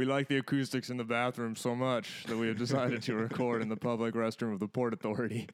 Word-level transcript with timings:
We 0.00 0.06
like 0.06 0.28
the 0.28 0.38
acoustics 0.38 0.88
in 0.88 0.96
the 0.96 1.04
bathroom 1.04 1.54
so 1.54 1.74
much 1.74 2.24
that 2.24 2.34
we 2.34 2.48
have 2.48 2.56
decided 2.56 3.02
to 3.02 3.14
record 3.16 3.60
in 3.60 3.68
the 3.68 3.76
public 3.76 4.14
restroom 4.14 4.54
of 4.54 4.58
the 4.58 4.66
Port 4.66 4.94
Authority. 4.94 5.46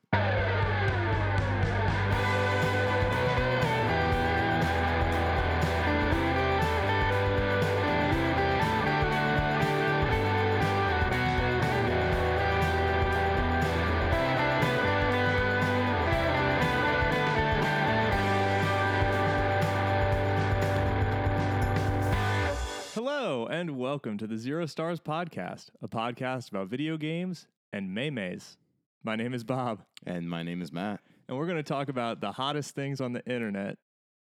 Welcome 24.06 24.18
to 24.18 24.28
the 24.28 24.38
Zero 24.38 24.66
Stars 24.66 25.00
Podcast, 25.00 25.70
a 25.82 25.88
podcast 25.88 26.50
about 26.50 26.68
video 26.68 26.96
games 26.96 27.48
and 27.72 27.90
maymays. 27.90 28.56
My 29.02 29.16
name 29.16 29.34
is 29.34 29.42
Bob, 29.42 29.82
And 30.06 30.30
my 30.30 30.44
name 30.44 30.62
is 30.62 30.72
Matt. 30.72 31.00
and 31.26 31.36
we're 31.36 31.46
going 31.46 31.56
to 31.56 31.64
talk 31.64 31.88
about 31.88 32.20
the 32.20 32.30
hottest 32.30 32.72
things 32.76 33.00
on 33.00 33.14
the 33.14 33.26
internet 33.26 33.78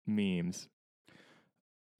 memes. 0.05 0.67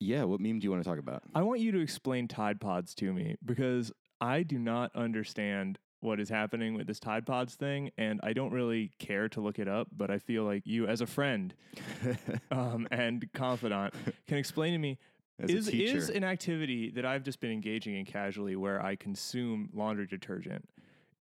Yeah, 0.01 0.25
what 0.25 0.41
meme 0.41 0.59
do 0.59 0.65
you 0.65 0.73
want 0.73 0.83
to 0.83 0.91
talk 0.91 0.99
about? 0.99 1.23
I 1.37 1.43
want 1.43 1.61
you 1.61 1.71
to 1.71 1.79
explain 1.79 2.27
Tide 2.27 2.61
Pods 2.61 2.97
to 2.97 3.13
me 3.13 3.37
because 3.45 3.93
I 4.21 4.43
do 4.43 4.59
not 4.59 4.91
understand 4.97 5.79
what 6.01 6.19
is 6.19 6.29
happening 6.29 6.75
with 6.75 6.89
this 6.89 6.99
Tide 6.99 7.27
Pods 7.27 7.55
thing, 7.55 7.93
and 7.97 8.19
I 8.25 8.33
don't 8.33 8.51
really 8.51 8.91
care 8.99 9.29
to 9.29 9.41
look 9.41 9.61
it 9.61 9.69
up, 9.69 9.87
but 9.97 10.11
I 10.11 10.19
feel 10.19 10.43
like 10.43 10.63
you, 10.67 10.89
as 10.89 11.01
a 11.01 11.07
friend 11.07 11.55
um, 12.51 12.89
and 12.91 13.25
confidant, 13.35 13.95
can 14.27 14.37
explain 14.37 14.73
to 14.73 14.79
me 14.79 14.99
As 15.41 15.51
a 15.51 15.57
is 15.57 15.67
teacher. 15.69 15.97
is 15.97 16.09
an 16.11 16.25
activity 16.25 16.91
that 16.91 17.05
I've 17.05 17.23
just 17.23 17.41
been 17.41 17.51
engaging 17.53 17.95
in 17.95 18.05
casually 18.05 18.57
where 18.57 18.85
I 18.85 18.97
consume 18.97 19.71
laundry 19.73 20.07
detergent. 20.07 20.69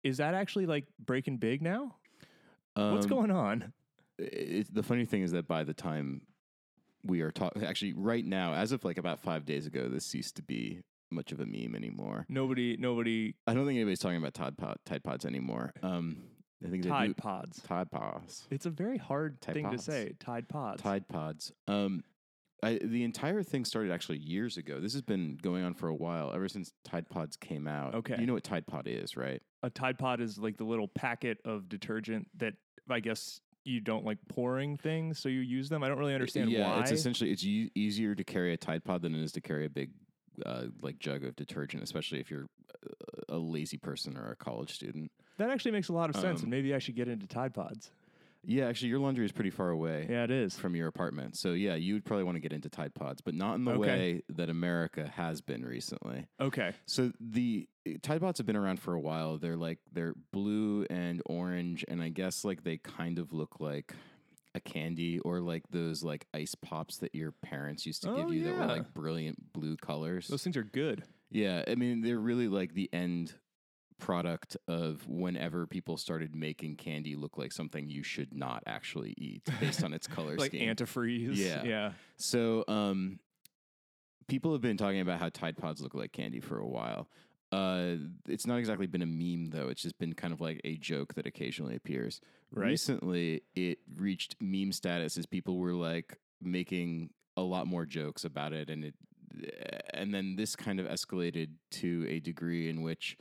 Is 0.04 0.18
that 0.18 0.34
actually 0.34 0.66
like 0.66 0.86
breaking 1.04 1.38
big 1.38 1.62
now? 1.62 1.96
What's 2.76 3.06
Um, 3.06 3.10
going 3.10 3.32
on? 3.32 3.74
It, 4.18 4.74
the 4.74 4.84
funny 4.84 5.06
thing 5.06 5.22
is 5.22 5.32
that 5.32 5.48
by 5.48 5.64
the 5.64 5.74
time 5.74 6.22
we 7.04 7.22
are 7.22 7.32
talking, 7.32 7.64
actually, 7.64 7.94
right 7.94 8.26
now, 8.26 8.54
as 8.54 8.72
of 8.72 8.84
like 8.84 8.98
about 8.98 9.20
five 9.20 9.46
days 9.46 9.68
ago, 9.68 9.88
this 9.90 10.06
ceased 10.06 10.36
to 10.38 10.42
be 10.44 10.82
much 11.12 11.32
of 11.32 11.40
a 11.40 11.46
meme 11.46 11.76
anymore. 11.76 12.26
Nobody, 12.28 12.76
nobody. 12.78 13.36
I 13.46 13.54
don't 13.54 13.66
think 13.66 13.78
anybody's 13.78 14.00
talking 14.00 14.18
about 14.18 14.34
Tide, 14.34 14.58
Pod, 14.58 14.78
Tide 14.86 15.04
Pods 15.04 15.26
anymore. 15.26 15.74
Um, 15.84 16.18
I 16.66 16.70
think 16.70 16.88
Tide 16.88 17.10
do- 17.10 17.14
Pods. 17.14 17.62
Tide 17.62 17.92
Pods. 17.92 18.48
It's 18.50 18.66
a 18.66 18.72
very 18.72 18.98
hard 18.98 19.40
Tide 19.42 19.54
thing 19.54 19.66
Pods. 19.66 19.86
to 19.86 19.92
say. 19.92 20.14
Tide 20.20 20.50
Pods. 20.50 20.82
Tide 20.82 21.08
Pods. 21.08 21.52
Um, 21.68 22.04
I, 22.64 22.80
the 22.84 23.04
entire 23.04 23.44
thing 23.44 23.66
started 23.66 23.92
actually 23.92 24.18
years 24.18 24.58
ago. 24.58 24.80
This 24.80 24.94
has 24.94 25.04
been 25.04 25.38
going 25.42 25.64
on 25.64 25.74
for 25.76 25.88
a 25.90 25.94
while, 25.96 26.32
ever 26.34 26.48
since 26.48 26.72
Tide 26.84 27.08
Pods 27.08 27.36
came 27.38 27.68
out. 27.68 27.94
Okay. 27.96 28.16
You 28.20 28.26
know 28.26 28.34
what 28.34 28.44
Tide 28.44 28.66
Pod 28.66 28.88
is, 28.88 29.16
right? 29.16 29.42
A 29.64 29.70
Tide 29.70 30.00
Pod 30.00 30.22
is 30.22 30.38
like 30.40 30.58
the 30.58 30.64
little 30.64 30.88
packet 30.88 31.38
of 31.46 31.70
detergent 31.70 32.28
that 32.38 32.54
I 32.90 33.00
guess 33.00 33.40
you 33.64 33.80
don't 33.80 34.06
like 34.06 34.18
pouring 34.30 34.76
things, 34.78 35.20
so 35.20 35.30
you 35.30 35.42
use 35.42 35.70
them. 35.70 35.84
I 35.84 35.88
don't 35.88 36.00
really 36.00 36.14
understand 36.16 36.50
yeah, 36.52 36.68
why. 36.76 36.82
it's 36.82 36.92
essentially 36.92 37.32
it's 37.32 37.44
e- 37.44 37.70
easier 37.76 38.16
to 38.16 38.24
carry 38.24 38.54
a 38.54 38.58
Tide 38.58 38.84
Pod 38.84 39.02
than 39.04 39.14
it 39.14 39.22
is 39.24 39.32
to 39.34 39.42
carry 39.42 39.66
a 39.66 39.70
big 39.70 39.92
uh, 40.46 40.64
like 40.82 40.98
jug 41.00 41.24
of 41.24 41.36
detergent, 41.36 41.84
especially 41.84 42.20
if 42.20 42.32
you're 42.32 42.48
a- 43.30 43.36
a 43.36 43.38
lazy 43.38 43.78
person 43.78 44.18
or 44.18 44.32
a 44.32 44.36
college 44.36 44.74
student. 44.74 45.12
that 45.38 45.50
actually 45.52 45.72
makes 45.72 45.90
a 45.90 45.94
lot 45.94 46.10
of 46.10 46.16
sense, 46.16 46.40
Um, 46.40 46.46
and 46.46 46.50
maybe 46.52 46.74
I 46.74 46.80
should 46.80 46.96
get 46.96 47.08
into 47.08 47.28
Tide 47.28 47.54
Pods. 47.54 47.92
Yeah, 48.50 48.68
actually, 48.70 48.88
your 48.90 49.00
laundry 49.00 49.26
is 49.26 49.34
pretty 49.34 49.50
far 49.50 49.70
away 49.70 50.08
Yeah, 50.10 50.24
it 50.24 50.32
is. 50.32 50.58
from 50.58 50.74
your 50.74 50.88
apartment, 50.88 51.36
so 51.38 51.52
yeah, 51.52 51.76
you 51.76 51.94
would 51.96 52.06
probably 52.06 52.24
want 52.24 52.38
to 52.38 52.40
get 52.40 52.54
into 52.54 52.70
Tide 52.70 52.96
Pods, 52.96 53.20
but 53.22 53.34
not 53.36 53.56
in 53.56 53.66
the 53.66 53.72
Okay. 53.74 53.80
way 53.80 54.22
that 54.30 54.50
America 54.50 55.12
has 55.16 55.42
been 55.42 55.66
recently. 55.66 56.28
Okay. 56.40 56.72
So 56.86 57.12
the 57.20 57.68
eh, 57.86 57.96
Tide 58.02 58.22
Pods 58.22 58.38
have 58.40 58.48
been 58.48 58.56
around 58.56 58.80
for 58.80 58.94
a 58.94 59.00
while. 59.02 59.38
They're 59.38 59.58
like 59.58 59.80
they're 59.92 60.14
blue 60.32 60.86
and 60.90 61.22
orange, 61.26 61.84
and 61.90 62.02
I 62.02 62.08
guess 62.10 62.46
like 62.46 62.64
they 62.64 62.78
kind 62.78 63.20
of 63.20 63.34
look 63.34 63.60
like 63.60 63.94
a 64.56 64.60
candy 64.62 65.20
or 65.20 65.42
like 65.42 65.64
those 65.70 66.02
like 66.02 66.26
ice 66.34 66.56
pops 66.56 66.98
that 67.00 67.14
your 67.14 67.32
parents 67.32 67.86
used 67.86 68.02
to 68.04 68.10
Oh, 68.12 68.16
give 68.16 68.34
you 68.34 68.44
that 68.46 68.56
were 68.56 68.66
like 68.66 68.94
brilliant 68.94 69.52
blue 69.54 69.76
colors. 69.76 70.30
Those 70.30 70.44
things 70.44 70.56
are 70.56 70.64
good. 70.64 71.04
Yeah, 71.30 71.64
I 71.68 71.76
mean 71.76 72.00
they're 72.02 72.18
really 72.18 72.48
like 72.48 72.74
the 72.74 72.90
end 72.94 73.34
product 74.00 74.58
of 74.68 75.08
whenever 75.08 75.66
people 75.66 75.98
started 75.98 76.36
making 76.36 76.76
candy 76.76 77.16
look 77.16 77.38
like 77.38 77.52
something 77.52 77.90
you 77.90 78.04
should 78.04 78.34
not 78.34 78.64
actually 78.66 79.14
eat 79.18 79.48
based 79.60 79.84
on 79.84 79.94
its 79.94 80.08
color 80.08 80.36
like 80.38 80.52
scheme. 80.52 80.70
antifreeze. 80.70 81.36
Yeah. 81.36 81.64
Yeah. 81.64 81.92
So, 82.18 82.64
um, 82.68 83.20
people 84.28 84.52
have 84.52 84.62
been 84.62 84.78
talking 84.78 85.00
about 85.00 85.20
how 85.20 85.30
Tide 85.30 85.58
Pods 85.58 85.82
look 85.82 85.96
like 85.96 86.12
candy 86.12 86.40
for 86.40 86.60
a 86.60 86.68
while. 86.68 87.08
Uh, 87.52 87.96
it's 88.28 88.46
not 88.46 88.58
exactly 88.58 88.88
been 88.88 89.02
a 89.02 89.06
meme 89.06 89.52
though. 89.52 89.70
It's 89.70 89.82
just 89.82 89.98
been 89.98 90.14
kind 90.14 90.34
of 90.34 90.42
like 90.42 90.60
a 90.66 90.76
joke 90.78 91.14
that 91.16 91.26
occasionally 91.26 91.76
appears. 91.76 92.20
Right. 92.52 92.68
Recently, 92.68 93.44
it 93.56 93.80
reached 93.96 94.36
meme 94.42 94.72
status 94.74 95.18
as 95.18 95.26
people 95.26 95.58
were 95.58 95.74
like 95.74 96.18
making 96.42 97.12
a 97.38 97.42
lot 97.42 97.68
more 97.68 97.86
jokes 97.86 98.26
about 98.26 98.52
it, 98.52 98.70
and 98.70 98.84
it, 98.86 98.96
and 99.94 100.14
then 100.14 100.36
this 100.36 100.56
kind 100.56 100.80
of 100.80 100.88
escalated 100.88 101.50
to 101.72 102.06
a 102.10 102.20
degree 102.20 102.70
in 102.70 102.82
which, 102.82 103.18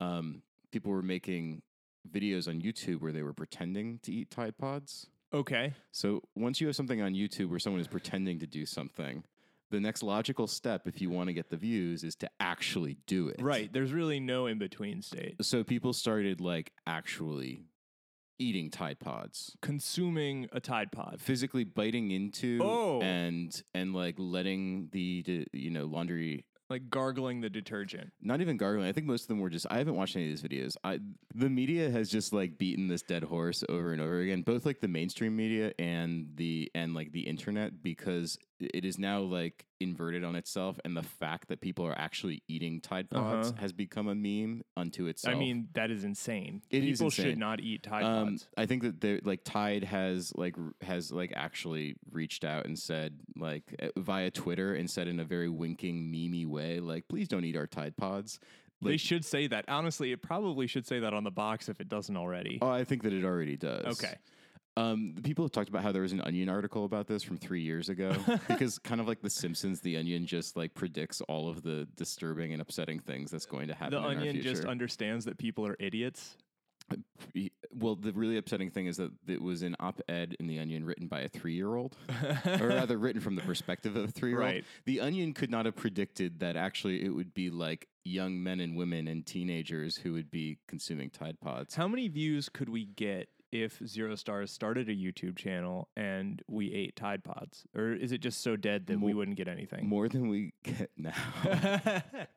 um, 0.00 0.42
people 0.70 0.92
were 0.92 1.02
making 1.02 1.62
videos 2.10 2.48
on 2.48 2.60
YouTube 2.60 3.00
where 3.00 3.12
they 3.12 3.22
were 3.22 3.32
pretending 3.32 3.98
to 4.02 4.12
eat 4.12 4.30
Tide 4.30 4.56
Pods. 4.58 5.06
Okay. 5.34 5.74
So 5.92 6.22
once 6.34 6.60
you 6.60 6.66
have 6.68 6.76
something 6.76 7.02
on 7.02 7.14
YouTube 7.14 7.50
where 7.50 7.58
someone 7.58 7.80
is 7.80 7.88
pretending 7.88 8.38
to 8.38 8.46
do 8.46 8.64
something, 8.64 9.24
the 9.70 9.80
next 9.80 10.02
logical 10.04 10.46
step, 10.46 10.86
if 10.86 11.00
you 11.00 11.10
want 11.10 11.28
to 11.28 11.32
get 11.32 11.50
the 11.50 11.56
views, 11.56 12.04
is 12.04 12.14
to 12.16 12.30
actually 12.38 12.96
do 13.06 13.28
it. 13.28 13.42
Right. 13.42 13.72
There's 13.72 13.92
really 13.92 14.20
no 14.20 14.46
in 14.46 14.58
between 14.58 15.02
state. 15.02 15.34
So 15.44 15.64
people 15.64 15.92
started 15.92 16.40
like 16.40 16.72
actually 16.86 17.64
eating 18.38 18.70
Tide 18.70 19.00
Pods, 19.00 19.56
Consuming 19.62 20.46
a 20.52 20.60
Tide 20.60 20.92
Pod. 20.92 21.20
physically 21.20 21.64
biting 21.64 22.10
into 22.12 22.60
Oh. 22.62 23.00
and 23.00 23.60
and 23.74 23.94
like 23.94 24.14
letting 24.18 24.88
the, 24.92 25.22
the 25.22 25.46
you 25.52 25.70
know 25.70 25.86
laundry. 25.86 26.44
Like 26.68 26.90
gargling 26.90 27.40
the 27.40 27.50
detergent. 27.50 28.12
Not 28.20 28.40
even 28.40 28.56
gargling. 28.56 28.88
I 28.88 28.92
think 28.92 29.06
most 29.06 29.22
of 29.22 29.28
them 29.28 29.38
were 29.38 29.50
just. 29.50 29.66
I 29.70 29.78
haven't 29.78 29.94
watched 29.94 30.16
any 30.16 30.30
of 30.30 30.30
these 30.30 30.42
videos. 30.42 30.76
I 30.82 30.98
the 31.34 31.48
media 31.48 31.90
has 31.90 32.10
just 32.10 32.32
like 32.32 32.58
beaten 32.58 32.88
this 32.88 33.02
dead 33.02 33.22
horse 33.22 33.62
over 33.68 33.92
and 33.92 34.00
over 34.00 34.18
again. 34.18 34.42
Both 34.42 34.66
like 34.66 34.80
the 34.80 34.88
mainstream 34.88 35.36
media 35.36 35.72
and 35.78 36.30
the 36.34 36.70
and 36.74 36.92
like 36.92 37.12
the 37.12 37.20
internet 37.20 37.82
because 37.82 38.36
it 38.58 38.84
is 38.84 38.98
now 38.98 39.20
like 39.20 39.64
inverted 39.80 40.24
on 40.24 40.36
itself, 40.36 40.78
and 40.84 40.96
the 40.96 41.02
fact 41.02 41.48
that 41.48 41.60
people 41.60 41.84
are 41.86 41.98
actually 41.98 42.42
eating 42.48 42.80
Tide 42.80 43.10
Pods 43.10 43.48
Uh-huh. 43.50 43.60
has 43.60 43.72
become 43.72 44.08
a 44.08 44.14
meme 44.14 44.62
unto 44.76 45.06
itself. 45.06 45.34
I 45.34 45.38
mean, 45.38 45.68
that 45.74 45.90
is 45.90 46.04
insane. 46.04 46.62
It 46.70 46.84
is 46.84 46.98
People 46.98 47.10
should 47.10 47.26
insane. 47.26 47.38
not 47.38 47.60
eat 47.60 47.82
Tide 47.82 48.04
um, 48.04 48.28
Pods. 48.28 48.48
I 48.56 48.66
think 48.66 49.00
that 49.00 49.26
like 49.26 49.40
Tide 49.44 49.84
has 49.84 50.32
like 50.36 50.56
has 50.82 51.12
like 51.12 51.32
actually 51.36 51.96
reached 52.10 52.44
out 52.44 52.64
and 52.66 52.78
said 52.78 53.18
like 53.36 53.62
uh, 53.82 53.88
via 53.98 54.30
Twitter 54.30 54.74
and 54.74 54.90
said 54.90 55.08
in 55.08 55.20
a 55.20 55.24
very 55.24 55.48
winking, 55.48 56.10
memey 56.12 56.46
way, 56.46 56.80
like 56.80 57.06
please 57.08 57.28
don't 57.28 57.44
eat 57.44 57.56
our 57.56 57.66
Tide 57.66 57.96
Pods. 57.96 58.40
they 58.82 58.96
should 58.96 59.24
say 59.24 59.46
that. 59.46 59.64
Honestly, 59.68 60.12
it 60.12 60.22
probably 60.22 60.66
should 60.66 60.86
say 60.86 61.00
that 61.00 61.12
on 61.14 61.24
the 61.24 61.30
box 61.30 61.68
if 61.68 61.80
it 61.80 61.88
doesn't 61.88 62.16
already. 62.16 62.58
oh, 62.62 62.68
I 62.70 62.84
think 62.84 63.02
that 63.02 63.12
it 63.12 63.24
already 63.24 63.56
does. 63.56 64.02
Okay. 64.02 64.14
Um, 64.76 65.14
the 65.14 65.22
people 65.22 65.44
have 65.44 65.52
talked 65.52 65.70
about 65.70 65.82
how 65.82 65.90
there 65.90 66.02
was 66.02 66.12
an 66.12 66.20
Onion 66.20 66.50
article 66.50 66.84
about 66.84 67.06
this 67.06 67.22
from 67.22 67.38
three 67.38 67.62
years 67.62 67.88
ago 67.88 68.14
because 68.48 68.78
kind 68.78 69.00
of 69.00 69.08
like 69.08 69.22
The 69.22 69.30
Simpsons, 69.30 69.80
The 69.80 69.96
Onion 69.96 70.26
just 70.26 70.56
like 70.56 70.74
predicts 70.74 71.22
all 71.22 71.48
of 71.48 71.62
the 71.62 71.88
disturbing 71.96 72.52
and 72.52 72.60
upsetting 72.60 72.98
things 72.98 73.30
that's 73.30 73.46
going 73.46 73.68
to 73.68 73.74
happen. 73.74 74.02
The 74.02 74.08
Onion 74.08 74.42
just 74.42 74.64
understands 74.66 75.24
that 75.24 75.38
people 75.38 75.66
are 75.66 75.76
idiots. 75.80 76.36
well, 77.72 77.96
the 77.96 78.12
really 78.12 78.36
upsetting 78.36 78.70
thing 78.70 78.86
is 78.86 78.98
that 78.98 79.10
it 79.26 79.40
was 79.40 79.62
an 79.62 79.76
op-ed 79.80 80.36
in 80.38 80.46
the 80.46 80.58
Onion 80.58 80.84
written 80.84 81.08
by 81.08 81.20
a 81.20 81.28
three-year-old, 81.28 81.96
or 82.60 82.68
rather, 82.68 82.98
written 82.98 83.22
from 83.22 83.34
the 83.34 83.42
perspective 83.42 83.96
of 83.96 84.04
a 84.04 84.12
three-year-old. 84.12 84.46
Right. 84.46 84.64
The 84.84 85.00
Onion 85.00 85.32
could 85.32 85.50
not 85.50 85.64
have 85.64 85.74
predicted 85.74 86.40
that 86.40 86.56
actually 86.56 87.02
it 87.02 87.08
would 87.08 87.32
be 87.32 87.48
like 87.48 87.88
young 88.04 88.42
men 88.42 88.60
and 88.60 88.76
women 88.76 89.08
and 89.08 89.26
teenagers 89.26 89.96
who 89.96 90.12
would 90.12 90.30
be 90.30 90.58
consuming 90.68 91.10
Tide 91.10 91.40
Pods. 91.40 91.74
How 91.74 91.88
many 91.88 92.08
views 92.08 92.48
could 92.48 92.68
we 92.68 92.84
get 92.84 93.28
if 93.62 93.80
Zero 93.86 94.14
Stars 94.14 94.50
started 94.50 94.88
a 94.88 94.94
YouTube 94.94 95.36
channel 95.36 95.88
and 95.96 96.42
we 96.48 96.72
ate 96.72 96.96
Tide 96.96 97.24
Pods? 97.24 97.64
Or 97.74 97.92
is 97.92 98.12
it 98.12 98.18
just 98.18 98.42
so 98.42 98.56
dead 98.56 98.86
that 98.86 99.00
we 99.00 99.14
wouldn't 99.14 99.36
get 99.36 99.48
anything? 99.48 99.88
More 99.88 100.08
than 100.08 100.28
we 100.28 100.52
get 100.62 100.90
now. 100.96 101.12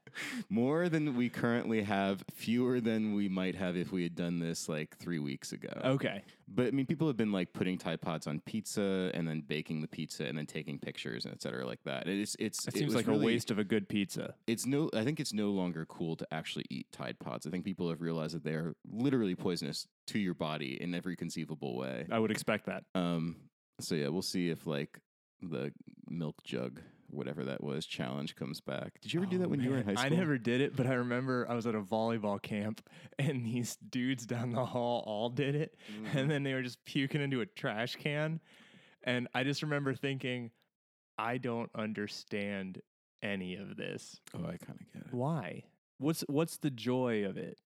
More 0.49 0.89
than 0.89 1.15
we 1.15 1.29
currently 1.29 1.81
have, 1.83 2.23
fewer 2.33 2.79
than 2.81 3.13
we 3.15 3.29
might 3.29 3.55
have 3.55 3.75
if 3.77 3.91
we 3.91 4.03
had 4.03 4.15
done 4.15 4.39
this 4.39 4.67
like 4.69 4.97
three 4.97 5.19
weeks 5.19 5.51
ago. 5.51 5.69
okay. 5.83 6.23
But 6.51 6.67
I 6.67 6.71
mean, 6.71 6.87
people 6.87 7.05
have 7.07 7.15
been 7.17 7.31
like 7.31 7.53
putting 7.53 7.77
Tide 7.77 8.01
Pods 8.01 8.25
on 8.25 8.39
pizza 8.39 9.11
and 9.13 9.27
then 9.27 9.41
baking 9.41 9.81
the 9.81 9.87
pizza 9.87 10.25
and 10.25 10.35
then 10.37 10.47
taking 10.47 10.79
pictures 10.79 11.25
and 11.25 11.33
et 11.33 11.41
cetera 11.43 11.65
like 11.65 11.83
that. 11.83 12.07
It's 12.07 12.35
it's 12.39 12.67
It 12.67 12.75
it 12.75 12.77
seems 12.79 12.95
like 12.95 13.05
really- 13.07 13.23
a 13.23 13.25
waste 13.25 13.51
of 13.51 13.59
a 13.59 13.63
good 13.63 13.87
pizza. 13.87 14.33
It's 14.47 14.65
no. 14.65 14.89
I 14.93 15.03
think 15.03 15.19
it's 15.19 15.33
no 15.33 15.51
longer 15.51 15.85
cool 15.85 16.15
to 16.15 16.27
actually 16.31 16.65
eat 16.71 16.87
Tide 16.91 17.19
Pods. 17.19 17.45
I 17.45 17.51
think 17.51 17.65
people 17.65 17.87
have 17.89 18.01
realized 18.01 18.33
that 18.35 18.43
they 18.43 18.53
are 18.53 18.75
literally 18.91 19.35
poisonous 19.35 19.87
to 20.07 20.17
your 20.17 20.33
body 20.33 20.81
in 20.81 20.95
every 20.95 21.15
conceivable 21.15 21.77
way. 21.77 22.07
I 22.11 22.17
would 22.17 22.31
expect 22.31 22.65
that. 22.65 22.83
Um. 22.95 23.35
So 23.79 23.93
yeah, 23.95 24.07
we'll 24.07 24.23
see 24.23 24.49
if 24.49 24.65
like 24.65 24.99
the 25.43 25.71
milk 26.09 26.43
jug 26.43 26.81
whatever 27.11 27.45
that 27.45 27.63
was 27.63 27.85
challenge 27.85 28.35
comes 28.35 28.61
back. 28.61 28.99
Did 29.01 29.13
you 29.13 29.19
ever 29.21 29.29
do 29.29 29.37
Oh, 29.37 29.39
that 29.39 29.49
when 29.49 29.61
you 29.61 29.71
were 29.71 29.77
in 29.77 29.85
high 29.85 29.95
school? 29.95 30.05
I 30.05 30.09
never 30.09 30.37
did 30.37 30.61
it, 30.61 30.75
but 30.75 30.87
I 30.87 30.93
remember 30.93 31.45
I 31.49 31.55
was 31.55 31.67
at 31.67 31.75
a 31.75 31.81
volleyball 31.81 32.41
camp 32.41 32.81
and 33.17 33.45
these 33.45 33.77
dudes 33.77 34.25
down 34.25 34.51
the 34.51 34.65
hall 34.65 35.03
all 35.05 35.29
did 35.29 35.55
it. 35.55 35.77
Mm-hmm. 35.91 36.17
And 36.17 36.31
then 36.31 36.43
they 36.43 36.53
were 36.53 36.61
just 36.61 36.83
puking 36.85 37.21
into 37.21 37.41
a 37.41 37.45
trash 37.45 37.95
can. 37.95 38.39
And 39.03 39.27
I 39.33 39.43
just 39.43 39.61
remember 39.61 39.93
thinking, 39.93 40.51
I 41.17 41.37
don't 41.37 41.69
understand 41.75 42.81
any 43.21 43.55
of 43.55 43.77
this. 43.77 44.19
Oh, 44.33 44.39
I 44.39 44.57
kind 44.57 44.79
of 44.79 44.93
get 44.93 45.07
it. 45.07 45.13
Why? 45.13 45.63
What's 45.97 46.21
what's 46.27 46.57
the 46.57 46.69
joy 46.69 47.25
of 47.25 47.37
it? 47.37 47.59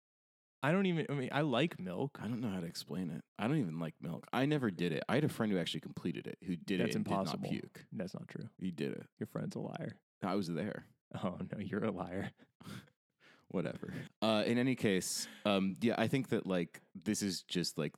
I 0.62 0.72
don't 0.72 0.86
even 0.86 1.06
I 1.10 1.14
mean 1.14 1.28
I 1.32 1.40
like 1.40 1.80
milk. 1.80 2.18
I 2.22 2.28
don't 2.28 2.40
know 2.40 2.48
how 2.50 2.60
to 2.60 2.66
explain 2.66 3.10
it. 3.10 3.22
I 3.38 3.48
don't 3.48 3.58
even 3.58 3.78
like 3.78 3.94
milk. 4.00 4.26
I 4.32 4.46
never 4.46 4.70
did 4.70 4.92
it. 4.92 5.02
I 5.08 5.16
had 5.16 5.24
a 5.24 5.28
friend 5.28 5.52
who 5.52 5.58
actually 5.58 5.80
completed 5.80 6.26
it, 6.26 6.38
who 6.46 6.56
did 6.56 6.80
That's 6.80 6.94
it 6.94 6.94
That's 6.94 6.96
impossible. 6.96 7.38
did 7.42 7.52
not 7.52 7.60
puke. 7.62 7.84
That's 7.92 8.14
not 8.14 8.28
true. 8.28 8.48
He 8.58 8.70
did 8.70 8.92
it. 8.92 9.04
Your 9.18 9.26
friend's 9.26 9.56
a 9.56 9.60
liar. 9.60 9.96
I 10.22 10.36
was 10.36 10.48
there. 10.48 10.86
Oh 11.22 11.36
no, 11.52 11.58
you're 11.58 11.84
a 11.84 11.90
liar. 11.90 12.30
Whatever. 13.48 13.92
Uh, 14.22 14.44
in 14.46 14.56
any 14.56 14.74
case, 14.74 15.28
um, 15.44 15.76
yeah, 15.82 15.94
I 15.98 16.06
think 16.06 16.30
that 16.30 16.46
like 16.46 16.80
this 17.04 17.20
is 17.22 17.42
just 17.42 17.76
like 17.76 17.92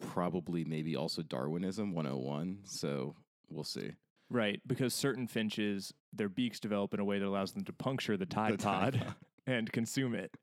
probably 0.00 0.64
maybe 0.64 0.96
also 0.96 1.22
Darwinism 1.22 1.94
101. 1.94 2.60
So 2.64 3.14
we'll 3.48 3.62
see. 3.64 3.92
Right, 4.28 4.60
because 4.66 4.94
certain 4.94 5.26
finches, 5.26 5.92
their 6.12 6.30
beaks 6.30 6.58
develop 6.58 6.94
in 6.94 7.00
a 7.00 7.04
way 7.04 7.18
that 7.18 7.26
allows 7.26 7.52
them 7.52 7.64
to 7.64 7.72
puncture 7.72 8.16
the 8.16 8.24
Tide 8.26 8.54
The 8.54 8.56
Tide 8.56 8.98
Pod 8.98 9.14
and 9.46 9.70
consume 9.70 10.14
it. 10.14 10.34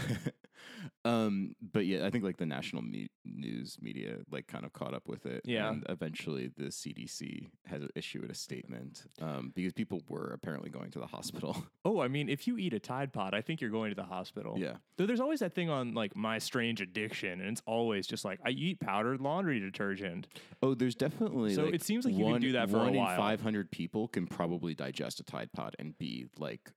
um, 1.07 1.55
but 1.73 1.87
yeah, 1.87 2.05
I 2.07 2.11
think 2.11 2.25
like 2.25 2.37
the 2.37 2.47
national 2.47 2.83
me- 2.83 3.09
news 3.25 3.77
media 3.81 4.17
like 4.31 4.47
kind 4.47 4.65
of 4.65 4.73
caught 4.73 4.95
up 4.95 5.07
with 5.09 5.27
it. 5.27 5.43
Yeah. 5.45 5.69
and 5.69 5.85
eventually 5.89 6.51
the 6.57 6.65
CDC 6.65 7.49
has 7.67 7.83
issued 7.95 8.31
a 8.31 8.35
statement 8.35 9.05
um, 9.21 9.53
because 9.55 9.73
people 9.73 10.01
were 10.09 10.33
apparently 10.33 10.71
going 10.71 10.91
to 10.93 10.99
the 10.99 11.07
hospital. 11.07 11.57
Oh, 11.85 12.01
I 12.01 12.09
mean, 12.09 12.29
if 12.29 12.49
you 12.49 12.59
eat 12.59 12.75
a 12.75 12.81
Tide 12.81 13.13
Pod, 13.13 13.33
I 13.33 13.41
think 13.43 13.61
you're 13.61 13.71
going 13.71 13.91
to 13.91 13.95
the 13.95 14.03
hospital. 14.03 14.55
yeah, 14.59 14.79
Though 14.99 15.07
there's 15.07 15.21
always 15.21 15.39
that 15.39 15.55
thing 15.55 15.71
on 15.71 15.95
like 15.95 16.17
My 16.17 16.39
Strange 16.39 16.81
Addiction, 16.81 17.41
and 17.41 17.49
it's 17.51 17.63
always 17.65 18.09
just 18.09 18.25
like 18.25 18.41
I 18.45 18.51
eat 18.51 18.81
powdered 18.81 19.21
laundry 19.21 19.61
detergent. 19.61 20.27
Oh, 20.63 20.75
there's 20.75 20.97
definitely. 20.97 21.55
So 21.55 21.67
like, 21.67 21.75
it 21.75 21.83
seems 21.85 22.05
like 22.05 22.15
you 22.15 22.25
can 22.25 22.41
do 22.41 22.53
that 22.53 22.71
for 22.71 22.79
a 22.79 22.81
one 22.81 22.95
while. 22.95 23.13
in 23.13 23.17
500 23.17 23.71
people 23.71 24.09
can 24.09 24.27
probably 24.27 24.75
digest 24.75 25.21
a 25.21 25.23
Tide 25.23 25.51
Pod 25.53 25.77
and 25.79 25.97
be 25.97 26.27
like, 26.39 26.73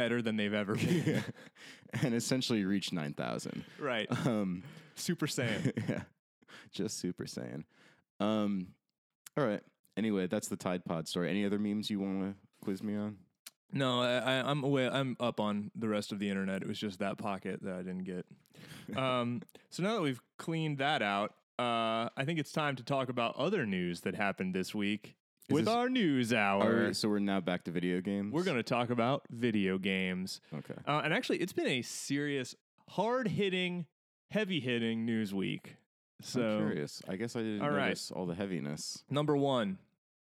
Better 0.00 0.22
than 0.22 0.36
they've 0.38 0.54
ever 0.54 0.74
been. 0.76 1.22
and 2.02 2.14
essentially 2.14 2.64
reached 2.64 2.90
9,000. 2.90 3.64
right. 3.78 4.08
Um, 4.26 4.62
Super 4.94 5.26
Saiyan. 5.26 5.72
yeah, 5.90 6.02
just 6.72 6.98
Super 6.98 7.24
Saiyan. 7.24 7.64
Um, 8.18 8.68
all 9.36 9.44
right. 9.44 9.60
Anyway, 9.98 10.26
that's 10.26 10.48
the 10.48 10.56
Tide 10.56 10.86
Pod 10.86 11.06
story. 11.06 11.28
Any 11.28 11.44
other 11.44 11.58
memes 11.58 11.90
you 11.90 12.00
want 12.00 12.22
to 12.22 12.34
quiz 12.64 12.82
me 12.82 12.96
on? 12.96 13.18
No, 13.74 14.00
I, 14.00 14.16
I, 14.16 14.50
I'm 14.50 14.64
away. 14.64 14.88
I'm 14.88 15.18
up 15.20 15.38
on 15.38 15.70
the 15.76 15.86
rest 15.88 16.12
of 16.12 16.18
the 16.18 16.30
internet. 16.30 16.62
It 16.62 16.68
was 16.68 16.78
just 16.78 16.98
that 17.00 17.18
pocket 17.18 17.60
that 17.62 17.74
I 17.74 17.82
didn't 17.82 18.04
get. 18.04 18.24
um, 18.96 19.42
so 19.70 19.82
now 19.82 19.96
that 19.96 20.02
we've 20.02 20.20
cleaned 20.38 20.78
that 20.78 21.02
out, 21.02 21.34
uh, 21.58 22.08
I 22.16 22.24
think 22.24 22.38
it's 22.38 22.52
time 22.52 22.74
to 22.76 22.82
talk 22.82 23.10
about 23.10 23.36
other 23.36 23.66
news 23.66 24.00
that 24.00 24.14
happened 24.14 24.54
this 24.54 24.74
week 24.74 25.14
with 25.52 25.64
this- 25.66 25.74
our 25.74 25.88
news 25.88 26.32
hour. 26.32 26.92
So 26.94 27.08
we're 27.08 27.18
now 27.18 27.40
back 27.40 27.64
to 27.64 27.70
video 27.70 28.00
games. 28.00 28.32
We're 28.32 28.44
going 28.44 28.56
to 28.56 28.62
talk 28.62 28.90
about 28.90 29.24
video 29.30 29.78
games. 29.78 30.40
Okay. 30.54 30.74
Uh, 30.86 31.00
and 31.04 31.12
actually, 31.14 31.38
it's 31.38 31.52
been 31.52 31.66
a 31.66 31.82
serious, 31.82 32.54
hard 32.90 33.28
hitting, 33.28 33.86
heavy 34.30 34.60
hitting 34.60 35.04
news 35.06 35.32
week. 35.34 35.76
I'm 36.20 36.24
So, 36.26 36.58
curious. 36.58 37.02
I 37.08 37.16
guess 37.16 37.34
I 37.36 37.40
didn't 37.40 37.62
all 37.62 37.70
right. 37.70 37.84
notice 37.88 38.10
all 38.10 38.26
the 38.26 38.34
heaviness. 38.34 39.04
number 39.10 39.36
one, 39.36 39.78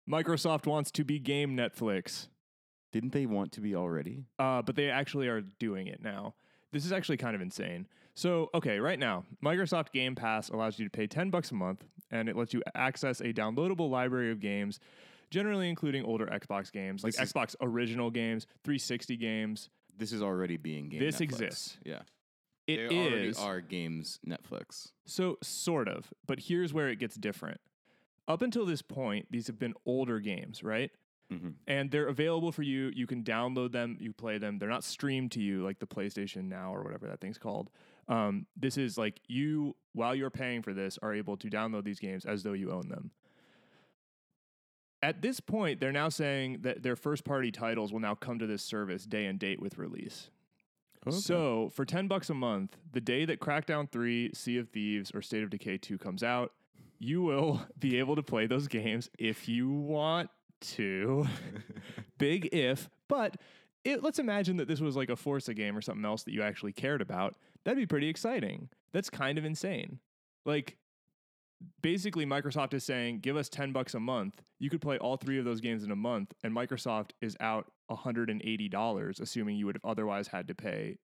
Microsoft 0.09 0.65
wants 0.65 0.91
to 0.91 1.03
be 1.03 1.19
game 1.19 1.55
Netflix. 1.55 2.27
Didn't 2.91 3.13
they 3.13 3.25
want 3.25 3.51
to 3.53 3.61
be 3.61 3.75
already? 3.75 4.25
uh, 4.39 4.61
but 4.61 4.75
they 4.75 4.89
actually 4.89 5.27
are 5.27 5.41
doing 5.41 5.87
it 5.87 6.01
now. 6.01 6.33
This 6.73 6.85
is 6.85 6.91
actually 6.91 7.17
kind 7.17 7.35
of 7.35 7.41
insane. 7.41 7.87
So, 8.13 8.49
okay, 8.53 8.79
right 8.79 8.99
now, 8.99 9.23
Microsoft 9.43 9.91
Game 9.93 10.15
Pass 10.15 10.49
allows 10.49 10.77
you 10.79 10.85
to 10.85 10.89
pay 10.89 11.07
10 11.07 11.29
bucks 11.29 11.51
a 11.51 11.55
month 11.55 11.85
and 12.09 12.27
it 12.27 12.35
lets 12.35 12.53
you 12.53 12.61
access 12.75 13.21
a 13.21 13.31
downloadable 13.33 13.89
library 13.89 14.31
of 14.31 14.39
games, 14.41 14.79
generally 15.31 15.69
including 15.69 16.03
older 16.05 16.27
Xbox 16.27 16.71
games, 16.71 17.03
like 17.03 17.13
This 17.13 17.21
is- 17.21 17.33
Xbox 17.33 17.55
original 17.61 18.11
games, 18.11 18.45
360 18.63 19.17
games. 19.17 19.69
This 19.97 20.11
is 20.13 20.21
already 20.21 20.57
being 20.57 20.89
game. 20.89 20.99
This 20.99 21.15
Netflix. 21.17 21.21
exists. 21.21 21.77
Yeah. 21.83 22.01
It 22.67 22.79
is 22.79 23.37
already 23.37 23.57
are 23.57 23.61
games 23.61 24.19
Netflix. 24.27 24.91
So, 25.05 25.37
sort 25.41 25.87
of, 25.87 26.13
but 26.27 26.39
here's 26.41 26.73
where 26.73 26.89
it 26.89 26.99
gets 26.99 27.15
different. 27.15 27.59
Up 28.27 28.41
until 28.41 28.65
this 28.65 28.81
point, 28.81 29.27
these 29.31 29.47
have 29.47 29.57
been 29.59 29.73
older 29.85 30.19
games, 30.19 30.63
right? 30.63 30.91
Mm-hmm. 31.31 31.51
and 31.65 31.89
they're 31.91 32.09
available 32.09 32.51
for 32.51 32.61
you. 32.61 32.91
You 32.93 33.07
can 33.07 33.23
download 33.23 33.71
them, 33.71 33.95
you 34.01 34.11
play 34.11 34.37
them. 34.37 34.59
They're 34.59 34.67
not 34.67 34.83
streamed 34.83 35.31
to 35.31 35.39
you 35.41 35.63
like 35.63 35.79
the 35.79 35.87
PlayStation 35.87 36.49
Now 36.49 36.75
or 36.75 36.83
whatever 36.83 37.07
that 37.07 37.21
thing's 37.21 37.37
called. 37.37 37.69
Um, 38.09 38.47
this 38.57 38.75
is 38.77 38.97
like 38.97 39.21
you, 39.29 39.77
while 39.93 40.13
you're 40.13 40.29
paying 40.29 40.61
for 40.61 40.73
this, 40.73 40.99
are 41.01 41.13
able 41.13 41.37
to 41.37 41.47
download 41.49 41.85
these 41.85 42.01
games 42.01 42.25
as 42.25 42.43
though 42.43 42.51
you 42.51 42.69
own 42.73 42.89
them. 42.89 43.11
At 45.03 45.21
this 45.21 45.39
point, 45.39 45.79
they're 45.79 45.91
now 45.91 46.09
saying 46.09 46.59
that 46.61 46.83
their 46.83 46.95
first 46.95 47.23
party 47.23 47.51
titles 47.51 47.91
will 47.91 47.99
now 47.99 48.15
come 48.15 48.37
to 48.39 48.45
this 48.45 48.61
service 48.61 49.05
day 49.05 49.25
and 49.25 49.39
date 49.39 49.59
with 49.59 49.77
release. 49.77 50.29
So, 51.09 51.71
for 51.73 51.83
10 51.83 52.07
bucks 52.07 52.29
a 52.29 52.35
month, 52.35 52.77
the 52.91 53.01
day 53.01 53.25
that 53.25 53.39
Crackdown 53.39 53.89
3, 53.91 54.31
Sea 54.35 54.59
of 54.59 54.69
Thieves, 54.69 55.11
or 55.15 55.23
State 55.23 55.41
of 55.41 55.49
Decay 55.49 55.79
2 55.79 55.97
comes 55.97 56.21
out, 56.21 56.51
you 56.99 57.23
will 57.23 57.65
be 57.79 57.97
able 57.97 58.15
to 58.15 58.21
play 58.21 58.45
those 58.45 58.67
games 58.67 59.09
if 59.17 59.49
you 59.49 59.69
want 59.71 60.29
to. 60.61 61.25
Big 62.19 62.49
if, 62.51 62.87
but 63.07 63.37
it, 63.83 64.03
let's 64.03 64.19
imagine 64.19 64.57
that 64.57 64.67
this 64.67 64.79
was 64.79 64.95
like 64.95 65.09
a 65.09 65.15
Forza 65.15 65.55
game 65.55 65.75
or 65.75 65.81
something 65.81 66.05
else 66.05 66.21
that 66.23 66.33
you 66.33 66.43
actually 66.43 66.73
cared 66.73 67.01
about. 67.01 67.35
That'd 67.63 67.79
be 67.79 67.87
pretty 67.87 68.07
exciting. 68.07 68.69
That's 68.93 69.09
kind 69.09 69.39
of 69.39 69.45
insane. 69.45 69.97
Like, 70.45 70.77
basically, 71.81 72.25
Microsoft 72.25 72.73
is 72.73 72.83
saying, 72.83 73.19
give 73.19 73.35
us 73.35 73.49
10 73.49 73.71
bucks 73.71 73.93
a 73.93 73.99
month. 73.99 74.41
You 74.59 74.69
could 74.69 74.81
play 74.81 74.97
all 74.97 75.17
three 75.17 75.39
of 75.39 75.45
those 75.45 75.61
games 75.61 75.83
in 75.83 75.91
a 75.91 75.95
month, 75.95 76.33
and 76.43 76.55
Microsoft 76.55 77.11
is 77.21 77.35
out 77.39 77.71
$180, 77.89 79.19
assuming 79.19 79.55
you 79.55 79.65
would 79.65 79.75
have 79.75 79.89
otherwise 79.89 80.27
had 80.27 80.47
to 80.47 80.55
pay 80.55 80.97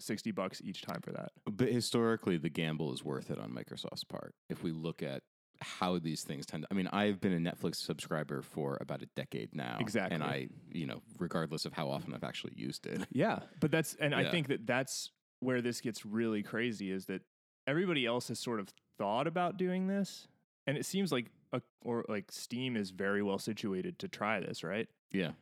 60 0.00 0.30
bucks 0.32 0.60
each 0.62 0.82
time 0.82 1.00
for 1.02 1.12
that. 1.12 1.30
But 1.50 1.68
historically, 1.68 2.36
the 2.36 2.50
gamble 2.50 2.92
is 2.92 3.04
worth 3.04 3.30
it 3.30 3.38
on 3.38 3.50
Microsoft's 3.50 4.04
part. 4.04 4.34
If 4.48 4.62
we 4.62 4.72
look 4.72 5.02
at 5.02 5.22
how 5.60 5.98
these 5.98 6.22
things 6.22 6.46
tend 6.46 6.64
to, 6.64 6.68
I 6.70 6.74
mean, 6.74 6.88
I've 6.88 7.20
been 7.20 7.32
a 7.32 7.50
Netflix 7.50 7.76
subscriber 7.76 8.42
for 8.42 8.76
about 8.80 9.02
a 9.02 9.06
decade 9.16 9.54
now. 9.54 9.76
Exactly. 9.80 10.14
And 10.14 10.24
I, 10.24 10.48
you 10.72 10.86
know, 10.86 11.00
regardless 11.18 11.64
of 11.64 11.72
how 11.72 11.88
often 11.88 12.12
I've 12.12 12.24
actually 12.24 12.54
used 12.56 12.86
it. 12.86 13.06
Yeah, 13.12 13.40
but 13.60 13.70
that's 13.70 13.94
and 13.94 14.14
I 14.14 14.30
think 14.30 14.48
that 14.48 14.66
that's 14.66 15.10
where 15.40 15.62
this 15.62 15.80
gets 15.80 16.04
really 16.04 16.42
crazy 16.42 16.90
is 16.90 17.06
that 17.06 17.22
everybody 17.66 18.06
else 18.06 18.28
has 18.28 18.40
sort 18.40 18.60
of 18.60 18.68
thought 18.98 19.26
about 19.26 19.56
doing 19.56 19.86
this, 19.86 20.28
and 20.66 20.76
it 20.76 20.86
seems 20.86 21.12
like 21.12 21.30
a, 21.52 21.60
or 21.82 22.04
like 22.08 22.30
Steam 22.30 22.76
is 22.76 22.90
very 22.90 23.22
well 23.22 23.38
situated 23.38 23.98
to 24.00 24.08
try 24.08 24.40
this, 24.40 24.64
right? 24.64 24.88
Yeah. 25.12 25.32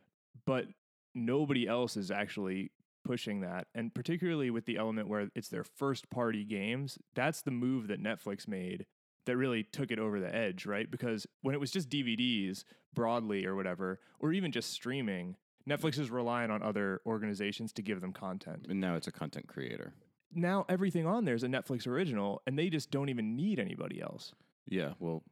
But 0.47 0.67
nobody 1.15 1.67
else 1.67 1.97
is 1.97 2.11
actually 2.11 2.71
pushing 3.05 3.41
that, 3.41 3.67
and 3.75 3.95
particularly 3.95 4.51
with 4.51 4.65
the 4.67 4.77
element 4.77 5.09
where 5.09 5.29
it's 5.35 5.49
their 5.49 5.65
first 5.65 6.09
party 6.11 6.45
games, 6.45 6.99
that's 7.15 7.43
the 7.43 7.51
move 7.51 7.89
that 7.89 8.03
Netflix 8.03 8.47
made 8.47 8.87
that 9.27 9.37
really 9.37 9.63
took 9.63 9.91
it 9.91 9.99
over 9.99 10.21
the 10.21 10.35
edge, 10.35 10.67
right? 10.67 10.91
Because 10.91 11.27
when 11.43 11.55
it 11.55 11.61
was 11.61 11.71
just 11.71 11.89
DVDs 11.89 12.65
broadly 12.95 13.47
or 13.47 13.55
whatever, 13.55 14.01
or 14.19 14.33
even 14.33 14.53
just 14.53 14.73
streaming, 14.73 15.37
Netflix 15.69 15.99
is 15.99 16.11
relying 16.11 16.51
on 16.51 16.63
other 16.63 17.01
organizations 17.07 17.73
to 17.75 17.83
give 17.83 18.01
them 18.01 18.13
content. 18.13 18.67
And 18.69 18.81
now 18.81 18.97
it's 18.97 19.07
a 19.07 19.13
content 19.13 19.47
creator. 19.47 19.95
Now 20.35 20.65
everything 20.69 21.07
on 21.07 21.25
there 21.25 21.35
is 21.35 21.43
a 21.43 21.49
Netflix 21.49 21.87
original, 21.87 22.43
and 22.47 22.59
they 22.59 22.71
just 22.71 22.91
don't 22.91 23.09
even 23.09 23.37
need 23.37 23.59
anybody 23.59 24.01
else. 24.01 24.33
Yeah. 24.69 24.93
Well, 24.99 25.23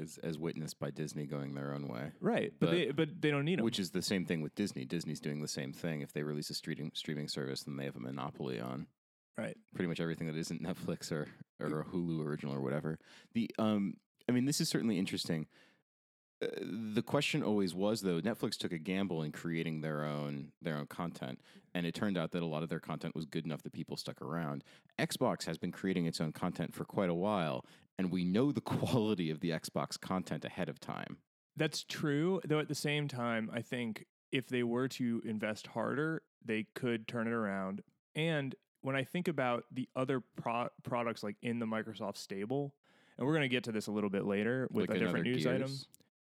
as, 0.00 0.18
as 0.22 0.38
witnessed 0.38 0.78
by 0.78 0.90
Disney 0.90 1.26
going 1.26 1.54
their 1.54 1.72
own 1.72 1.88
way. 1.88 2.10
Right, 2.20 2.52
but, 2.58 2.66
But- 2.66 2.72
they 2.72 2.90
but 2.90 3.08
they 3.20 3.30
don't 3.30 3.44
need 3.44 3.58
them. 3.58 3.64
Which 3.64 3.78
is 3.78 3.90
the 3.90 4.02
same 4.02 4.24
thing 4.24 4.40
with 4.40 4.54
Disney. 4.54 4.84
Disney's 4.84 5.20
doing 5.20 5.40
the 5.40 5.48
same 5.48 5.72
thing. 5.72 6.00
If 6.02 6.12
they 6.12 6.22
release 6.22 6.50
a 6.50 6.54
streaming 6.54 6.92
streaming 6.94 7.28
service, 7.28 7.62
then 7.62 7.76
they 7.76 7.84
have 7.84 7.96
a 7.96 8.00
monopoly 8.00 8.60
on 8.60 8.86
right. 9.38 9.56
pretty 9.74 9.88
much 9.88 10.00
everything 10.00 10.26
that 10.26 10.36
isn't 10.36 10.62
Netflix 10.62 11.12
or 11.12 11.28
or 11.60 11.80
a 11.80 11.84
Hulu 11.84 12.24
original 12.24 12.54
or 12.54 12.60
whatever. 12.60 12.98
The 13.34 13.50
um, 13.58 13.94
I 14.28 14.32
mean, 14.32 14.44
this 14.46 14.60
is 14.60 14.68
certainly 14.68 14.98
interesting. 14.98 15.46
Uh, 16.42 16.46
the 16.94 17.02
question 17.02 17.42
always 17.42 17.74
was 17.74 18.00
though 18.00 18.20
Netflix 18.20 18.56
took 18.56 18.72
a 18.72 18.78
gamble 18.78 19.22
in 19.22 19.30
creating 19.30 19.80
their 19.80 20.04
own 20.04 20.52
their 20.60 20.76
own 20.76 20.86
content 20.86 21.40
and 21.74 21.86
it 21.86 21.94
turned 21.94 22.18
out 22.18 22.32
that 22.32 22.42
a 22.42 22.46
lot 22.46 22.62
of 22.62 22.68
their 22.68 22.80
content 22.80 23.14
was 23.14 23.24
good 23.24 23.44
enough 23.44 23.62
that 23.62 23.72
people 23.72 23.96
stuck 23.96 24.20
around. 24.20 24.64
Xbox 24.98 25.44
has 25.44 25.58
been 25.58 25.70
creating 25.72 26.06
its 26.06 26.20
own 26.20 26.32
content 26.32 26.74
for 26.74 26.84
quite 26.84 27.08
a 27.08 27.14
while 27.14 27.64
and 27.98 28.10
we 28.10 28.24
know 28.24 28.50
the 28.52 28.60
quality 28.78 29.30
of 29.30 29.40
the 29.40 29.50
Xbox 29.50 29.98
content 30.00 30.44
ahead 30.44 30.68
of 30.68 30.80
time. 30.80 31.18
That's 31.56 31.84
true, 31.84 32.40
though. 32.44 32.58
At 32.58 32.68
the 32.68 32.74
same 32.74 33.06
time, 33.06 33.48
I 33.52 33.62
think 33.62 34.06
if 34.32 34.48
they 34.48 34.64
were 34.64 34.88
to 34.88 35.22
invest 35.24 35.68
harder, 35.68 36.22
they 36.44 36.66
could 36.74 37.06
turn 37.06 37.28
it 37.28 37.32
around. 37.32 37.82
And 38.16 38.54
when 38.80 38.96
I 38.96 39.04
think 39.04 39.28
about 39.28 39.64
the 39.70 39.88
other 39.94 40.20
pro- 40.36 40.68
products 40.82 41.22
like 41.22 41.36
in 41.42 41.60
the 41.60 41.66
Microsoft 41.66 42.16
stable, 42.16 42.74
and 43.16 43.24
we're 43.26 43.32
going 43.34 43.42
to 43.42 43.48
get 43.48 43.62
to 43.64 43.72
this 43.72 43.86
a 43.86 43.92
little 43.92 44.10
bit 44.10 44.24
later 44.24 44.68
with 44.72 44.88
Like 44.88 44.96
a 44.96 45.00
different 45.00 45.24
news 45.26 45.44
Gears. 45.44 45.54
item. 45.62 45.70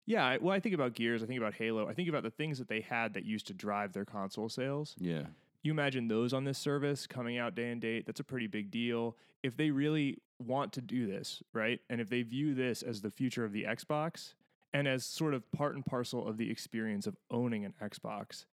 Yeah, 0.06 0.38
well, 0.42 0.54
I 0.54 0.60
think 0.60 0.76
about 0.76 0.94
Gears. 0.96 1.24
I 1.24 1.26
think 1.26 1.40
about 1.40 1.54
Halo. 1.54 1.88
I 1.88 1.94
think 1.94 2.10
about 2.10 2.24
the 2.24 2.30
things 2.30 2.58
that 2.60 2.68
they 2.68 2.82
had 2.82 3.14
that 3.14 3.26
used 3.26 3.48
to 3.48 3.54
drive 3.54 3.94
their 3.94 4.06
console 4.06 4.50
sales. 4.50 4.96
Yeah. 5.00 5.24
You 5.62 5.72
imagine 5.72 6.10
those 6.10 6.34
on 6.34 6.44
this 6.44 6.58
service 6.58 7.08
coming 7.08 7.38
out 7.38 7.56
day 7.56 7.72
and 7.72 7.80
date. 7.80 8.06
That's 8.06 8.20
a 8.20 8.24
pretty 8.24 8.48
big 8.48 8.70
deal. 8.70 9.16
If 9.44 9.56
they 9.56 9.72
really 9.72 10.20
want 10.40 10.74
to 10.74 10.82
do 10.82 11.08
this, 11.08 11.42
right? 11.54 11.80
And 11.90 12.02
if 12.02 12.10
they 12.10 12.22
view 12.22 12.54
this 12.54 12.82
as 12.82 13.02
the 13.02 13.10
future 13.10 13.46
of 13.46 13.54
the 13.54 13.64
Xbox 13.64 14.34
and 14.74 14.88
as 14.88 15.06
sort 15.06 15.34
of 15.34 15.50
part 15.54 15.76
and 15.76 15.86
parcel 15.86 16.28
of 16.28 16.38
the 16.38 16.52
experience 16.52 17.08
of 17.08 17.16
owning 17.32 17.64
an 17.64 17.74
Xbox, 17.82 18.46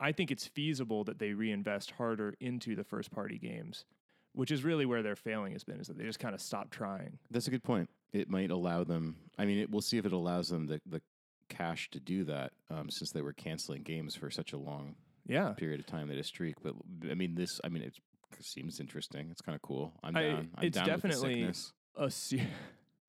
I 0.00 0.12
think 0.12 0.30
it's 0.30 0.46
feasible 0.46 1.02
that 1.04 1.18
they 1.18 1.32
reinvest 1.32 1.92
harder 1.92 2.34
into 2.40 2.76
the 2.76 2.84
first 2.84 3.10
party 3.10 3.38
games, 3.38 3.84
which 4.32 4.50
is 4.50 4.64
really 4.64 4.86
where 4.86 5.02
their 5.02 5.16
failing 5.16 5.52
has 5.52 5.64
been, 5.64 5.80
is 5.80 5.86
that 5.88 5.98
they 5.98 6.04
just 6.04 6.18
kind 6.18 6.34
of 6.34 6.40
stopped 6.40 6.70
trying. 6.72 7.18
That's 7.30 7.48
a 7.48 7.50
good 7.50 7.64
point. 7.64 7.88
It 8.12 8.28
might 8.30 8.50
allow 8.50 8.84
them. 8.84 9.16
I 9.38 9.44
mean, 9.44 9.58
it, 9.58 9.70
we'll 9.70 9.82
see 9.82 9.98
if 9.98 10.06
it 10.06 10.12
allows 10.12 10.48
them 10.48 10.66
the, 10.66 10.80
the 10.86 11.00
cash 11.48 11.90
to 11.90 12.00
do 12.00 12.24
that, 12.24 12.52
um, 12.70 12.88
since 12.90 13.10
they 13.10 13.22
were 13.22 13.32
canceling 13.32 13.82
games 13.82 14.14
for 14.14 14.30
such 14.30 14.52
a 14.52 14.56
long 14.58 14.94
Yeah. 15.26 15.50
period 15.52 15.80
of 15.80 15.86
time. 15.86 16.08
Had 16.08 16.18
a 16.18 16.24
streak. 16.24 16.56
But 16.62 16.74
I 17.10 17.14
mean, 17.14 17.34
this. 17.34 17.60
I 17.64 17.68
mean, 17.68 17.82
it 17.82 17.94
seems 18.40 18.80
interesting. 18.80 19.28
It's 19.30 19.40
kind 19.40 19.56
of 19.56 19.62
cool. 19.62 19.92
I'm 20.02 20.14
down. 20.14 20.50
I'm 20.56 20.64
it's 20.64 20.76
down 20.76 20.84
with 20.86 20.94
definitely- 21.02 21.34
sickness. 21.34 21.72
a 21.96 22.10
se- 22.10 22.48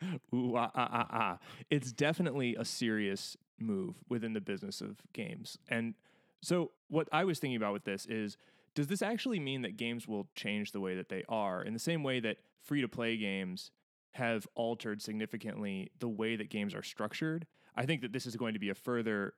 Ooh, 0.34 0.56
ah, 0.56 0.72
ah, 0.76 0.90
ah, 0.92 1.08
ah. 1.12 1.38
It's 1.70 1.92
definitely 1.92 2.56
a 2.56 2.64
serious 2.66 3.36
move 3.60 3.96
within 4.08 4.32
the 4.34 4.40
business 4.42 4.80
of 4.82 4.98
games. 5.14 5.58
And 5.70 5.94
so, 6.42 6.72
what 6.88 7.10
I 7.12 7.26
was 7.26 7.40
thinking 7.40 7.58
about 7.58 7.74
with 7.74 7.84
this 7.84 8.06
is 8.06 8.38
does 8.80 8.88
this 8.88 9.02
actually 9.02 9.40
mean 9.40 9.62
that 9.64 9.76
games 9.78 10.08
will 10.08 10.30
change 10.36 10.72
the 10.72 10.80
way 10.80 10.96
that 10.96 11.10
they 11.10 11.24
are 11.28 11.62
in 11.62 11.74
the 11.74 11.80
same 11.80 12.02
way 12.02 12.20
that 12.22 12.38
free 12.64 12.80
to 12.82 12.88
play 12.88 13.18
games 13.18 13.72
have 14.14 14.48
altered 14.56 15.02
significantly 15.02 15.92
the 16.00 16.08
way 16.08 16.36
that 16.38 16.50
games 16.50 16.74
are 16.74 16.82
structured? 16.82 17.46
I 17.76 17.86
think 17.86 18.02
that 18.02 18.14
this 18.14 18.26
is 18.26 18.36
going 18.38 18.54
to 18.54 18.60
be 18.60 18.70
a 18.70 18.76
further 18.76 19.34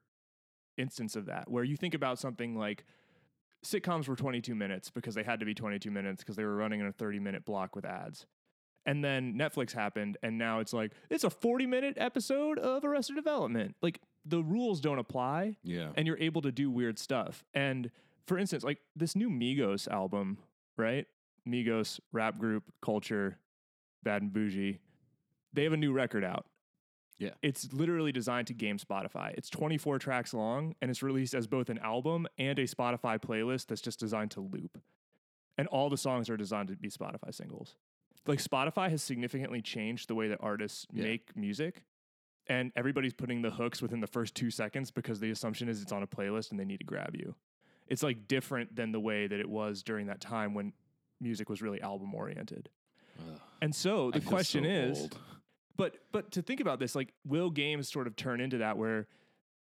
instance 0.78 1.16
of 1.16 1.26
that, 1.26 1.50
where 1.50 1.64
you 1.64 1.76
think 1.76 1.94
about 1.96 2.20
something 2.20 2.56
like 2.56 2.86
sitcoms 3.66 4.08
were 4.08 4.16
22 4.16 4.54
minutes 4.56 4.90
because 4.90 5.16
they 5.16 5.24
had 5.24 5.40
to 5.40 5.46
be 5.46 5.54
22 5.54 5.90
minutes 5.92 6.22
because 6.24 6.36
they 6.36 6.44
were 6.46 6.56
running 6.56 6.80
in 6.80 6.86
a 6.86 6.92
30 6.92 7.20
minute 7.20 7.44
block 7.46 7.76
with 7.76 7.84
ads. 7.86 8.26
And 8.86 9.04
then 9.04 9.36
Netflix 9.36 9.74
happened, 9.74 10.18
and 10.24 10.38
now 10.40 10.60
it's 10.60 10.74
like, 10.74 10.92
it's 11.10 11.24
a 11.24 11.30
40 11.30 11.66
minute 11.68 11.96
episode 11.98 12.58
of 12.58 12.84
Arrested 12.84 13.16
Development. 13.16 13.76
Like, 13.82 14.02
the 14.26 14.44
rules 14.44 14.82
don't 14.82 14.98
apply, 15.00 15.58
Yeah. 15.64 15.92
and 15.96 16.08
you're 16.08 16.18
able 16.20 16.42
to 16.44 16.52
do 16.52 16.70
weird 16.72 16.98
stuff. 17.00 17.44
And 17.54 17.92
for 18.28 18.38
instance, 18.38 18.64
like 18.64 18.80
this 18.96 19.16
new 19.16 19.30
Migos 19.30 19.88
album, 19.88 20.38
right? 20.78 21.08
Migos, 21.48 22.00
rap 22.12 22.38
group, 22.38 22.64
culture, 22.82 23.38
bad 24.04 24.22
and 24.22 24.32
bougie. 24.34 24.80
They 25.54 25.64
have 25.64 25.74
a 25.74 25.78
new 25.78 25.92
record 25.92 26.24
out. 26.24 26.46
Yeah. 27.18 27.32
It's 27.44 27.72
literally 27.72 28.12
designed 28.12 28.48
to 28.48 28.54
game 28.54 28.78
Spotify. 28.80 29.34
It's 29.36 29.50
24 29.50 30.00
tracks 30.00 30.34
long 30.34 30.76
and 30.82 30.90
it's 30.90 31.04
released 31.04 31.36
as 31.36 31.46
both 31.46 31.70
an 31.70 31.78
album 31.80 32.26
and 32.40 32.58
a 32.58 32.64
Spotify 32.68 33.20
playlist 33.22 33.68
that's 33.68 33.82
just 33.82 34.00
designed 34.00 34.32
to 34.32 34.42
loop. 34.42 34.80
And 35.58 35.68
all 35.68 35.90
the 35.90 35.98
songs 35.98 36.30
are 36.30 36.38
designed 36.38 36.70
to 36.70 36.76
be 36.76 36.90
Spotify 36.90 37.34
singles. 37.34 37.76
Like 38.26 38.40
Spotify 38.40 38.90
has 38.90 39.04
significantly 39.04 39.62
changed 39.62 40.08
the 40.08 40.16
way 40.16 40.30
that 40.30 40.40
artists 40.42 40.88
Yeah. 40.92 41.04
make 41.04 41.36
music. 41.36 41.84
And 42.48 42.72
everybody's 42.76 43.14
putting 43.14 43.44
the 43.44 43.52
hooks 43.52 43.82
within 43.84 44.00
the 44.00 44.08
first 44.08 44.34
two 44.34 44.50
seconds 44.50 44.90
because 44.90 45.20
the 45.20 45.30
assumption 45.30 45.70
is 45.70 45.82
it's 45.82 45.92
on 45.92 46.02
a 46.02 46.08
playlist 46.08 46.50
and 46.50 46.60
they 46.60 46.66
need 46.66 46.80
to 46.80 46.86
grab 46.86 47.16
you. 47.16 47.36
It's 47.92 48.04
like 48.04 48.26
different 48.30 48.74
than 48.74 48.94
the 48.94 49.02
way 49.02 49.28
that 49.28 49.38
it 49.42 49.50
was 49.50 49.84
during 49.84 50.08
that 50.08 50.22
time 50.22 50.54
when 50.54 50.72
music 51.20 51.50
was 51.50 51.62
really 51.62 51.82
album 51.82 52.16
oriented. 52.16 52.70
Ugh. 53.20 53.40
And 53.62 53.76
so 53.76 54.12
the 54.12 54.22
question 54.22 54.64
so 54.64 54.70
is, 54.70 55.00
old. 55.02 55.18
but 55.76 55.98
but 56.14 56.32
to 56.32 56.42
think 56.42 56.62
about 56.62 56.80
this, 56.80 56.96
like, 56.96 57.14
will 57.26 57.50
games 57.50 57.92
sort 57.92 58.08
of 58.08 58.16
turn 58.16 58.40
into 58.40 58.60
that 58.60 58.78
where 58.78 59.08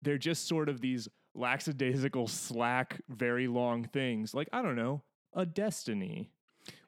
they're 0.02 0.16
just 0.16 0.46
sort 0.46 0.68
of 0.68 0.80
these 0.80 1.08
lackadaisical, 1.34 2.28
slack, 2.28 3.00
very 3.08 3.49
long 3.49 3.82
things? 3.82 4.32
Like, 4.32 4.49
I 4.52 4.62
don't 4.62 4.76
know, 4.76 5.02
a 5.34 5.44
Destiny, 5.44 6.30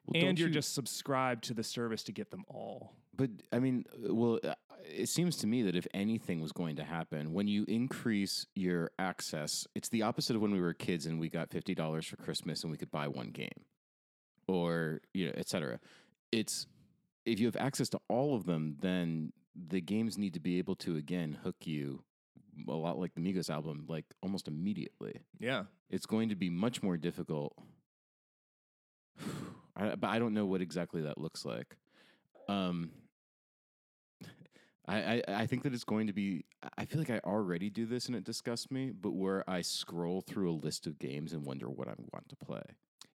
Well, 0.05 0.23
and 0.23 0.39
you're 0.39 0.47
you- 0.47 0.53
just 0.53 0.73
subscribed 0.73 1.43
to 1.45 1.53
the 1.53 1.63
service 1.63 2.03
to 2.03 2.13
get 2.13 2.31
them 2.31 2.45
all. 2.47 2.93
But 3.15 3.31
I 3.51 3.59
mean, 3.59 3.83
uh, 3.93 4.13
well, 4.15 4.39
uh, 4.43 4.55
it 4.85 5.09
seems 5.09 5.37
to 5.37 5.47
me 5.47 5.63
that 5.63 5.75
if 5.75 5.87
anything 5.93 6.41
was 6.41 6.51
going 6.51 6.75
to 6.77 6.83
happen, 6.83 7.33
when 7.33 7.47
you 7.47 7.65
increase 7.67 8.45
your 8.55 8.91
access, 8.99 9.67
it's 9.75 9.89
the 9.89 10.01
opposite 10.01 10.35
of 10.35 10.41
when 10.41 10.51
we 10.51 10.61
were 10.61 10.73
kids 10.73 11.05
and 11.05 11.19
we 11.19 11.29
got 11.29 11.49
fifty 11.49 11.73
dollars 11.75 12.05
for 12.05 12.17
Christmas 12.17 12.63
and 12.63 12.71
we 12.71 12.77
could 12.77 12.91
buy 12.91 13.07
one 13.07 13.29
game, 13.29 13.65
or 14.47 15.01
you 15.13 15.25
know, 15.27 15.33
et 15.35 15.47
cetera. 15.47 15.79
It's 16.31 16.67
if 17.25 17.39
you 17.39 17.45
have 17.45 17.55
access 17.55 17.89
to 17.89 17.99
all 18.09 18.35
of 18.35 18.45
them, 18.45 18.77
then 18.81 19.31
the 19.55 19.81
games 19.81 20.17
need 20.17 20.33
to 20.33 20.39
be 20.39 20.57
able 20.57 20.75
to 20.75 20.97
again 20.97 21.37
hook 21.43 21.55
you 21.65 22.03
a 22.67 22.71
lot 22.71 22.99
like 22.99 23.13
the 23.15 23.21
Migos 23.21 23.49
album, 23.49 23.85
like 23.87 24.05
almost 24.21 24.47
immediately. 24.47 25.21
Yeah, 25.39 25.63
It's 25.89 26.05
going 26.05 26.29
to 26.29 26.35
be 26.35 26.49
much 26.49 26.83
more 26.83 26.97
difficult. 26.97 27.55
I, 29.75 29.95
but 29.95 30.07
I 30.07 30.19
don't 30.19 30.33
know 30.33 30.45
what 30.45 30.61
exactly 30.61 31.01
that 31.03 31.17
looks 31.17 31.45
like. 31.45 31.75
Um, 32.47 32.91
I, 34.87 34.97
I 34.97 35.21
I 35.27 35.45
think 35.47 35.63
that 35.63 35.73
it's 35.73 35.83
going 35.83 36.07
to 36.07 36.13
be. 36.13 36.45
I 36.77 36.85
feel 36.85 36.99
like 36.99 37.09
I 37.09 37.19
already 37.19 37.69
do 37.69 37.85
this 37.85 38.07
and 38.07 38.15
it 38.15 38.23
disgusts 38.23 38.69
me. 38.71 38.91
But 38.91 39.11
where 39.13 39.47
I 39.49 39.61
scroll 39.61 40.21
through 40.21 40.51
a 40.51 40.53
list 40.53 40.87
of 40.87 40.99
games 40.99 41.33
and 41.33 41.45
wonder 41.45 41.69
what 41.69 41.87
I 41.87 41.93
want 42.11 42.27
to 42.29 42.35
play. 42.35 42.63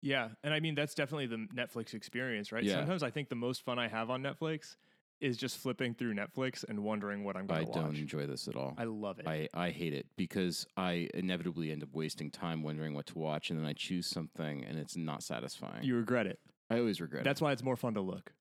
yeah, 0.02 0.28
and 0.42 0.52
I 0.52 0.60
mean 0.60 0.74
that's 0.74 0.94
definitely 0.94 1.26
the 1.26 1.46
Netflix 1.54 1.94
experience, 1.94 2.52
right? 2.52 2.62
Yeah. 2.62 2.74
Sometimes 2.74 3.02
I 3.02 3.10
think 3.10 3.28
the 3.28 3.34
most 3.36 3.64
fun 3.64 3.78
I 3.78 3.88
have 3.88 4.10
on 4.10 4.22
Netflix 4.22 4.76
is 5.20 5.36
just 5.38 5.56
flipping 5.58 5.94
through 5.94 6.12
Netflix 6.12 6.64
and 6.68 6.80
wondering 6.84 7.24
what 7.24 7.36
I'm 7.36 7.46
going 7.46 7.64
to 7.64 7.70
watch. 7.70 7.78
I 7.78 7.82
don't 7.82 7.96
enjoy 7.96 8.26
this 8.26 8.46
at 8.48 8.56
all. 8.56 8.74
I 8.76 8.84
love 8.84 9.18
it. 9.20 9.26
I, 9.28 9.48
I 9.54 9.70
hate 9.70 9.94
it 9.94 10.06
because 10.16 10.66
I 10.76 11.08
inevitably 11.14 11.70
end 11.70 11.82
up 11.82 11.90
wasting 11.94 12.30
time 12.30 12.62
wondering 12.62 12.92
what 12.94 13.06
to 13.06 13.18
watch, 13.18 13.48
and 13.48 13.58
then 13.58 13.64
I 13.64 13.72
choose 13.72 14.06
something 14.06 14.64
and 14.64 14.76
it's 14.78 14.96
not 14.96 15.22
satisfying. 15.22 15.82
you 15.84 15.96
regret 15.96 16.26
it. 16.26 16.40
I 16.68 16.78
always 16.78 17.00
regret 17.00 17.20
it. 17.22 17.24
That's 17.24 17.40
why 17.40 17.52
it's 17.52 17.62
more 17.62 17.76
fun 17.76 17.94
to 17.94 18.00
look. 18.02 18.32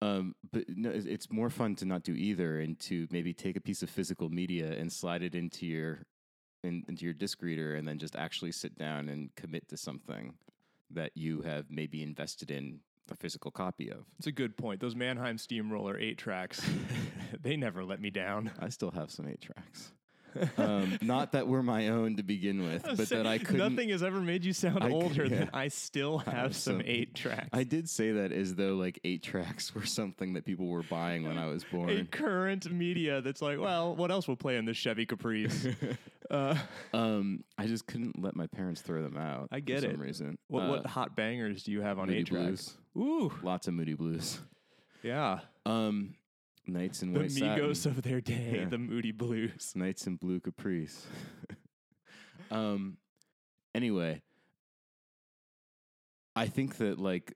Um, 0.00 0.34
but 0.52 0.64
no, 0.68 0.90
it's- 0.90 1.28
more 1.30 1.50
fun 1.50 1.74
to 1.76 1.84
not 1.84 2.02
do 2.04 2.12
either, 2.14 2.60
and 2.60 2.78
to 2.80 3.08
maybe 3.10 3.32
take 3.34 3.56
a 3.56 3.60
piece 3.60 3.82
of 3.82 3.90
physical 3.90 4.28
media 4.30 4.72
and 4.78 4.92
slide 4.92 5.22
it 5.22 5.34
into 5.34 5.66
your 5.66 6.06
in, 6.64 6.84
into 6.88 7.04
your 7.04 7.14
disc 7.14 7.40
reader, 7.42 7.74
and 7.76 7.86
then 7.86 7.98
just 7.98 8.16
actually 8.16 8.50
sit 8.52 8.76
down 8.76 9.08
and 9.08 9.32
commit 9.36 9.68
to 9.68 9.76
something 9.76 10.34
that 10.90 11.12
you 11.14 11.42
have 11.42 11.66
maybe 11.70 12.02
invested 12.02 12.50
in 12.50 12.80
a 13.10 13.14
physical 13.16 13.50
copy 13.50 13.90
of. 13.90 14.04
It's 14.18 14.26
a 14.26 14.32
good 14.32 14.56
point. 14.56 14.80
Those 14.80 14.96
Mannheim 14.96 15.38
Steamroller 15.38 15.96
eight 15.98 16.18
tracks, 16.18 16.60
they 17.40 17.56
never 17.56 17.84
let 17.84 18.00
me 18.00 18.10
down. 18.10 18.50
I 18.58 18.68
still 18.70 18.90
have 18.90 19.10
some 19.10 19.28
eight 19.28 19.40
tracks. 19.40 19.92
Um, 20.56 20.98
not 21.02 21.32
that 21.32 21.46
were 21.48 21.62
my 21.62 21.88
own 21.88 22.16
to 22.16 22.22
begin 22.22 22.64
with, 22.64 22.82
but 22.96 23.08
saying, 23.08 23.22
that 23.24 23.28
I 23.28 23.38
couldn't. 23.38 23.56
Nothing 23.74 23.88
has 23.90 24.02
ever 24.02 24.20
made 24.20 24.44
you 24.44 24.52
sound 24.52 24.82
I 24.84 24.90
older 24.90 25.24
yeah. 25.24 25.28
than 25.38 25.50
I 25.52 25.68
still 25.68 26.22
I 26.26 26.30
have, 26.30 26.38
have 26.40 26.56
some 26.56 26.74
some- 26.78 26.82
eight 26.86 27.14
tracks. 27.14 27.48
I 27.52 27.64
did 27.64 27.88
say 27.88 28.12
that 28.12 28.32
as 28.32 28.54
though 28.54 28.74
like 28.74 28.98
eight 29.04 29.22
tracks 29.22 29.74
were 29.74 29.84
something 29.86 30.34
that 30.34 30.44
people 30.44 30.66
were 30.68 30.82
buying 30.84 31.26
when 31.26 31.38
I 31.38 31.46
was 31.46 31.64
a 31.64 31.74
born. 31.74 32.06
current 32.10 32.70
media 32.72 33.20
that's 33.20 33.42
like, 33.42 33.58
well, 33.58 33.94
what 33.96 34.10
else 34.10 34.28
will 34.28 34.36
play 34.36 34.56
in 34.56 34.64
this 34.64 34.76
Chevy 34.76 35.06
Caprice? 35.06 35.66
uh, 36.30 36.56
um, 36.92 37.42
I 37.56 37.66
just 37.66 37.86
couldn't 37.86 38.22
let 38.22 38.36
my 38.36 38.46
parents 38.46 38.80
throw 38.80 39.02
them 39.02 39.16
out. 39.16 39.48
I 39.50 39.60
get 39.60 39.80
for 39.80 39.86
it. 39.86 39.90
some 39.92 40.00
reason. 40.00 40.38
what, 40.48 40.62
Uh, 40.64 40.68
what 40.70 40.86
hot 40.86 41.16
bangers 41.16 41.62
do 41.62 41.72
you 41.72 41.80
have 41.82 41.98
on 41.98 42.10
eight 42.10 42.26
tracks? 42.26 42.76
Blues. 42.94 43.30
Ooh, 43.32 43.32
Lots 43.42 43.68
of 43.68 43.74
Moody 43.74 43.94
Blues. 43.94 44.40
yeah. 45.02 45.40
Um, 45.66 46.14
Nights 46.68 47.02
in 47.02 47.12
The 47.12 47.20
White 47.20 47.30
Migos 47.30 47.76
Satin. 47.78 47.98
of 47.98 48.02
their 48.02 48.20
day, 48.34 48.60
Yeah. 48.62 48.68
the 48.68 48.78
Moody 48.78 49.12
Blues. 49.12 49.72
Nights 49.74 50.06
in 50.06 50.16
Blue 50.16 50.40
Caprice. 50.40 51.06
um, 52.50 52.98
anyway, 53.74 54.22
I 56.36 56.46
think 56.46 56.76
that 56.78 56.98
like 56.98 57.34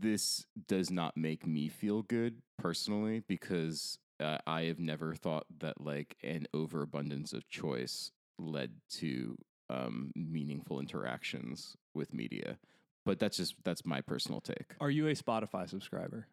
this 0.00 0.46
does 0.68 0.90
not 0.90 1.16
make 1.16 1.46
me 1.46 1.68
feel 1.68 2.02
good 2.02 2.42
personally 2.58 3.22
because 3.26 3.98
uh, 4.20 4.38
I 4.46 4.62
have 4.64 4.78
never 4.78 5.14
thought 5.14 5.46
that 5.60 5.80
like 5.80 6.16
an 6.22 6.46
overabundance 6.52 7.32
of 7.32 7.48
choice 7.48 8.10
led 8.38 8.72
to 8.90 9.36
um, 9.70 10.12
meaningful 10.14 10.78
interactions 10.80 11.76
with 11.94 12.12
media. 12.12 12.58
But 13.06 13.18
that's 13.18 13.36
just 13.36 13.54
that's 13.64 13.84
my 13.84 14.00
personal 14.00 14.40
take. 14.40 14.74
Are 14.80 14.90
you 14.90 15.08
a 15.08 15.12
Spotify 15.12 15.68
subscriber? 15.68 16.26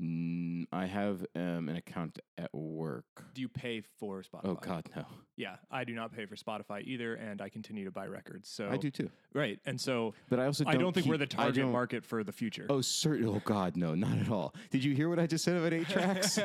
Mm, 0.00 0.66
I 0.72 0.86
have 0.86 1.24
um, 1.34 1.68
an 1.68 1.76
account 1.76 2.18
at 2.36 2.54
work. 2.54 3.04
Do 3.34 3.40
you 3.40 3.48
pay 3.48 3.82
for 3.98 4.22
Spotify? 4.22 4.40
Oh 4.44 4.54
God, 4.54 4.88
no! 4.94 5.04
Yeah, 5.36 5.56
I 5.70 5.84
do 5.84 5.94
not 5.94 6.12
pay 6.14 6.26
for 6.26 6.36
Spotify 6.36 6.82
either, 6.84 7.14
and 7.14 7.40
I 7.40 7.48
continue 7.48 7.84
to 7.84 7.90
buy 7.90 8.06
records. 8.06 8.48
So 8.48 8.68
I 8.70 8.76
do 8.76 8.90
too. 8.90 9.10
Right, 9.34 9.58
and 9.66 9.80
so 9.80 10.14
But 10.28 10.38
I 10.40 10.46
also 10.46 10.64
I 10.66 10.72
don't 10.72 10.82
don't 10.82 10.92
think 10.94 11.06
we're 11.06 11.16
the 11.16 11.26
target 11.26 11.66
market 11.66 12.04
for 12.04 12.22
the 12.22 12.32
future. 12.32 12.66
Oh, 12.70 12.80
certain. 12.80 13.28
Oh 13.28 13.42
God, 13.44 13.76
no, 13.76 13.94
not 13.94 14.18
at 14.18 14.30
all. 14.30 14.54
Did 14.70 14.84
you 14.84 14.94
hear 14.94 15.08
what 15.08 15.18
I 15.18 15.26
just 15.26 15.44
said 15.44 15.56
about 15.56 15.72
eight 15.72 15.88
tracks? 15.88 16.38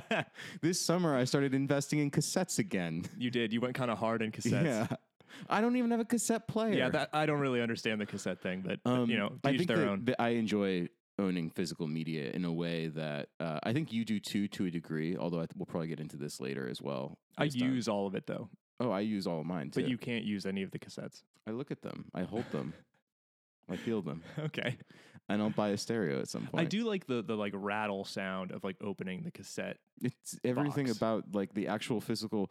this 0.62 0.80
summer, 0.80 1.16
I 1.16 1.24
started 1.24 1.54
investing 1.54 1.98
in 1.98 2.10
cassettes 2.10 2.58
again. 2.58 3.04
you 3.18 3.30
did. 3.30 3.52
You 3.52 3.60
went 3.60 3.74
kind 3.74 3.90
of 3.90 3.98
hard 3.98 4.22
in 4.22 4.32
cassettes. 4.32 4.64
Yeah, 4.64 4.86
I 5.48 5.60
don't 5.60 5.76
even 5.76 5.90
have 5.90 6.00
a 6.00 6.04
cassette 6.04 6.48
player. 6.48 6.74
Yeah, 6.74 6.88
that 6.90 7.10
I 7.12 7.26
don't 7.26 7.40
really 7.40 7.60
understand 7.60 8.00
the 8.00 8.06
cassette 8.06 8.40
thing, 8.40 8.62
but 8.64 8.80
Um, 8.84 9.10
you 9.10 9.16
know, 9.18 9.32
I 9.44 9.50
each 9.50 9.58
think 9.58 9.68
their 9.68 9.78
that, 9.78 9.88
own. 9.88 10.04
that 10.06 10.20
I 10.22 10.30
enjoy 10.30 10.88
owning 11.18 11.50
physical 11.50 11.86
media 11.86 12.30
in 12.30 12.44
a 12.44 12.52
way 12.52 12.88
that 12.88 13.28
uh, 13.40 13.60
I 13.62 13.72
think 13.72 13.92
you 13.92 14.04
do 14.04 14.18
too, 14.20 14.48
to 14.48 14.66
a 14.66 14.70
degree. 14.70 15.16
Although 15.16 15.38
I 15.38 15.46
th- 15.46 15.52
we'll 15.56 15.66
probably 15.66 15.88
get 15.88 16.00
into 16.00 16.16
this 16.16 16.40
later 16.40 16.68
as 16.68 16.82
well. 16.82 17.18
I 17.38 17.48
time. 17.48 17.72
use 17.74 17.88
all 17.88 18.06
of 18.06 18.14
it 18.14 18.26
though, 18.26 18.48
Oh, 18.80 18.90
I 18.90 19.00
use 19.00 19.26
all 19.26 19.40
of 19.40 19.46
mine 19.46 19.70
too. 19.70 19.80
but 19.82 19.88
you 19.88 19.96
can't 19.98 20.24
use 20.24 20.44
any 20.46 20.62
of 20.62 20.70
the 20.72 20.78
cassettes. 20.78 21.22
I 21.46 21.52
look 21.52 21.70
at 21.70 21.82
them. 21.82 22.06
I 22.14 22.22
hold 22.22 22.44
them. 22.50 22.74
I 23.70 23.76
feel 23.76 24.02
them. 24.02 24.22
Okay. 24.38 24.76
And 25.28 25.40
I'll 25.40 25.48
buy 25.50 25.70
a 25.70 25.76
stereo 25.78 26.20
at 26.20 26.28
some 26.28 26.46
point. 26.48 26.60
I 26.66 26.68
do 26.68 26.84
like 26.84 27.06
the 27.06 27.22
the 27.22 27.34
like 27.36 27.52
rattle 27.56 28.04
sound 28.04 28.50
of 28.50 28.62
like 28.62 28.76
opening 28.82 29.22
the 29.22 29.30
cassette. 29.30 29.78
It's 30.02 30.38
everything 30.44 30.86
box. 30.86 30.96
about 30.98 31.24
like 31.32 31.54
the 31.54 31.68
actual 31.68 32.00
physical. 32.02 32.50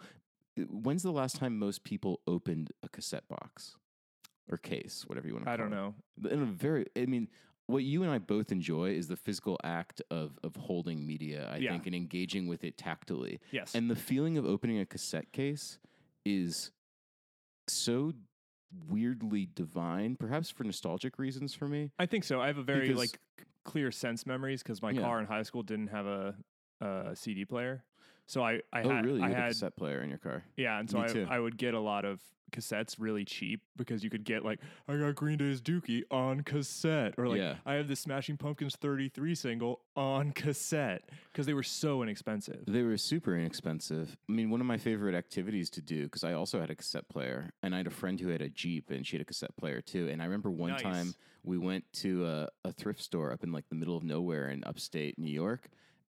uh, 0.60 0.63
When's 0.63 1.03
the 1.03 1.12
last 1.12 1.36
time 1.36 1.60
most 1.60 1.84
people 1.84 2.22
opened 2.25 2.72
a 2.82 2.89
cassette 2.89 3.27
box 3.27 3.75
or 4.50 4.58
case, 4.58 5.03
whatever 5.05 5.27
you 5.27 5.34
want 5.34 5.46
to? 5.46 5.51
I 5.51 5.55
don't 5.58 5.70
know. 5.70 5.93
In 6.32 6.41
a 6.41 6.46
very, 6.46 6.88
I 6.98 7.05
mean, 7.05 7.27
what 7.67 7.84
you 7.84 8.03
and 8.03 8.12
I 8.12 8.17
both 8.17 8.51
enjoy 8.51 8.91
is 8.91 9.08
the 9.08 9.15
physical 9.15 9.60
act 9.63 10.01
of 10.12 10.38
of 10.43 10.55
holding 10.55 11.05
media. 11.05 11.50
I 11.51 11.58
Yeah. 11.58 11.72
think 11.72 11.86
and 11.88 11.96
engaging 11.96 12.48
with 12.48 12.63
it 12.63 12.77
tactily, 12.77 13.39
Yes. 13.51 13.74
and 13.75 13.89
the 13.89 13.96
feeling 13.96 14.38
of 14.38 14.46
opening 14.46 14.79
a 14.79 14.86
cassette 14.86 15.32
case 15.32 15.79
is 16.25 16.72
so 17.67 18.13
weirdly 18.89 19.46
divine. 19.46 20.15
Perhaps 20.15 20.50
for 20.50 20.63
nostalgic 20.63 21.17
reasons 21.20 21.53
for 21.53 21.67
me. 21.67 21.91
I 22.00 22.05
think 22.05 22.24
so. 22.24 22.41
I 22.41 22.48
have 22.48 22.58
a 22.58 22.63
very 22.63 22.88
Because- 22.88 22.98
like 22.98 23.20
clear 23.63 23.91
sense 23.91 24.25
memories 24.25 24.62
because 24.62 24.82
my 24.82 24.91
Yeah. 24.91 25.01
car 25.01 25.20
in 25.20 25.25
high 25.27 25.43
school 25.43 25.63
didn't 25.63 25.88
have 25.88 26.05
a, 26.05 26.36
a 26.82 27.15
CD 27.15 27.46
player. 27.46 27.86
So 28.25 28.44
I 28.44 28.62
I 28.72 28.84
oh, 28.84 28.89
had 28.89 29.06
really? 29.06 29.20
You 29.20 29.25
I 29.25 29.30
had 29.30 29.38
a 29.38 29.42
had 29.42 29.48
cassette 29.50 29.75
player 29.75 30.01
in 30.01 30.10
your 30.10 30.18
car? 30.20 30.44
yeah, 30.58 30.80
and 30.80 30.89
so 30.89 31.00
Me 31.00 31.03
I 31.03 31.08
too. 31.08 31.27
I 31.30 31.39
would 31.39 31.58
get 31.58 31.74
a 31.74 31.80
lot 31.80 32.06
of 32.06 32.20
cassettes 32.51 32.98
really 33.00 33.25
cheap 33.25 33.62
because 33.77 34.03
you 34.03 34.12
could 34.12 34.24
get 34.24 34.46
like 34.46 34.60
I 34.88 34.96
got 34.96 35.15
Green 35.15 35.39
Day's 35.39 35.60
Dookie 35.60 36.03
on 36.12 36.42
cassette 36.42 37.15
or 37.18 37.27
like 37.27 37.39
Yeah. 37.39 37.56
I 37.65 37.74
have 37.74 37.88
the 37.88 37.96
Smashing 37.96 38.38
Pumpkins 38.38 38.75
33 38.75 39.34
single 39.34 39.80
on 39.96 40.32
cassette 40.34 41.01
because 41.32 41.48
they 41.48 41.56
were 41.56 41.63
so 41.63 42.03
inexpensive. 42.03 42.63
They 42.68 42.84
were 42.84 42.96
super 42.98 43.36
inexpensive. 43.36 44.15
I 44.30 44.32
mean, 44.32 44.51
one 44.51 44.62
of 44.62 44.68
my 44.68 44.77
favorite 44.77 45.15
activities 45.15 45.70
to 45.72 45.82
do 45.82 46.03
because 46.03 46.24
I 46.24 46.34
also 46.34 46.60
had 46.62 46.70
a 46.70 46.75
cassette 46.75 47.10
player, 47.10 47.51
and 47.63 47.74
I 47.74 47.77
had 47.77 47.88
a 47.88 47.92
friend 47.92 48.20
who 48.20 48.30
had 48.30 48.42
a 48.44 48.50
Jeep, 48.50 48.92
and 48.92 49.06
she 49.06 49.15
had 49.18 49.22
a 49.22 49.25
cassette 49.25 49.58
player 49.58 49.82
too. 49.82 50.08
And 50.10 50.22
I 50.22 50.25
remember 50.25 50.51
one 50.51 50.72
Nice. 50.74 50.82
time 50.84 51.15
we 51.44 51.58
went 51.58 51.86
to 51.94 52.25
a, 52.27 52.50
a 52.65 52.72
thrift 52.72 53.01
store 53.01 53.32
up 53.34 53.44
in 53.44 53.51
like 53.51 53.68
the 53.70 53.75
middle 53.75 53.98
of 53.98 54.03
nowhere 54.03 54.50
in 54.50 54.63
upstate 54.63 55.18
New 55.18 55.32
York, 55.32 55.70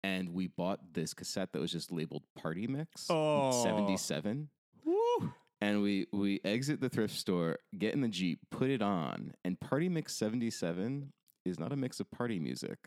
and 0.06 0.30
we 0.34 0.48
bought 0.48 0.94
this 0.94 1.14
cassette 1.16 1.52
that 1.54 1.60
was 1.60 1.72
just 1.72 1.92
labeled 1.92 2.24
Party 2.40 2.68
Mix 2.68 3.08
Oh. 3.10 3.64
seventy 3.64 3.98
seven. 3.98 4.50
Woo! 4.86 5.32
And 5.62 5.82
we 5.82 6.06
we 6.14 6.42
exit 6.46 6.80
the 6.80 6.90
thrift 6.90 7.16
store, 7.16 7.58
get 7.78 7.94
in 7.96 8.02
the 8.02 8.08
Jeep, 8.08 8.40
put 8.52 8.70
it 8.70 8.82
on, 8.84 9.34
and 9.44 9.60
Party 9.60 9.90
Mix 9.90 10.14
77 10.16 11.12
is 11.46 11.60
not 11.60 11.72
a 11.72 11.76
mix 11.76 12.00
of 12.00 12.10
party 12.12 12.40
music. 12.40 12.78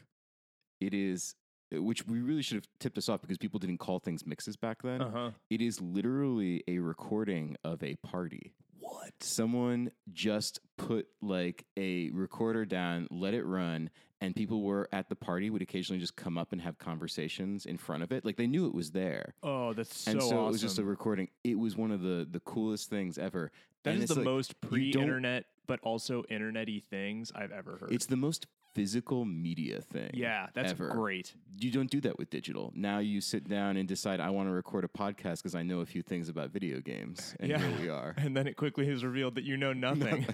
It 0.81 0.95
is 0.95 1.35
which 1.73 2.07
we 2.07 2.21
really 2.21 2.43
should 2.43 2.55
have 2.57 2.69
tipped 2.81 2.97
us 2.99 3.09
off 3.09 3.21
because 3.21 3.37
people 3.39 3.59
didn't 3.59 3.79
call 3.79 3.99
things 3.99 4.25
mixes 4.27 4.57
back 4.57 4.83
then. 4.83 5.03
Uh-huh. 5.03 5.31
It 5.51 5.61
is 5.61 5.81
literally 5.81 6.63
a 6.69 6.79
recording 6.79 7.57
of 7.65 7.83
a 7.83 7.97
party. 7.97 8.55
What? 8.91 9.13
Someone 9.21 9.91
just 10.13 10.61
put 10.77 11.09
like 11.21 11.65
a 11.77 12.11
recorder 12.11 12.65
down, 12.65 13.07
let 13.11 13.35
it 13.35 13.45
run, 13.45 13.91
and 14.21 14.35
people 14.35 14.63
were 14.63 14.89
at 14.93 15.09
the 15.09 15.15
party 15.17 15.51
would 15.51 15.63
occasionally 15.63 16.01
just 16.01 16.17
come 16.17 16.39
up 16.39 16.53
and 16.53 16.61
have 16.63 16.79
conversations 16.79 17.67
in 17.67 17.77
front 17.77 18.03
of 18.03 18.13
it. 18.13 18.25
Like 18.25 18.37
they 18.37 18.47
knew 18.47 18.67
it 18.67 18.75
was 18.75 18.91
there. 18.93 19.35
Oh, 19.43 19.73
that's 19.75 19.95
so 19.97 20.11
and 20.13 20.21
so 20.23 20.27
awesome. 20.27 20.39
it 20.39 20.51
was 20.53 20.61
just 20.61 20.79
a 20.79 20.85
recording. 20.85 21.29
It 21.45 21.59
was 21.59 21.77
one 21.77 21.91
of 21.91 22.01
the 22.01 22.27
the 22.31 22.41
coolest 22.41 22.89
things 22.91 23.19
ever. 23.19 23.51
That 23.85 23.95
And 23.95 24.03
is 24.03 24.09
the 24.09 24.17
like- 24.17 24.25
most 24.25 24.61
pre-internet 24.61 25.45
but 25.67 25.81
also 25.83 26.23
internety 26.31 26.83
things 26.83 27.31
I've 27.35 27.53
ever 27.53 27.77
heard. 27.77 27.93
It's 27.93 28.07
the 28.07 28.17
most 28.17 28.47
physical 28.75 29.25
media 29.25 29.81
thing. 29.81 30.11
yeah, 30.15 30.49
that's 30.55 30.71
ever. 30.73 30.89
great. 30.91 31.35
You 31.59 31.71
don't 31.71 31.91
do 31.91 32.01
that 32.03 32.19
with 32.19 32.31
digital. 32.31 32.73
Now 32.77 32.99
you 32.99 33.21
sit 33.21 33.49
down 33.49 33.77
and 33.77 33.89
decide 33.89 34.21
I 34.21 34.31
want 34.31 34.49
to 34.49 34.53
record 34.53 34.85
a 34.85 34.89
podcast 34.89 35.39
because 35.39 35.55
I 35.55 35.63
know 35.63 35.81
a 35.81 35.87
few 35.87 36.03
things 36.03 36.29
about 36.29 36.51
video 36.51 36.81
games, 36.81 37.35
and 37.41 37.51
Yeah. 37.51 37.59
here 37.59 37.81
we 37.81 37.89
are. 37.89 38.15
And 38.19 38.37
then 38.37 38.47
it 38.47 38.57
quickly 38.57 38.89
is 38.89 39.05
revealed 39.05 39.35
that 39.37 39.45
you 39.45 39.57
know 39.57 39.73
nothing. 39.89 40.27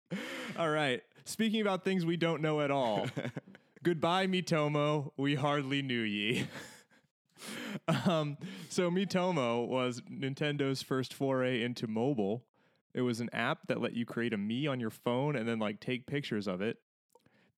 all 0.58 0.70
right. 0.70 1.02
Speaking 1.24 1.60
about 1.60 1.84
things 1.84 2.04
we 2.04 2.16
don't 2.16 2.42
know 2.42 2.60
at 2.60 2.70
all. 2.70 3.06
Goodbye, 3.82 4.26
Miitomo. 4.26 5.12
We 5.16 5.34
hardly 5.36 5.80
knew 5.82 6.00
ye. 6.02 6.46
um, 8.06 8.36
so 8.68 8.90
Miitomo 8.90 9.66
was 9.66 10.02
Nintendo's 10.10 10.82
first 10.82 11.14
foray 11.14 11.62
into 11.62 11.86
mobile. 11.86 12.44
It 12.92 13.02
was 13.02 13.20
an 13.20 13.30
app 13.32 13.68
that 13.68 13.80
let 13.80 13.94
you 13.94 14.04
create 14.04 14.32
a 14.34 14.36
Mii 14.36 14.68
on 14.68 14.80
your 14.80 14.90
phone 14.90 15.36
and 15.36 15.48
then 15.48 15.58
like 15.58 15.80
take 15.80 16.06
pictures 16.06 16.46
of 16.48 16.60
it. 16.60 16.78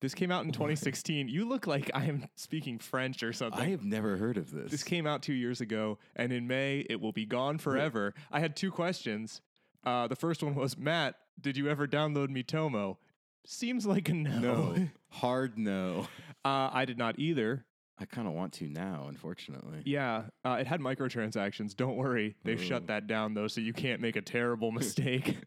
This 0.03 0.13
came 0.13 0.31
out 0.31 0.43
in 0.43 0.51
2016. 0.51 1.29
You 1.29 1.47
look 1.47 1.65
like 1.65 1.89
I 1.93 2.07
am 2.07 2.27
speaking 2.35 2.77
French 2.77 3.23
or 3.23 3.31
something. 3.31 3.61
I 3.61 3.69
have 3.69 3.85
never 3.85 4.17
heard 4.17 4.35
of 4.35 4.51
this. 4.51 4.69
This 4.69 4.83
came 4.83 5.07
out 5.07 5.23
two 5.23 5.31
years 5.31 5.61
ago, 5.61 5.97
and 6.17 6.33
in 6.33 6.45
May 6.45 6.85
it 6.89 6.99
will 6.99 7.13
be 7.13 7.25
gone 7.25 7.57
forever. 7.57 8.13
I 8.29 8.41
had 8.41 8.57
two 8.57 8.69
questions. 8.69 9.39
Uh, 9.85 10.07
the 10.07 10.17
first 10.17 10.43
one 10.43 10.55
was 10.55 10.77
Matt, 10.77 11.15
did 11.39 11.55
you 11.55 11.69
ever 11.69 11.87
download 11.87 12.27
Miitomo? 12.27 12.97
Seems 13.45 13.85
like 13.85 14.09
a 14.09 14.13
no. 14.13 14.39
no, 14.39 14.89
hard 15.09 15.57
no. 15.57 16.09
uh, 16.43 16.69
I 16.73 16.83
did 16.83 16.97
not 16.97 17.17
either. 17.17 17.63
I 17.97 18.03
kind 18.03 18.27
of 18.27 18.33
want 18.33 18.51
to 18.55 18.67
now, 18.67 19.05
unfortunately. 19.07 19.83
Yeah, 19.85 20.23
uh, 20.43 20.57
it 20.59 20.67
had 20.67 20.81
microtransactions. 20.81 21.77
Don't 21.77 21.95
worry, 21.95 22.35
they 22.43 22.55
Ooh. 22.55 22.57
shut 22.57 22.87
that 22.87 23.07
down 23.07 23.35
though, 23.35 23.47
so 23.47 23.61
you 23.61 23.71
can't 23.71 24.01
make 24.01 24.17
a 24.17 24.21
terrible 24.21 24.71
mistake. 24.73 25.37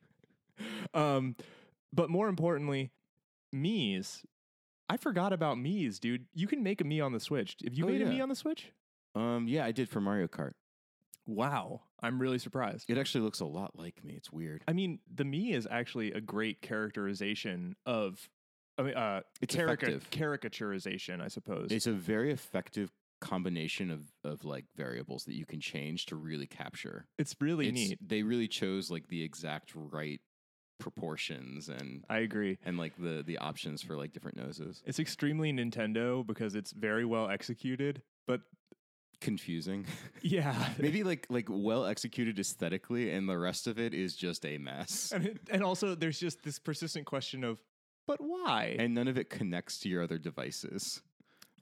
um, 0.95 1.37
but 1.93 2.09
more 2.09 2.29
importantly, 2.29 2.91
Mii's. 3.55 4.23
I 4.89 4.97
forgot 4.97 5.33
about 5.33 5.57
Mii's, 5.57 5.99
dude. 5.99 6.27
You 6.35 6.47
can 6.47 6.63
make 6.63 6.81
a 6.81 6.85
Mii 6.85 7.05
on 7.05 7.13
the 7.13 7.21
Switch. 7.21 7.57
Have 7.65 7.75
you 7.75 7.85
Oh, 7.85 7.89
made 7.89 8.03
a 8.03 8.05
yeah. 8.05 8.11
Mii 8.13 8.23
on 8.23 8.29
the 8.29 8.37
Switch? 8.37 8.73
Um, 9.15 9.49
yeah, 9.49 9.65
I 9.65 9.73
did 9.73 9.89
for 9.89 10.01
Mario 10.01 10.27
Kart. 10.29 10.53
Wow, 11.27 11.83
I'm 12.01 12.21
really 12.21 12.39
surprised. 12.39 12.89
It 12.89 12.99
actually 12.99 13.23
looks 13.25 13.41
a 13.41 13.47
lot 13.47 13.77
like 13.77 14.05
me. 14.05 14.15
It's 14.15 14.31
weird. 14.31 14.63
I 14.69 14.73
mean, 14.73 15.01
the 15.13 15.25
Mii 15.25 15.55
is 15.55 15.67
actually 15.69 16.13
a 16.13 16.21
great 16.21 16.63
characterization 16.63 17.75
of, 17.85 18.29
I 18.79 18.83
mean, 18.83 18.95
uh, 18.95 19.23
It's 19.41 19.55
effective. 19.57 20.09
caricaturization, 20.11 21.21
I 21.21 21.29
suppose. 21.29 21.73
It's 21.73 21.87
a 21.89 21.93
very 21.93 22.31
effective 22.31 22.93
combination 23.23 23.91
of 23.91 24.13
of 24.25 24.45
like 24.45 24.67
variables 24.77 25.25
that 25.25 25.35
you 25.35 25.47
can 25.47 25.59
change 25.59 26.05
to 26.05 26.15
really 26.15 26.47
capture. 26.47 27.07
It's 27.19 27.35
really 27.41 27.69
It's- 27.69 27.89
neat. 27.89 27.99
They 28.07 28.23
really 28.23 28.47
chose 28.47 28.91
like 28.91 29.09
the 29.09 29.23
exact 29.23 29.73
right 29.75 30.21
proportions 30.79 31.69
and 31.69 32.05
I 32.09 32.19
agree. 32.19 32.59
and 32.65 32.77
like 32.79 32.95
the 32.99 33.23
the 33.27 33.39
options 33.39 33.83
for 33.83 33.97
like 33.97 34.13
different 34.13 34.37
noses. 34.37 34.83
It's 34.87 34.99
extremely 34.99 35.53
Nintendo 35.53 36.27
because 36.27 36.55
it's 36.55 36.73
very 36.73 37.05
well 37.05 37.29
executed. 37.31 38.03
But 38.27 38.41
Confusing. 39.21 39.87
yeah, 40.23 40.69
Maybe 40.79 41.03
like 41.03 41.27
like 41.31 41.47
well 41.49 41.87
executed 41.87 42.39
aesthetically, 42.39 43.11
and 43.11 43.27
the 43.29 43.39
rest 43.39 43.67
of 43.67 43.79
it 43.79 43.95
is 43.95 44.15
just 44.15 44.45
a 44.45 44.59
mess. 44.59 45.11
and 45.15 45.25
it, 45.27 45.39
and 45.51 45.63
also 45.63 45.95
there's 45.95 46.21
just 46.21 46.43
this 46.43 46.59
persistent 46.59 47.07
question 47.07 47.43
of, 47.43 47.59
but 48.07 48.21
why? 48.21 48.77
And 48.79 48.95
none 48.95 49.09
of 49.09 49.17
it 49.17 49.31
connects 49.31 49.79
to 49.81 49.89
your 49.89 50.03
other 50.03 50.19
devices. 50.19 51.01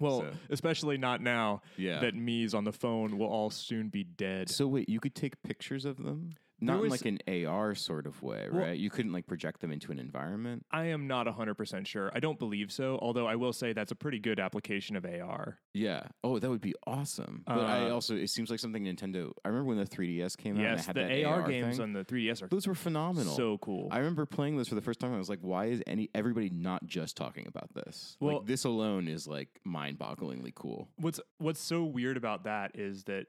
well, 0.00 0.20
so- 0.22 0.32
especially 0.50 0.98
not 0.98 1.22
now 1.22 1.62
Yeah. 1.76 2.00
that 2.00 2.14
Mii's 2.16 2.54
on 2.54 2.64
the 2.64 2.72
phone 2.72 3.18
will 3.18 3.28
all 3.28 3.50
soon 3.50 3.88
be 3.88 4.02
dead. 4.02 4.50
so 4.50 4.66
wait, 4.66 4.88
you 4.88 4.98
could 4.98 5.14
take 5.14 5.40
pictures 5.44 5.84
of 5.84 5.98
them? 5.98 6.34
Not 6.64 6.84
in 6.84 6.90
like 6.90 7.04
an 7.04 7.18
AR 7.46 7.74
sort 7.74 8.06
of 8.06 8.22
way, 8.22 8.48
Well- 8.50 8.62
right? 8.62 8.78
You 8.78 8.90
couldn't 8.90 9.12
like 9.12 9.26
project 9.26 9.60
them 9.60 9.70
into 9.72 9.92
an 9.92 9.98
environment. 9.98 10.64
I 10.70 10.86
am 10.86 11.06
not 11.06 11.26
100% 11.26 11.86
sure. 11.86 12.10
I 12.14 12.20
don't 12.20 12.38
believe 12.38 12.72
so, 12.72 12.98
although 13.02 13.26
I 13.26 13.36
will 13.36 13.52
say 13.52 13.72
that's 13.72 13.92
a 13.92 13.94
pretty 13.96 14.18
good 14.18 14.38
application 14.40 14.96
of 14.96 15.04
AR. 15.04 15.58
Yeah. 15.72 16.08
Oh, 16.22 16.38
that 16.38 16.48
would 16.50 16.60
be 16.60 16.74
awesome. 16.86 17.42
But 17.46 17.60
I 17.60 17.88
Uh, 17.90 17.94
also, 17.94 18.16
it 18.16 18.28
seems 18.30 18.50
like 18.50 18.60
something 18.60 18.84
Nintendo. 18.84 19.32
I 19.44 19.48
remember 19.48 19.68
when 19.68 19.78
the 19.78 19.86
3DS 19.86 20.36
came 20.36 20.54
out. 20.56 20.60
and 20.60 20.66
it 20.68 20.76
Yes, 20.76 20.86
had 20.86 20.96
the 20.96 21.24
AR, 21.24 21.40
AR 21.42 21.48
games 21.48 21.76
thing. 21.76 21.82
on 21.82 21.92
the 21.92 22.04
3DS 22.04 22.42
are 22.42 22.48
Those 22.48 22.66
were 22.66 22.74
phenomenal. 22.74 23.34
so 23.34 23.58
cool. 23.58 23.88
I 23.90 23.98
remember 23.98 24.26
playing 24.26 24.56
this 24.56 24.68
for 24.68 24.74
the 24.74 24.82
first 24.82 25.00
time. 25.00 25.12
I 25.12 25.18
was 25.18 25.28
like, 25.28 25.40
why 25.40 25.66
is 25.66 25.82
any 25.86 26.10
everybody 26.14 26.50
not 26.50 26.86
just 26.86 27.16
talking 27.16 27.46
about 27.46 27.72
this? 27.74 28.16
Well- 28.20 28.38
like 28.38 28.46
this 28.46 28.64
alone 28.64 29.08
is 29.08 29.26
like 29.26 29.60
mind-bogglingly 29.64 30.54
cool. 30.54 30.88
what's 30.96 31.20
what's 31.38 31.60
so 31.60 31.84
weird 31.84 32.16
about 32.16 32.44
that 32.44 32.72
is 32.78 33.04
that 33.04 33.26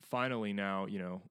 finally 0.00 0.52
now 0.52 0.86
you 0.86 0.98
know 0.98 1.22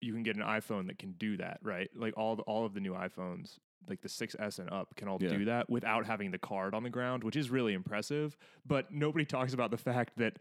you 0.00 0.12
can 0.12 0.22
get 0.22 0.36
an 0.36 0.42
iphone 0.42 0.86
that 0.86 0.98
can 0.98 1.12
do 1.12 1.36
that 1.36 1.58
right 1.62 1.90
like 1.94 2.16
all 2.16 2.36
the, 2.36 2.42
all 2.42 2.64
of 2.64 2.74
the 2.74 2.80
new 2.80 2.92
iphones 2.94 3.58
like 3.88 4.00
the 4.02 4.08
6s 4.08 4.58
and 4.58 4.70
up 4.70 4.94
can 4.96 5.08
all 5.08 5.18
Yeah. 5.20 5.30
do 5.30 5.44
that 5.46 5.68
without 5.70 6.06
having 6.06 6.30
the 6.30 6.38
card 6.38 6.74
on 6.74 6.82
the 6.82 6.90
ground 6.90 7.24
which 7.24 7.36
is 7.36 7.50
really 7.50 7.72
impressive 7.74 8.36
but 8.66 8.92
nobody 8.92 9.24
talks 9.24 9.52
about 9.54 9.70
the 9.70 9.76
fact 9.78 10.16
that 10.18 10.38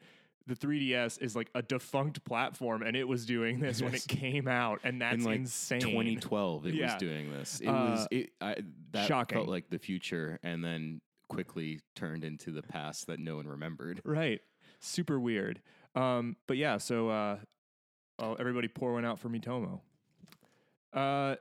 the 0.47 0.55
3ds 0.55 1.21
is 1.21 1.35
like 1.35 1.49
a 1.53 1.61
defunct 1.61 2.23
platform 2.25 2.81
and 2.81 2.95
it 2.97 3.07
was 3.07 3.25
doing 3.25 3.59
this 3.65 3.81
when 3.81 3.93
it 3.93 4.05
came 4.07 4.47
out 4.47 4.79
and 4.83 5.01
that's 5.01 5.15
In 5.17 5.23
like 5.23 5.35
insane 5.41 5.79
2012, 5.81 6.65
it 6.67 6.73
Yeah. 6.75 6.85
was 6.85 6.95
doing 6.95 7.31
this. 7.31 7.59
It 7.59 7.67
Uh, 7.67 7.71
was 7.91 8.07
it. 8.09 8.31
I, 8.41 8.55
that 8.91 9.07
shocking. 9.07 9.35
felt 9.37 9.47
like 9.49 9.69
the 9.69 9.77
future, 9.77 10.39
and 10.41 10.63
then 10.65 11.01
quickly 11.27 11.81
turned 11.95 12.23
into 12.23 12.51
the 12.51 12.63
past 12.63 13.05
that 13.07 13.19
no 13.19 13.35
one 13.35 13.47
remembered. 13.47 14.01
right 14.03 14.41
super 14.79 15.19
weird 15.19 15.61
um 15.95 16.35
but 16.47 16.55
yeah 16.57 16.77
so 16.77 17.09
uh 17.09 17.37
oh, 18.19 18.35
everybody 18.39 18.67
pour 18.67 18.93
one 18.93 19.05
out 19.05 19.19
for 19.19 19.29
miitomo 19.29 19.79
uh 20.93 21.35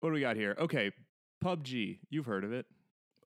what 0.00 0.10
do 0.10 0.12
we 0.14 0.20
got 0.20 0.36
here 0.36 0.54
okay 0.58 0.90
pubg 1.44 1.98
you've 2.10 2.26
heard 2.26 2.44
of 2.44 2.52
it 2.52 2.66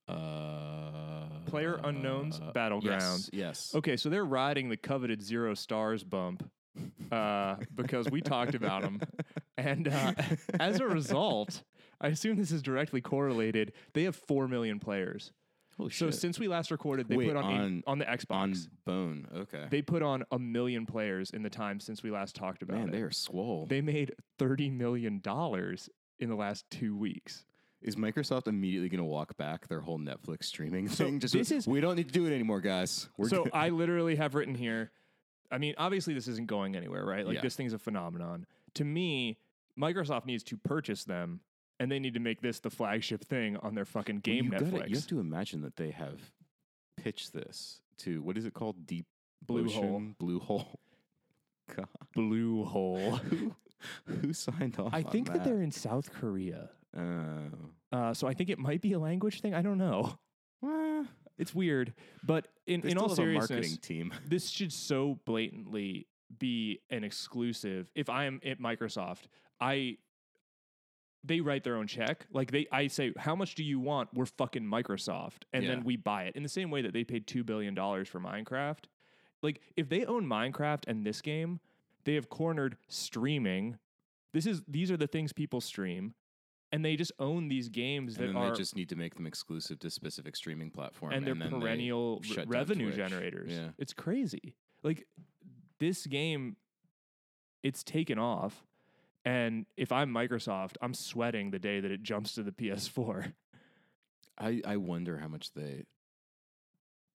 Uh, 0.09 1.41
Player 1.47 1.81
Unknown's 1.83 2.39
Uh, 2.41 2.53
Battlegrounds. 2.53 3.31
Yes. 3.33 3.71
yes. 3.73 3.73
Okay, 3.75 3.97
so 3.97 4.09
they're 4.09 4.25
riding 4.25 4.69
the 4.69 4.77
coveted 4.77 5.21
zero 5.23 5.55
stars 5.55 6.05
bump 6.05 6.49
uh, 7.11 7.57
because 7.75 8.09
we 8.11 8.21
talked 8.21 8.55
about 8.55 8.83
them, 8.83 9.01
and 9.57 9.89
uh, 9.89 10.13
as 10.61 10.79
a 10.81 10.87
result, 10.87 11.63
I 12.01 12.09
assume 12.09 12.37
this 12.37 12.53
is 12.53 12.63
directly 12.63 13.01
correlated. 13.01 13.73
They 13.95 14.05
have 14.05 14.15
four 14.15 14.47
million 14.49 14.79
players. 14.79 15.33
Holy 15.77 15.91
So 15.91 16.07
shit. 16.07 16.15
since 16.21 16.39
we 16.39 16.49
last 16.49 16.71
recorded, 16.71 17.09
they 17.09 17.17
Wait, 17.17 17.29
put 17.29 17.37
on 17.37 17.45
on, 17.45 17.61
on- 17.61 17.83
on 17.87 17.99
the 17.99 18.05
Xbox. 18.07 18.31
on 18.31 18.55
Bone. 18.85 19.29
Okay. 19.35 19.67
they 19.71 19.83
put 19.83 20.03
on 20.03 20.25
a 20.31 20.39
million 20.39 20.87
players 20.87 21.31
in 21.31 21.43
the 21.43 21.51
time 21.51 21.81
since 21.81 22.03
we 22.03 22.11
last 22.11 22.35
talked 22.35 22.63
about 22.63 22.77
it. 22.77 22.81
Man, 22.81 22.89
it. 22.89 22.93
they 22.93 23.03
are 23.03 23.11
swole. 23.11 23.67
They 23.69 23.81
made 23.83 24.13
thirty 24.39 24.71
million 24.71 25.21
dollars 25.21 25.89
in 26.19 26.29
the 26.31 26.35
last 26.37 26.65
two 26.71 26.97
weeks. 26.97 27.45
Is 27.83 27.95
Microsoft 27.95 28.49
immediately 28.49 28.89
going 28.89 28.99
to 28.99 29.05
walk 29.05 29.37
back 29.37 29.69
their 29.69 29.81
whole 29.81 29.99
Netflix 29.99 30.45
streaming 30.45 30.89
So 30.89 31.05
thing? 31.05 31.21
Just 31.21 31.35
this 31.35 31.51
is- 31.51 31.67
we 31.69 31.81
don't 31.81 31.97
need 31.97 32.09
to 32.09 32.13
do 32.15 32.25
it 32.27 32.33
anymore, 32.35 32.61
guys. 32.63 33.09
We're 33.19 33.29
so 33.29 33.45
good. 33.45 33.53
I 33.55 33.69
literally 33.83 34.17
have 34.17 34.35
written 34.35 34.55
here. 34.55 34.91
I 35.53 35.59
mean, 35.59 35.75
obviously 35.79 36.15
this 36.15 36.27
isn't 36.27 36.49
going 36.49 36.75
anywhere, 36.75 37.05
right? 37.05 37.25
Like 37.27 37.37
Yeah. 37.37 37.41
this 37.43 37.55
thing's 37.55 37.75
a 37.75 37.79
phenomenon. 37.79 38.47
To 38.75 38.85
me, 38.85 39.37
Microsoft 39.79 40.25
needs 40.25 40.43
to 40.45 40.57
purchase 40.57 41.05
them, 41.05 41.41
and 41.79 41.91
they 41.91 41.99
need 41.99 42.15
to 42.15 42.21
make 42.21 42.41
this 42.41 42.61
the 42.61 42.71
flagship 42.71 43.25
thing 43.25 43.57
on 43.59 43.75
their 43.75 43.85
fucking 43.85 44.17
Well, 44.17 44.21
game 44.23 44.45
you 44.47 44.51
gotta- 44.51 44.89
you 44.89 44.97
have 44.97 45.07
to 45.09 45.21
imagine 45.21 45.63
that 45.63 45.77
they 45.77 45.91
have 45.91 46.33
pitched 46.97 47.33
this 47.33 47.81
to 47.99 48.23
what 48.23 48.37
is 48.37 48.45
it 48.47 48.55
called? 48.55 48.87
Deep 48.87 49.07
Blue 49.45 49.67
Ocean? 49.67 49.83
Hole. 49.83 50.03
Blue 50.19 50.39
Hole. 50.39 50.81
God, 51.75 51.89
Blue 52.15 52.65
hole. 52.65 53.17
who, 53.17 53.55
who 54.07 54.33
signed 54.33 54.79
off? 54.79 54.95
I 54.95 55.03
think 55.03 55.27
that 55.29 55.39
that 55.39 55.45
they're 55.45 55.63
in 55.63 55.73
South 55.73 56.13
Korea. 56.13 56.71
Oh. 56.97 57.51
Uh, 57.93 58.15
so 58.15 58.27
I 58.27 58.35
think 58.35 58.51
it 58.51 58.59
might 58.59 58.81
be 58.81 58.93
a 58.93 58.99
language 58.99 59.41
thing. 59.41 59.55
I 59.55 59.63
don't 59.63 59.79
know. 59.79 60.19
Well, 60.63 61.07
It's 61.39 61.55
weird, 61.55 61.93
but 62.25 62.49
in, 62.67 62.83
in 62.83 62.99
all 62.99 63.09
seriousness, 63.09 63.51
marketing 63.51 63.77
team. 63.83 64.15
this 64.27 64.49
should 64.49 64.73
so 64.73 65.19
blatantly 65.27 66.07
be 66.39 66.81
an 66.91 67.05
exclusive. 67.05 67.89
If 67.95 68.09
I 68.09 68.25
am 68.25 68.41
at 68.45 68.59
Microsoft, 68.61 69.25
I 69.61 69.99
they 71.27 71.41
write 71.41 71.65
their 71.65 71.77
own 71.77 71.87
check. 71.87 72.27
Like 72.33 72.51
they 72.53 72.67
I 72.71 72.87
say, 72.87 73.13
how 73.19 73.35
much 73.35 73.55
do 73.55 73.65
you 73.65 73.81
want? 73.81 74.11
We're 74.15 74.27
fucking 74.27 74.63
Microsoft. 74.65 75.43
And 75.53 75.65
Yeah. 75.65 75.71
then 75.71 75.85
we 75.85 75.97
buy 75.97 76.25
it. 76.25 76.37
In 76.37 76.43
the 76.43 76.49
same 76.49 76.71
way 76.71 76.83
that 76.83 76.93
they 76.93 77.05
paid 77.05 77.27
two 77.27 77.43
billion 77.45 77.75
dollars 77.75 78.09
for 78.09 78.21
Minecraft. 78.21 78.85
Like 79.43 79.61
if 79.77 79.89
they 79.89 80.05
own 80.05 80.27
Minecraft 80.27 80.85
and 80.87 81.05
this 81.05 81.21
game, 81.21 81.61
they 82.05 82.15
have 82.15 82.29
cornered 82.29 82.77
streaming. 82.89 83.79
This 84.33 84.47
is 84.47 84.63
these 84.69 84.91
are 84.91 84.97
the 84.97 85.07
things 85.07 85.33
people 85.33 85.61
stream. 85.61 86.15
And 86.73 86.85
they 86.85 86.97
just 86.97 87.13
own 87.21 87.47
these 87.49 87.69
games 87.69 88.19
And 88.19 88.35
that 88.35 88.39
are 88.39 88.51
they 88.51 88.57
just 88.57 88.75
need 88.75 88.89
to 88.89 88.97
make 88.97 89.15
them 89.15 89.25
exclusive 89.27 89.79
to 89.79 89.89
specific 89.91 90.35
streaming 90.35 90.71
platform. 90.71 91.13
and 91.13 91.25
they're 91.27 91.35
then 91.35 91.51
they 91.53 91.59
perennial 91.61 92.19
re- 92.23 92.29
shut 92.29 92.49
revenue 92.49 92.93
generators. 92.93 93.53
Yeah. 93.53 93.69
It's 93.79 93.93
crazy. 93.95 94.57
Like 94.83 95.07
this 95.79 96.07
game, 96.07 96.57
it's 97.63 97.85
taken 97.85 98.19
off. 98.19 98.66
And 99.27 99.67
if 99.77 99.91
I'm 99.91 100.11
Microsoft, 100.11 100.77
I'm 100.81 100.95
sweating 100.95 101.51
the 101.51 101.59
day 101.59 101.81
that 101.81 101.91
it 101.91 102.03
jumps 102.03 102.35
to 102.37 102.43
the 102.45 102.53
PS4. 102.53 103.33
I, 104.39 104.63
I 104.65 104.77
wonder 104.77 105.19
how 105.19 105.27
much 105.29 105.53
they 105.53 105.85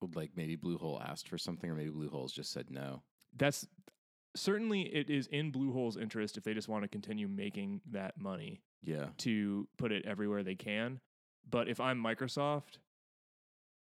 would 0.01 0.15
like 0.15 0.31
maybe 0.35 0.57
Bluehole 0.57 1.01
asked 1.07 1.29
for 1.29 1.37
something 1.37 1.69
or 1.69 1.75
maybe 1.75 1.89
Bluehole's 1.91 2.33
just 2.33 2.51
said 2.51 2.69
no. 2.69 3.01
That's 3.37 3.65
certainly 4.35 4.81
it 4.81 5.09
is 5.09 5.27
in 5.27 5.51
Bluehole's 5.53 5.95
interest 5.95 6.35
if 6.37 6.43
they 6.43 6.53
just 6.53 6.67
want 6.67 6.83
to 6.83 6.89
continue 6.89 7.27
making 7.29 7.79
that 7.91 8.19
money 8.19 8.61
Yeah. 8.83 9.05
to 9.19 9.67
put 9.77 9.91
it 9.93 10.03
everywhere 10.05 10.43
they 10.43 10.55
can. 10.55 10.99
But 11.49 11.69
if 11.69 11.79
I'm 11.79 12.03
Microsoft, 12.03 12.79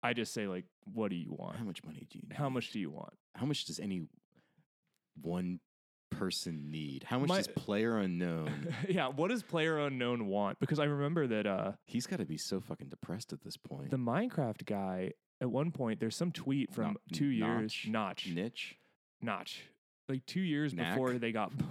I 0.03 0.13
just 0.13 0.33
say 0.33 0.47
like, 0.47 0.65
what 0.93 1.09
do 1.09 1.15
you 1.15 1.31
want? 1.31 1.55
How 1.57 1.63
much 1.63 1.83
money 1.85 2.05
do 2.09 2.17
you 2.19 2.27
need? 2.27 2.35
How 2.35 2.49
much 2.49 2.71
do 2.71 2.79
you 2.79 2.89
want? 2.91 3.13
how 3.35 3.45
much 3.45 3.63
does 3.65 3.79
any 3.79 4.01
one 5.21 5.61
person 6.09 6.71
need? 6.71 7.03
How 7.03 7.19
much 7.19 7.29
My- 7.29 7.37
does 7.37 7.47
player 7.47 7.97
unknown? 7.97 8.73
yeah, 8.89 9.07
what 9.07 9.29
does 9.29 9.43
player 9.43 9.77
unknown 9.79 10.27
want? 10.27 10.59
Because 10.59 10.79
I 10.79 10.85
remember 10.85 11.27
that 11.27 11.45
uh 11.47 11.71
He's 11.85 12.07
got 12.07 12.19
to 12.19 12.25
be 12.25 12.37
so 12.37 12.59
fucking 12.59 12.89
depressed 12.89 13.31
at 13.33 13.41
this 13.43 13.57
point. 13.57 13.91
the 13.91 13.97
Minecraft 13.97 14.65
guy 14.65 15.11
at 15.41 15.49
one 15.49 15.71
point 15.71 15.99
there's 15.99 16.15
some 16.17 16.31
tweet 16.31 16.73
from 16.73 16.93
No- 16.93 16.97
two 17.13 17.27
years 17.27 17.75
Notch? 17.85 17.87
notch 17.87 18.27
Niche. 18.33 18.75
notch 19.21 19.63
like 20.09 20.25
two 20.25 20.41
years 20.41 20.73
Knack? 20.73 20.93
before 20.95 21.13
they 21.13 21.31
got 21.31 21.51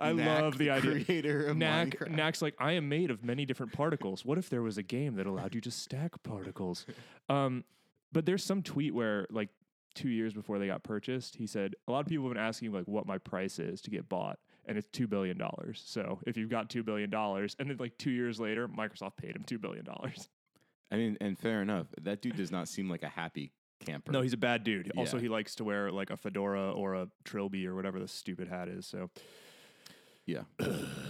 I 0.00 0.12
Knack, 0.12 0.42
love 0.42 0.58
the 0.58 0.70
idea. 0.70 1.04
Creator 1.04 1.46
of 1.46 1.56
Knack, 1.56 1.88
Minecraft. 1.98 2.10
Knack's 2.10 2.42
like 2.42 2.54
I 2.58 2.72
am 2.72 2.88
made 2.88 3.10
of 3.10 3.24
many 3.24 3.44
different 3.44 3.72
particles. 3.72 4.24
What 4.24 4.38
if 4.38 4.48
there 4.48 4.62
was 4.62 4.78
a 4.78 4.82
game 4.82 5.16
that 5.16 5.26
allowed 5.26 5.54
you 5.54 5.60
to 5.62 5.70
stack 5.70 6.22
particles? 6.22 6.86
Um, 7.28 7.64
but 8.12 8.24
there's 8.24 8.44
some 8.44 8.62
tweet 8.62 8.94
where 8.94 9.26
like 9.30 9.48
two 9.96 10.08
years 10.08 10.32
before 10.32 10.58
they 10.60 10.68
got 10.68 10.84
purchased, 10.84 11.34
he 11.36 11.46
said 11.46 11.74
a 11.88 11.92
lot 11.92 12.00
of 12.00 12.06
people 12.06 12.24
have 12.26 12.34
been 12.34 12.42
asking 12.42 12.70
like 12.72 12.86
what 12.86 13.06
my 13.06 13.18
price 13.18 13.58
is 13.58 13.80
to 13.80 13.90
get 13.90 14.08
bought, 14.08 14.38
and 14.66 14.78
it's 14.78 14.86
two 14.92 15.08
billion 15.08 15.36
dollars. 15.36 15.82
So 15.84 16.20
if 16.26 16.36
you've 16.36 16.50
got 16.50 16.70
two 16.70 16.84
billion 16.84 17.10
dollars, 17.10 17.56
and 17.58 17.68
then 17.68 17.76
like 17.78 17.98
two 17.98 18.10
years 18.12 18.38
later, 18.38 18.68
Microsoft 18.68 19.16
paid 19.16 19.34
him 19.34 19.42
two 19.44 19.58
billion 19.58 19.84
dollars. 19.84 20.28
I 20.92 20.96
mean, 20.96 21.16
and 21.20 21.36
fair 21.36 21.62
enough. 21.62 21.88
That 22.00 22.22
dude 22.22 22.36
does 22.36 22.52
not 22.52 22.68
seem 22.68 22.88
like 22.88 23.02
a 23.02 23.08
happy 23.08 23.50
camper. 23.84 24.12
No, 24.12 24.22
he's 24.22 24.32
a 24.34 24.36
bad 24.38 24.62
dude. 24.62 24.92
Also, 24.96 25.16
Yeah. 25.16 25.22
he 25.24 25.28
likes 25.28 25.56
to 25.56 25.64
wear 25.64 25.90
like 25.90 26.10
a 26.10 26.16
fedora 26.16 26.70
or 26.72 26.94
a 26.94 27.08
trilby 27.24 27.66
or 27.66 27.74
whatever 27.74 27.98
the 27.98 28.06
stupid 28.06 28.46
hat 28.46 28.68
is. 28.68 28.86
So 28.86 29.10
yeah, 30.26 30.42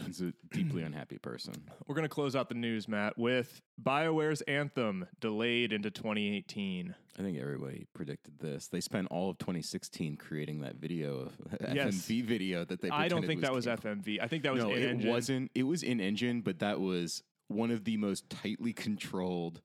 he's 0.06 0.20
a 0.20 0.32
deeply 0.52 0.82
unhappy 0.82 1.16
person. 1.18 1.54
we're 1.86 1.94
gonna 1.94 2.08
close 2.08 2.36
out 2.36 2.48
the 2.50 2.54
news, 2.54 2.86
Matt, 2.86 3.16
with 3.16 3.62
BioWare's 3.82 4.42
Anthem 4.42 5.06
delayed 5.20 5.72
into 5.72 5.90
2018. 5.90 6.94
I 7.18 7.22
think 7.22 7.38
everybody 7.38 7.86
predicted 7.94 8.38
this. 8.38 8.68
They 8.68 8.80
spent 8.80 9.08
all 9.10 9.30
of 9.30 9.38
2016 9.38 10.16
creating 10.18 10.60
that 10.60 10.76
video, 10.76 11.16
of 11.20 11.32
Yes. 11.74 11.94
FMV 11.94 12.24
video 12.24 12.64
that 12.66 12.82
they. 12.82 12.90
I 12.90 13.08
don't 13.08 13.26
think 13.26 13.40
that 13.40 13.52
was 13.54 13.64
FMV. 13.66 14.20
I 14.20 14.28
think 14.28 14.42
that 14.42 14.52
was 14.52 14.62
no, 14.62 14.70
in 14.70 14.82
it 14.82 14.90
engine. 14.90 15.10
wasn't. 15.10 15.50
It 15.54 15.62
was 15.62 15.82
in 15.82 15.98
engine, 16.00 16.42
but 16.42 16.58
that 16.58 16.78
was 16.80 17.22
one 17.48 17.70
of 17.70 17.84
the 17.84 17.96
most 17.96 18.28
tightly 18.28 18.72
controlled, 18.74 19.62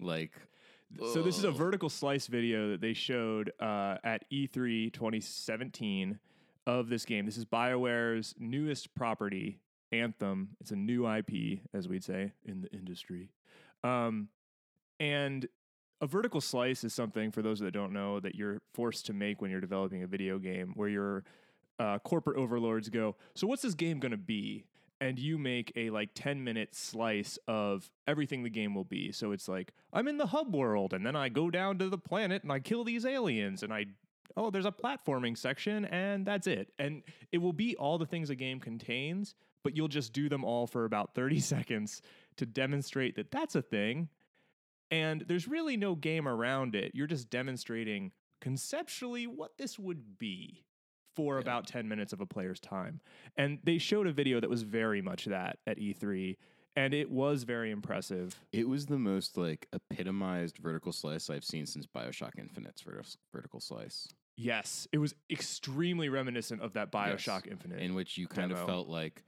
like. 0.00 0.32
So 1.12 1.20
this 1.22 1.36
is 1.36 1.44
a 1.44 1.50
vertical 1.50 1.90
slice 1.90 2.28
video 2.28 2.70
that 2.70 2.80
they 2.80 2.94
showed 2.94 3.52
uh, 3.60 3.96
at 4.04 4.24
E3 4.30 4.92
2017 4.92 6.18
of 6.66 6.88
this 6.88 7.04
game. 7.04 7.26
This 7.26 7.36
is 7.36 7.44
BioWare's 7.44 8.34
newest 8.38 8.94
property, 8.94 9.60
Anthem. 9.92 10.50
It's 10.60 10.70
a 10.70 10.76
new 10.76 11.08
IP, 11.08 11.60
as 11.72 11.88
we'd 11.88 12.04
say 12.04 12.32
in 12.44 12.62
the 12.62 12.72
industry. 12.72 13.30
Um, 13.84 14.28
and 14.98 15.46
a 16.00 16.06
vertical 16.06 16.40
slice 16.40 16.84
is 16.84 16.92
something, 16.92 17.30
for 17.30 17.42
those 17.42 17.60
that 17.60 17.72
don't 17.72 17.92
know, 17.92 18.20
that 18.20 18.34
you're 18.34 18.60
forced 18.74 19.06
to 19.06 19.12
make 19.12 19.40
when 19.40 19.50
you're 19.50 19.60
developing 19.60 20.02
a 20.02 20.06
video 20.06 20.38
game, 20.38 20.72
where 20.74 20.88
your 20.88 21.24
uh, 21.78 21.98
corporate 22.00 22.38
overlords 22.38 22.88
go, 22.88 23.16
So, 23.34 23.46
what's 23.46 23.62
this 23.62 23.74
game 23.74 24.00
going 24.00 24.12
to 24.12 24.18
be? 24.18 24.64
And 24.98 25.18
you 25.18 25.36
make 25.36 25.72
a 25.76 25.90
like 25.90 26.10
10 26.14 26.42
minute 26.42 26.74
slice 26.74 27.38
of 27.46 27.90
everything 28.06 28.42
the 28.42 28.50
game 28.50 28.74
will 28.74 28.84
be. 28.84 29.12
So 29.12 29.32
it's 29.32 29.46
like, 29.46 29.74
I'm 29.92 30.08
in 30.08 30.16
the 30.16 30.28
hub 30.28 30.54
world, 30.54 30.94
and 30.94 31.04
then 31.04 31.14
I 31.14 31.28
go 31.28 31.50
down 31.50 31.78
to 31.78 31.90
the 31.90 31.98
planet 31.98 32.42
and 32.42 32.50
I 32.50 32.60
kill 32.60 32.82
these 32.82 33.04
aliens, 33.04 33.62
and 33.62 33.74
I, 33.74 33.86
oh, 34.36 34.50
there's 34.50 34.66
a 34.66 34.72
platforming 34.72 35.36
section, 35.36 35.84
and 35.86 36.26
that's 36.26 36.46
it. 36.46 36.72
And 36.78 37.02
it 37.32 37.38
will 37.38 37.52
be 37.52 37.76
all 37.76 37.98
the 37.98 38.06
things 38.06 38.30
a 38.30 38.34
game 38.34 38.60
contains, 38.60 39.34
but 39.62 39.76
you'll 39.76 39.88
just 39.88 40.12
do 40.12 40.28
them 40.28 40.44
all 40.44 40.66
for 40.66 40.84
about 40.84 41.14
30 41.14 41.40
seconds 41.40 42.02
to 42.36 42.46
demonstrate 42.46 43.16
that 43.16 43.30
that's 43.30 43.54
a 43.54 43.62
thing. 43.62 44.08
And 44.90 45.24
there's 45.26 45.48
really 45.48 45.76
no 45.76 45.94
game 45.94 46.28
around 46.28 46.74
it. 46.74 46.92
You're 46.94 47.06
just 47.08 47.28
demonstrating 47.30 48.12
conceptually 48.40 49.26
what 49.26 49.58
this 49.58 49.78
would 49.78 50.18
be 50.18 50.64
for 51.14 51.36
Yeah. 51.36 51.40
about 51.40 51.66
10 51.66 51.88
minutes 51.88 52.12
of 52.12 52.20
a 52.20 52.26
player's 52.26 52.60
time. 52.60 53.00
And 53.36 53.58
they 53.64 53.78
showed 53.78 54.06
a 54.06 54.12
video 54.12 54.38
that 54.40 54.50
was 54.50 54.62
very 54.62 55.02
much 55.02 55.24
that 55.24 55.58
at 55.66 55.78
E3, 55.78 56.36
and 56.76 56.92
it 56.94 57.10
was 57.10 57.42
very 57.44 57.70
impressive. 57.70 58.38
It 58.52 58.68
was 58.68 58.86
the 58.86 58.98
most 58.98 59.36
like 59.36 59.66
epitomized 59.72 60.58
vertical 60.58 60.92
slice 60.92 61.30
I've 61.30 61.44
seen 61.44 61.66
since 61.66 61.86
Bioshock 61.86 62.38
Infinite's 62.38 62.82
verti- 62.82 63.16
vertical 63.32 63.60
slice, 63.60 64.08
Yes, 64.38 64.86
it 64.92 64.98
was 64.98 65.14
extremely 65.30 66.10
reminiscent 66.10 66.60
of 66.60 66.74
that 66.74 66.92
BioShock 66.92 67.46
Infinite. 67.46 67.80
in 67.80 67.94
which 67.94 68.18
you 68.18 68.26
kind 68.28 68.50
demo. 68.50 68.60
of 68.60 68.68
felt 68.68 68.86
like 68.88 69.24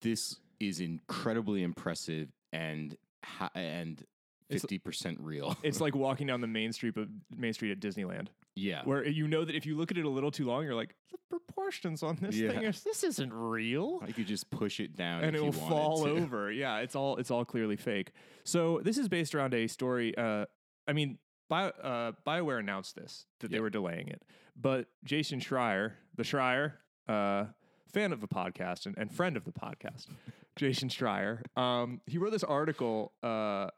this 0.00 0.36
is 0.58 0.80
incredibly 0.80 1.62
impressive 1.62 2.28
and 2.52 2.96
ha- 3.24 3.50
and 3.54 4.02
fifty 4.50 4.78
percent 4.78 5.18
real. 5.20 5.56
it's 5.62 5.80
like 5.80 5.94
walking 6.06 6.26
down 6.26 6.40
the 6.40 6.46
main 6.46 6.72
street 6.72 6.96
of 6.96 7.08
Main 7.36 7.52
Street 7.52 7.72
at 7.72 7.80
Disneyland, 7.80 8.28
yeah, 8.58 8.82
where 8.84 9.06
you 9.06 9.28
know 9.28 9.44
that 9.44 9.54
if 9.54 9.66
you 9.66 9.76
look 9.76 9.90
at 9.90 9.98
it 9.98 10.04
a 10.04 10.08
little 10.08 10.30
too 10.30 10.44
long, 10.46 10.64
you're 10.64 10.74
like, 10.74 10.94
the 11.10 11.18
proportions 11.28 12.02
on 12.02 12.16
this 12.20 12.36
Yeah. 12.36 12.50
thing, 12.52 12.62
is, 12.64 12.82
this 12.82 13.04
isn't 13.04 13.32
real. 13.32 14.00
I 14.02 14.12
could 14.12 14.26
just 14.26 14.50
push 14.50 14.80
it 14.80 14.96
down 14.96 15.24
and 15.24 15.34
it 15.36 15.40
will 15.40 15.46
you 15.46 15.52
fall 15.52 16.04
to. 16.04 16.10
over. 16.10 16.50
Yeah, 16.58 16.78
it's 16.78 16.94
all 16.96 17.16
it's 17.16 17.30
all 17.30 17.44
clearly 17.44 17.76
fake. 17.76 18.12
So 18.44 18.80
this 18.82 18.98
is 18.98 19.08
based 19.08 19.34
around 19.34 19.54
a 19.54 19.66
story. 19.66 20.16
Uh, 20.16 20.46
I 20.86 20.92
mean, 20.92 21.18
Bio, 21.48 21.68
uh, 21.68 22.12
Bioware 22.26 22.58
announced 22.60 22.94
this 22.96 23.26
that 23.40 23.50
they 23.50 23.60
were 23.60 23.70
delaying 23.70 24.08
it, 24.08 24.22
but 24.56 24.86
Jason 25.04 25.40
Schreier, 25.40 25.92
the 26.16 26.22
Schreier, 26.22 26.72
uh, 27.08 27.46
fan 27.92 28.12
of 28.12 28.20
the 28.20 28.28
podcast 28.28 28.84
and, 28.86 28.96
and 28.98 29.10
friend 29.12 29.36
of 29.36 29.44
the 29.44 29.52
podcast, 29.52 30.06
Jason 30.56 30.88
Schreier, 30.88 31.40
um, 31.56 32.00
he 32.06 32.18
wrote 32.18 32.32
this 32.32 32.44
article 32.44 33.12
uh, 33.22 33.68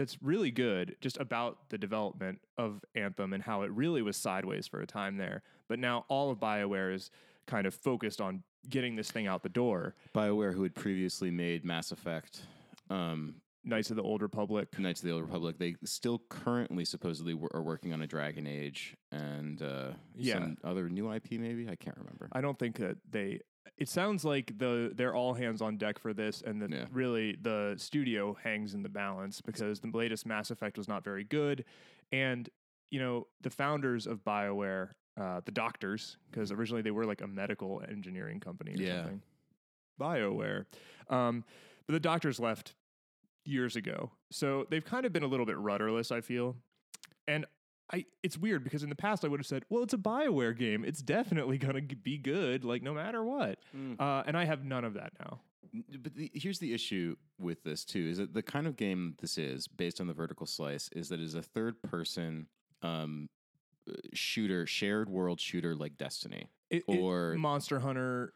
that's 0.00 0.22
really 0.22 0.50
good 0.50 0.96
just 1.02 1.18
about 1.18 1.68
the 1.68 1.76
development 1.78 2.40
of 2.56 2.82
Anthem 2.94 3.32
and 3.34 3.42
how 3.42 3.62
it 3.62 3.70
really 3.70 4.00
was 4.00 4.16
sideways 4.16 4.66
for 4.66 4.80
a 4.80 4.86
time 4.86 5.18
there. 5.18 5.42
But 5.68 5.78
now 5.78 6.06
all 6.08 6.30
of 6.30 6.38
BioWare 6.38 6.94
is 6.94 7.10
kind 7.46 7.66
of 7.66 7.74
focused 7.74 8.20
on 8.20 8.42
getting 8.68 8.96
this 8.96 9.10
thing 9.10 9.26
out 9.26 9.42
the 9.42 9.48
door. 9.50 9.94
BioWare, 10.14 10.54
who 10.54 10.62
had 10.62 10.74
previously 10.74 11.30
made 11.30 11.64
Mass 11.66 11.92
Effect, 11.92 12.40
um, 12.88 13.34
Knights 13.62 13.90
of 13.90 13.96
the 13.96 14.02
Old 14.02 14.22
Republic. 14.22 14.78
Knights 14.78 15.00
of 15.02 15.06
the 15.08 15.12
Old 15.12 15.22
Republic, 15.22 15.58
they 15.58 15.74
still 15.84 16.22
currently 16.30 16.84
supposedly 16.86 17.34
wor- 17.34 17.50
are 17.52 17.62
working 17.62 17.92
on 17.92 18.00
a 18.00 18.06
Dragon 18.06 18.46
Age 18.46 18.96
and 19.12 19.60
uh, 19.60 19.90
Yeah. 20.16 20.34
some 20.34 20.56
other 20.64 20.88
new 20.88 21.12
IP. 21.12 21.32
Maybe 21.32 21.68
I 21.68 21.76
can't 21.76 21.98
remember. 21.98 22.28
I 22.32 22.40
don't 22.40 22.58
think 22.58 22.76
that 22.78 22.96
they. 23.10 23.40
It 23.76 23.88
sounds 23.88 24.24
like 24.24 24.58
the 24.58 24.92
they're 24.94 25.14
all 25.14 25.34
hands 25.34 25.62
on 25.62 25.76
deck 25.78 25.98
for 25.98 26.12
this, 26.12 26.42
and 26.42 26.60
that 26.62 26.70
Yeah. 26.70 26.86
really 26.92 27.36
the 27.40 27.74
studio 27.78 28.34
hangs 28.34 28.74
in 28.74 28.82
the 28.82 28.88
balance 28.88 29.40
because 29.40 29.80
the 29.80 29.90
latest 29.90 30.26
Mass 30.26 30.50
Effect 30.50 30.76
was 30.76 30.86
not 30.88 31.02
very 31.02 31.24
good, 31.24 31.64
and 32.12 32.48
you 32.90 33.00
know 33.00 33.26
the 33.40 33.50
founders 33.50 34.06
of 34.06 34.22
Bioware, 34.24 34.90
uh, 35.16 35.40
the 35.44 35.52
doctors, 35.52 36.18
because 36.30 36.52
originally 36.52 36.82
they 36.82 36.90
were 36.90 37.06
like 37.06 37.22
a 37.22 37.26
medical 37.26 37.82
engineering 37.88 38.40
company 38.40 38.74
or 38.74 38.82
Yeah. 38.82 39.02
something. 39.02 39.22
Bioware, 39.98 40.66
um, 41.08 41.44
but 41.86 41.92
the 41.92 42.00
doctors 42.00 42.40
left 42.40 42.74
years 43.44 43.76
ago, 43.76 44.10
so 44.30 44.66
they've 44.70 44.84
kind 44.84 45.04
of 45.06 45.12
been 45.12 45.22
a 45.22 45.26
little 45.26 45.46
bit 45.46 45.56
rudderless. 45.58 46.10
I 46.10 46.20
feel, 46.20 46.56
and 47.26 47.46
I 47.92 48.04
it's 48.22 48.38
weird 48.38 48.62
because 48.64 48.82
in 48.82 48.88
the 48.88 48.94
past 48.96 49.24
I 49.24 49.28
would 49.28 49.40
have 49.40 49.46
said, 49.46 49.64
well, 49.68 49.82
it's 49.82 49.94
a 49.94 49.98
BioWare 49.98 50.56
game. 50.56 50.84
It's 50.84 51.02
definitely 51.02 51.58
going 51.66 51.88
to 51.88 51.96
be 51.96 52.18
good, 52.18 52.64
like 52.64 52.82
no 52.82 52.94
matter 52.94 53.24
what. 53.24 53.58
Mm. 53.76 54.00
Uh, 54.00 54.22
and 54.26 54.36
I 54.36 54.44
have 54.44 54.64
none 54.64 54.84
of 54.84 54.94
that 54.94 55.12
now. 55.18 55.40
But 56.02 56.14
the, 56.16 56.30
here's 56.34 56.58
the 56.58 56.72
issue 56.74 57.16
with 57.38 57.62
this 57.62 57.84
too: 57.84 58.06
is 58.10 58.18
that 58.18 58.34
the 58.34 58.42
kind 58.42 58.66
of 58.66 58.76
game 58.76 59.14
this 59.20 59.38
is, 59.38 59.68
based 59.68 60.00
on 60.00 60.06
the 60.08 60.12
vertical 60.12 60.46
slice, 60.46 60.88
is 60.92 61.08
that 61.10 61.20
it 61.20 61.24
is 61.24 61.34
a 61.36 61.42
third-person 61.42 62.46
um, 62.82 63.28
uh, 63.88 63.92
shooter, 64.12 64.66
shared 64.66 65.08
world 65.08 65.40
shooter 65.40 65.76
like 65.76 65.96
Destiny. 65.96 66.48
It, 66.70 66.82
it- 66.88 66.98
Or- 66.98 67.36
Monster 67.38 67.78
Hunter, 67.80 68.34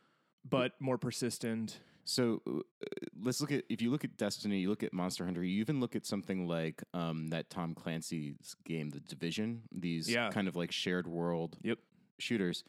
but 0.48 0.72
more 0.80 0.96
persistent. 0.98 1.78
So 2.04 2.42
uh, 2.46 2.60
let's 3.22 3.40
look 3.40 3.50
at 3.52 3.64
if 3.68 3.80
you 3.80 3.90
look 3.90 4.04
at 4.04 4.16
Destiny, 4.16 4.60
you 4.60 4.68
look 4.68 4.82
at 4.82 4.92
Monster 4.92 5.24
Hunter, 5.24 5.42
you 5.42 5.60
even 5.60 5.80
look 5.80 5.96
at 5.96 6.04
something 6.06 6.46
like 6.46 6.82
um, 6.92 7.28
that 7.28 7.48
Tom 7.50 7.74
Clancy's 7.74 8.54
game, 8.64 8.90
The 8.90 9.00
Division. 9.00 9.62
These 9.72 10.08
Yeah. 10.10 10.30
kind 10.30 10.48
of 10.48 10.56
like 10.56 10.70
shared 10.72 11.06
world 11.06 11.56
Yep. 11.62 11.78
shooters. 12.18 12.64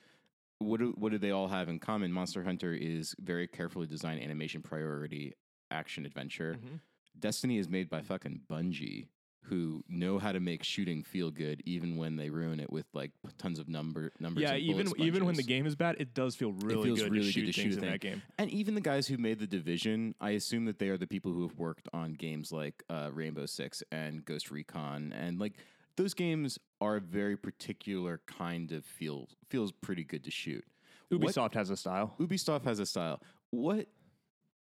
What 0.60 0.80
do, 0.80 0.94
what 0.98 1.12
do 1.12 1.18
they 1.18 1.32
all 1.32 1.50
have 1.50 1.68
in 1.68 1.80
common? 1.80 2.12
Monster 2.14 2.44
Hunter 2.44 2.74
is 2.74 3.14
very 3.20 3.46
carefully 3.48 3.88
designed 3.88 4.22
animation 4.24 4.62
priority 4.62 5.34
action 5.70 6.06
adventure. 6.06 6.58
Mhm. 6.64 6.80
Destiny 7.20 7.58
is 7.58 7.68
made 7.68 7.90
by 7.90 8.02
fucking 8.02 8.42
Bungie, 8.50 9.08
who 9.50 9.84
know 9.88 10.18
how 10.20 10.32
to 10.32 10.40
make 10.40 10.64
shooting 10.64 11.04
feel 11.04 11.32
good, 11.32 11.62
even 11.66 11.98
when 11.98 12.16
they 12.16 12.30
ruin 12.30 12.60
it 12.60 12.72
with 12.72 12.86
like 12.94 13.12
tons 13.38 13.60
of 13.60 13.68
number 13.68 14.12
numbers. 14.20 14.44
Yeah, 14.44 14.54
and 14.54 14.62
even 14.62 14.88
even 14.98 15.26
when 15.26 15.36
the 15.36 15.44
game 15.44 15.66
is 15.66 15.76
bad, 15.76 15.96
it 16.00 16.14
does 16.14 16.36
feel 16.36 16.52
really 16.52 16.90
good 16.96 17.12
really 17.12 17.26
to 17.26 17.32
shoot 17.32 17.46
good 17.46 17.54
to 17.56 17.62
things 17.62 17.76
in 17.78 17.82
that 17.82 18.00
game. 18.02 18.22
And 18.38 18.50
even 18.52 18.76
the 18.76 18.82
guys 18.82 19.08
who 19.08 19.18
made 19.18 19.40
the 19.40 19.48
division, 19.48 20.16
I 20.20 20.32
assume 20.32 20.66
that 20.66 20.80
they 20.80 20.90
are 20.90 20.98
the 20.98 21.08
people 21.08 21.32
who 21.34 21.48
have 21.48 21.58
worked 21.58 21.88
on 21.94 22.14
games 22.14 22.52
like 22.52 22.84
uh, 22.90 23.10
Rainbow 23.14 23.46
Six 23.46 23.84
and 23.92 24.24
Ghost 24.26 24.52
Recon, 24.52 25.14
and 25.14 25.40
like 25.40 25.54
those 25.98 26.14
games 26.14 26.60
are 26.82 26.98
a 26.98 27.02
very 27.02 27.38
particular 27.38 28.22
kind 28.28 28.72
of 28.72 28.84
feel. 28.86 29.28
Feels 29.50 29.72
pretty 29.72 30.04
good 30.04 30.24
to 30.26 30.32
shoot. 30.32 30.66
What- 31.10 31.22
Ubisoft 31.22 31.54
has 31.54 31.70
a 31.70 31.78
style. 31.78 32.16
Ubisoft 32.20 32.66
has 32.66 32.80
a 32.80 32.86
style. 32.86 33.22
What 33.52 33.88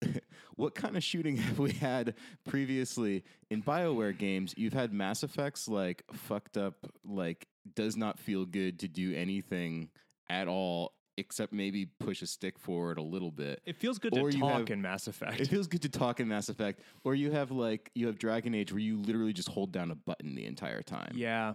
what 0.56 0.76
kind 0.76 0.96
of 0.98 1.04
shooting 1.04 1.38
have 1.38 1.60
we 1.60 1.72
had 1.74 2.16
previously 2.48 3.24
in 3.50 3.62
BioWare 3.64 4.18
games? 4.18 4.54
You've 4.58 4.74
had 4.74 4.94
Mass 4.94 5.24
Effects 5.24 5.68
like 5.68 6.04
fucked 6.14 6.58
up, 6.58 6.76
like 7.04 7.48
does 7.76 7.98
not 7.98 8.20
feel 8.20 8.46
good 8.46 8.80
to 8.80 8.88
do 8.88 9.14
anything 9.16 9.90
at 10.30 10.48
all 10.48 10.94
except 11.18 11.54
maybe 11.54 11.86
push 11.86 12.22
a 12.22 12.28
stick 12.28 12.60
forward 12.60 12.98
a 12.98 13.02
little 13.02 13.32
bit. 13.32 13.62
It 13.66 13.78
feels 13.78 14.00
good 14.00 14.18
Or 14.18 14.30
to 14.32 14.38
talk 14.38 14.52
have- 14.60 14.70
in 14.70 14.82
Mass 14.82 15.08
Effect. 15.08 15.40
It 15.40 15.48
feels 15.48 15.68
good 15.68 15.82
to 15.84 15.90
talk 15.90 16.20
in 16.20 16.28
Mass 16.28 16.50
Effect. 16.50 16.82
Or 17.06 17.16
you 17.16 17.32
have 17.32 17.52
like 17.52 17.90
you 17.96 18.08
have 18.08 18.20
Dragon 18.20 18.54
Age 18.54 18.72
where 18.74 18.82
you 18.82 18.98
literally 18.98 19.32
just 19.34 19.48
hold 19.48 19.72
down 19.72 19.92
a 19.92 19.96
button 19.96 20.36
the 20.36 20.46
entire 20.46 20.82
time. 20.82 21.14
yeah, 21.16 21.54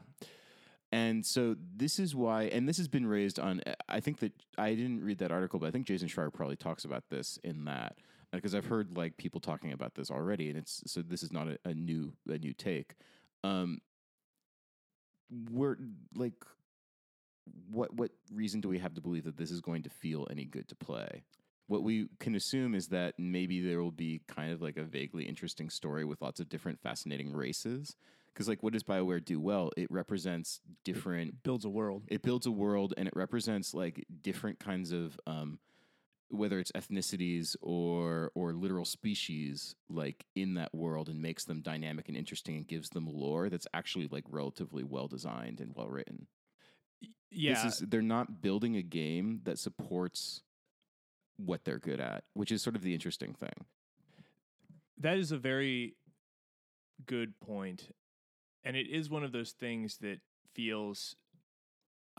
And 0.93 1.25
so 1.27 1.57
this 1.77 1.99
is 1.99 2.15
why, 2.15 2.45
and 2.45 2.67
this 2.69 2.79
has 2.79 2.89
been 2.89 3.07
raised 3.07 3.39
on. 3.39 3.61
I 3.89 4.01
think 4.01 4.21
that 4.21 4.33
I 4.57 4.75
didn't 4.75 5.05
read 5.05 5.19
that 5.19 5.31
article, 5.31 5.61
but 5.61 5.67
I 5.67 5.71
think 5.73 5.87
Jason 5.87 6.09
Schreier 6.09 6.33
probably 6.33 6.57
talks 6.57 6.85
about 6.87 7.11
this 7.11 7.39
in 7.45 7.65
that 7.67 7.99
because 8.33 8.55
I've 8.55 8.67
heard 8.67 8.97
like 8.97 9.17
people 9.17 9.41
talking 9.41 9.73
about 9.73 9.95
this 9.95 10.11
already, 10.11 10.49
and 10.49 10.59
it's 10.59 10.83
so 10.87 11.03
this 11.03 11.23
is 11.23 11.33
not 11.33 11.49
a, 11.49 11.59
a 11.65 11.75
new 11.75 12.13
a 12.29 12.39
new 12.39 12.53
take. 12.53 12.95
Um, 13.43 13.81
we're 15.51 15.79
like, 16.15 16.35
what 17.71 17.95
what 17.95 18.11
reason 18.33 18.61
do 18.61 18.69
we 18.69 18.79
have 18.79 18.95
to 18.95 19.01
believe 19.01 19.25
that 19.25 19.37
this 19.37 19.51
is 19.51 19.61
going 19.61 19.83
to 19.83 19.91
feel 19.91 20.27
any 20.31 20.45
good 20.45 20.69
to 20.69 20.75
play? 20.75 21.25
What 21.67 21.83
we 21.83 22.09
can 22.19 22.35
assume 22.35 22.75
is 22.75 22.89
that 22.89 23.15
maybe 23.17 23.61
there 23.61 23.81
will 23.81 23.93
be 23.93 24.23
kind 24.27 24.53
of 24.53 24.61
like 24.61 24.77
a 24.77 24.83
vaguely 24.83 25.25
interesting 25.25 25.71
story 25.71 26.05
with 26.05 26.21
lots 26.21 26.41
of 26.41 26.49
different 26.49 26.81
fascinating 26.81 27.33
races. 27.33 27.97
Because 28.33 28.49
like, 28.49 28.63
what 28.63 28.73
does 28.73 28.83
Bioware 28.83 29.25
do 29.25 29.41
well? 29.41 29.71
It 29.77 29.91
represents 29.91 30.61
different 30.85 31.43
builds 31.43 31.65
a 31.65 31.69
world. 31.69 32.05
it 32.09 32.23
builds 32.23 32.47
a 32.47 32.51
world 32.51 32.95
and 32.97 33.07
it 33.07 33.15
represents 33.17 33.75
like 33.75 34.05
different 34.23 34.59
kinds 34.59 34.93
of 34.93 35.19
um, 35.27 35.59
whether 36.31 36.59
it's 36.59 36.73
ethnicities 36.73 37.57
or 37.61 38.31
or 38.35 38.53
literal 38.53 38.85
species 38.85 39.75
like 39.89 40.25
in 40.35 40.55
that 40.55 40.73
world 40.75 41.09
and 41.09 41.21
makes 41.21 41.45
them 41.45 41.61
dynamic 41.61 42.09
and 42.09 42.17
interesting 42.17 42.57
and 42.57 42.67
gives 42.69 42.89
them 42.91 43.07
lore 43.07 43.49
that's 43.49 43.67
actually 43.75 44.09
like 44.11 44.25
relatively 44.29 44.83
well 44.85 45.09
designed 45.09 45.61
and 45.61 45.73
well 45.75 45.89
written. 45.89 46.27
Yeah, 47.31 47.63
This 47.65 47.75
is 47.81 47.89
they're 47.89 48.03
not 48.03 48.43
building 48.43 48.77
a 48.77 48.83
game 48.83 49.41
that 49.45 49.59
supports 49.59 50.43
what 51.37 51.65
they're 51.65 51.79
good 51.79 52.01
at, 52.01 52.25
which 52.35 52.53
is 52.53 52.63
sort 52.63 52.77
of 52.77 52.83
the 52.83 52.95
interesting 52.95 53.35
thing. 53.35 53.65
that 54.99 55.17
is 55.17 55.33
a 55.33 55.39
very 55.39 55.95
good 57.07 57.39
point 57.41 57.95
and 58.63 58.77
it 58.77 58.87
is 58.89 59.09
one 59.09 59.25
of 59.25 59.33
those 59.33 59.53
things 59.53 59.97
that 59.99 60.21
feels 60.55 61.17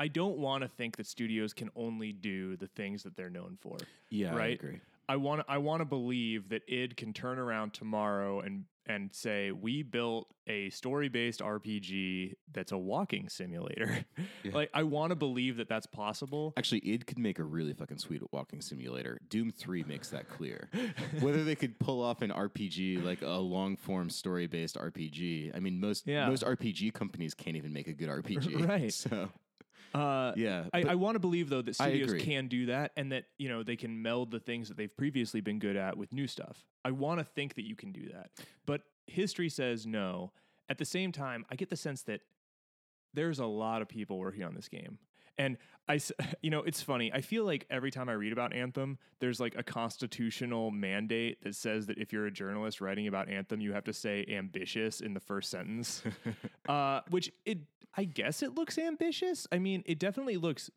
i 0.06 0.08
don't 0.08 0.38
want 0.38 0.62
to 0.64 0.68
think 0.80 0.98
that 0.98 1.06
studios 1.06 1.54
can 1.54 1.70
only 1.76 2.12
do 2.12 2.56
the 2.58 2.68
things 2.80 3.04
that 3.04 3.14
they're 3.18 3.30
known 3.40 3.58
for 3.62 3.78
Yeah, 4.10 4.36
Right? 4.36 4.60
agree. 4.60 4.80
i 5.08 5.16
want 5.16 5.40
i 5.48 5.58
want 5.68 5.80
to 5.82 5.86
believe 5.86 6.50
that 6.50 6.62
id 6.68 6.96
can 7.02 7.12
turn 7.14 7.38
around 7.46 7.74
tomorrow 7.74 8.40
and 8.46 8.66
and 8.88 9.14
say 9.14 9.52
we 9.52 9.84
built 9.84 10.26
a 10.48 10.70
story-based 10.72 11.40
rpg 11.40 12.34
that's 12.52 12.72
a 12.72 12.78
walking 12.78 13.30
simulator 13.30 13.92
Yeah. 14.44 14.52
like 14.60 14.70
i 14.74 14.82
want 14.84 15.12
to 15.12 15.16
believe 15.16 15.58
that 15.58 15.70
that's 15.70 15.86
possible 15.86 16.54
Actually, 16.58 16.82
id 16.94 17.06
could 17.06 17.20
make 17.20 17.38
a 17.38 17.44
really 17.44 17.74
fucking 17.74 18.00
sweet 18.00 18.22
walking 18.32 18.60
simulator. 18.62 19.20
Doom 19.30 19.52
3 19.52 19.84
makes 19.84 20.10
that 20.10 20.26
clear. 20.30 20.70
whether 21.20 21.44
they 21.44 21.56
could 21.56 21.78
pull 21.80 22.02
off 22.02 22.22
an 22.24 22.32
RPG 22.32 23.04
like 23.04 23.22
a 23.22 23.38
long 23.56 23.76
form 23.78 24.10
story 24.10 24.48
based 24.48 24.76
RPG. 24.78 25.56
I 25.56 25.60
mean, 25.60 25.80
most 25.80 26.08
Yeah. 26.08 26.28
most 26.28 26.44
RPG 26.44 26.92
companies 27.02 27.34
can't 27.36 27.56
even 27.56 27.72
make 27.72 27.88
a 27.88 27.94
good 27.94 28.10
RPG. 28.10 28.66
Right. 28.74 28.92
So 28.92 29.30
uh 29.94 30.34
yeah, 30.36 30.66
I, 30.74 30.84
I 30.84 30.96
want 30.96 31.16
to 31.16 31.20
believe 31.20 31.50
though 31.50 31.62
that 31.62 31.76
studios 31.76 32.10
agree. 32.10 32.22
can 32.22 32.48
do 32.48 32.68
that 32.68 32.92
and 32.96 33.12
that 33.12 33.26
you 33.38 33.50
know 33.50 33.64
they 33.64 33.76
can 33.76 34.02
meld 34.02 34.32
the 34.32 34.40
things 34.40 34.68
that 34.68 34.78
they've 34.78 34.96
previously 34.96 35.42
been 35.42 35.60
good 35.60 35.76
at 35.76 35.98
with 35.98 36.14
new 36.14 36.28
stuff. 36.28 36.66
I 36.84 36.92
want 36.92 37.20
to 37.20 37.24
think 37.24 37.56
that 37.56 37.68
you 37.68 37.76
can 37.76 37.92
do 37.92 38.10
that, 38.14 38.32
but 38.66 38.82
history 39.08 39.50
says 39.50 39.86
no. 39.86 40.32
At 40.70 40.78
the 40.78 40.86
same 40.86 41.12
time, 41.12 41.46
I 41.52 41.56
get 41.56 41.70
the 41.70 41.76
sense 41.76 42.04
that 42.04 42.22
there's 43.14 43.40
a 43.40 43.46
lot 43.46 43.82
of 43.82 43.90
people 43.90 44.18
working 44.18 44.44
on 44.44 44.56
this 44.56 44.70
game, 44.70 44.98
and 45.38 45.58
I, 45.88 46.00
you 46.42 46.50
know, 46.50 46.60
it's 46.60 46.82
funny. 46.82 47.12
I 47.12 47.22
feel 47.22 47.44
like 47.46 47.66
every 47.70 47.92
time 47.92 48.10
I 48.10 48.14
read 48.14 48.32
about 48.34 48.54
Anthem, 48.54 48.98
there's 49.20 49.40
like 49.40 49.56
a 49.58 49.64
constitutional 49.64 50.72
mandate 50.72 51.42
that 51.44 51.56
says 51.56 51.88
that 51.88 51.98
if 51.98 52.14
you're 52.14 52.26
a 52.28 52.32
journalist 52.32 52.82
writing 52.82 53.08
about 53.08 53.30
Anthem, 53.30 53.62
you 53.62 53.74
have 53.74 53.84
to 53.86 53.94
say 53.94 54.26
ambitious 54.30 55.02
in 55.02 55.14
the 55.14 55.20
first 55.20 55.50
sentence 55.50 56.04
uh, 56.70 57.02
which 57.10 57.32
it 57.46 57.60
I 57.96 58.06
guess 58.06 58.42
it 58.42 58.56
looks 58.56 58.78
ambitious. 58.78 59.48
I 59.52 59.60
mean, 59.60 59.84
it 59.86 60.00
definitely 60.00 60.38
looks 60.38 60.70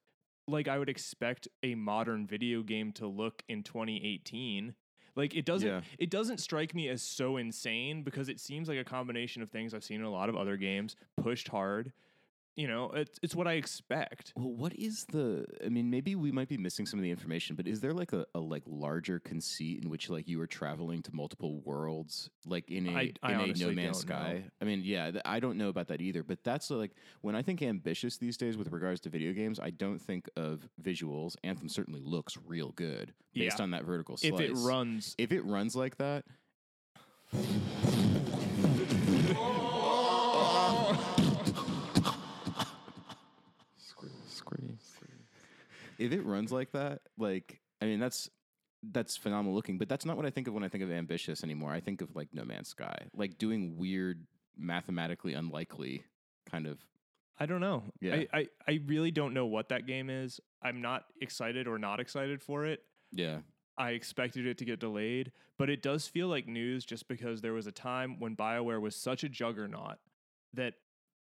like 0.48 0.66
I 0.68 0.78
would 0.78 0.88
expect 0.88 1.46
a 1.62 1.74
modern 1.76 2.26
video 2.26 2.62
game 2.62 2.92
to 2.94 3.06
look 3.06 3.42
in 3.48 3.62
2018. 3.62 4.74
Like 5.16 5.34
it 5.36 5.44
doesn't 5.44 5.68
Yeah. 5.68 5.80
it 5.98 6.10
doesn't 6.10 6.38
strike 6.38 6.74
me 6.74 6.88
as 6.88 7.02
so 7.02 7.36
insane 7.36 8.02
because 8.02 8.28
it 8.28 8.40
seems 8.40 8.68
like 8.68 8.78
a 8.78 8.84
combination 8.84 9.42
of 9.42 9.50
things 9.50 9.72
I've 9.74 9.84
seen 9.84 10.00
in 10.00 10.06
a 10.06 10.10
lot 10.10 10.28
of 10.28 10.34
other 10.36 10.56
games, 10.56 10.96
pushed 11.16 11.48
hard. 11.48 11.92
You 12.56 12.68
know, 12.68 12.92
it's 12.92 13.18
it's 13.20 13.34
what 13.34 13.48
I 13.48 13.54
expect. 13.54 14.32
well, 14.36 14.52
what 14.52 14.72
is 14.76 15.06
the? 15.06 15.44
I 15.64 15.68
mean, 15.70 15.90
maybe 15.90 16.14
we 16.14 16.30
might 16.30 16.48
be 16.48 16.56
missing 16.56 16.86
some 16.86 17.00
of 17.00 17.02
the 17.02 17.10
information, 17.10 17.56
but 17.56 17.66
is 17.66 17.80
there 17.80 17.92
like 17.92 18.12
a, 18.12 18.26
a 18.32 18.38
like 18.38 18.62
larger 18.66 19.18
conceit 19.18 19.82
in 19.82 19.90
which 19.90 20.08
like 20.08 20.28
you 20.28 20.40
are 20.40 20.46
traveling 20.46 21.02
to 21.02 21.12
multiple 21.12 21.60
worlds, 21.64 22.30
like 22.46 22.70
in 22.70 22.86
a 22.86 22.92
I- 22.92 23.12
I 23.24 23.32
in 23.32 23.40
a 23.40 23.54
No 23.54 23.72
Man's 23.72 24.04
don't 24.04 24.16
know. 24.16 24.24
Sky? 24.24 24.44
I 24.62 24.64
mean, 24.64 24.82
yeah, 24.84 25.10
th- 25.10 25.22
I 25.24 25.40
don't 25.40 25.58
know 25.58 25.68
about 25.68 25.88
that 25.88 26.00
either. 26.00 26.22
But 26.22 26.44
that's 26.44 26.70
like 26.70 26.92
when 27.22 27.34
I 27.34 27.42
think 27.42 27.60
ambitious 27.60 28.18
these 28.18 28.36
days 28.36 28.56
with 28.56 28.70
regards 28.70 29.00
to 29.00 29.08
video 29.08 29.32
games, 29.32 29.58
I 29.58 29.70
don't 29.70 29.98
think 30.00 30.28
of 30.36 30.68
visuals. 30.80 31.34
Anthem 31.42 31.68
certainly 31.68 32.02
looks 32.04 32.38
real 32.46 32.70
good 32.76 33.14
based 33.34 33.58
Yeah. 33.58 33.64
on 33.64 33.70
that 33.72 33.84
vertical 33.84 34.16
slice. 34.16 34.32
If 34.32 34.38
it 34.40 34.52
runs 34.54 35.16
if 35.18 35.32
it 35.32 35.44
runs 35.44 35.74
like 35.74 35.96
that, 35.98 36.24
if 45.98 46.12
it 46.12 46.22
runs 46.22 46.52
like 46.52 46.72
that, 46.72 47.02
like 47.18 47.60
I 47.80 47.86
mean, 47.86 48.00
that's 48.00 48.28
that's 48.82 49.16
phenomenal 49.16 49.54
looking. 49.54 49.78
But 49.78 49.88
that's 49.88 50.04
not 50.04 50.16
what 50.16 50.26
I 50.26 50.30
think 50.30 50.48
of 50.48 50.54
when 50.54 50.64
I 50.64 50.68
think 50.68 50.84
of 50.84 50.90
ambitious 50.90 51.42
anymore. 51.42 51.72
I 51.72 51.80
think 51.80 52.00
of 52.02 52.14
like 52.14 52.28
No 52.32 52.44
Man's 52.44 52.68
Sky, 52.68 53.06
like 53.14 53.38
doing 53.38 53.76
weird, 53.76 54.26
mathematically 54.56 55.34
unlikely 55.34 56.04
kind 56.50 56.66
of. 56.66 56.78
I 57.38 57.46
don't 57.46 57.60
know. 57.60 57.82
Yeah. 58.00 58.14
I, 58.32 58.38
I, 58.38 58.48
I 58.68 58.80
really 58.86 59.10
don't 59.10 59.34
know 59.34 59.46
what 59.46 59.70
that 59.70 59.88
game 59.88 60.08
is. 60.08 60.40
I'm 60.62 60.80
not 60.80 61.06
excited 61.20 61.66
or 61.66 61.78
not 61.78 61.98
excited 61.98 62.40
for 62.40 62.64
it. 62.64 62.80
Yeah, 63.10 63.38
I 63.76 63.90
expected 63.90 64.46
it 64.46 64.58
to 64.58 64.64
get 64.64 64.80
delayed, 64.80 65.32
but 65.58 65.68
it 65.68 65.82
does 65.82 66.06
feel 66.06 66.28
like 66.28 66.46
news 66.46 66.84
just 66.84 67.08
because 67.08 67.40
there 67.40 67.52
was 67.52 67.66
a 67.66 67.72
time 67.72 68.20
when 68.20 68.36
BioWare 68.36 68.80
was 68.80 68.94
such 68.94 69.24
a 69.24 69.28
juggernaut 69.28 69.96
that 70.52 70.74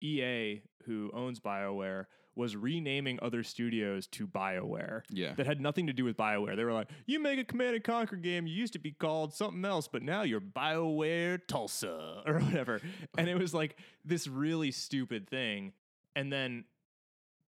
EA, 0.02 0.62
who 0.84 1.10
owns 1.14 1.38
BioWare, 1.40 2.06
was 2.40 2.56
renaming 2.56 3.18
other 3.22 3.44
studios 3.44 4.06
to 4.08 4.26
BioWare. 4.26 5.02
yeah, 5.10 5.34
That 5.34 5.46
had 5.46 5.60
nothing 5.60 5.86
to 5.86 5.92
do 5.92 6.04
with 6.04 6.16
BioWare. 6.16 6.56
They 6.56 6.64
were 6.64 6.72
like, 6.72 6.88
you 7.06 7.20
make 7.20 7.38
a 7.38 7.44
Command 7.44 7.76
and 7.76 7.84
Conquer 7.84 8.16
game, 8.16 8.46
you 8.46 8.54
used 8.54 8.72
to 8.72 8.78
be 8.78 8.92
called 8.92 9.32
something 9.34 9.64
else, 9.64 9.86
but 9.86 10.02
now 10.02 10.22
you're 10.22 10.40
BioWare 10.40 11.38
Tulsa 11.46 12.22
or 12.26 12.40
whatever. 12.40 12.80
And 13.16 13.28
it 13.28 13.38
was 13.38 13.54
like 13.54 13.76
this 14.04 14.26
really 14.26 14.70
stupid 14.72 15.28
thing. 15.28 15.72
And 16.16 16.32
then 16.32 16.64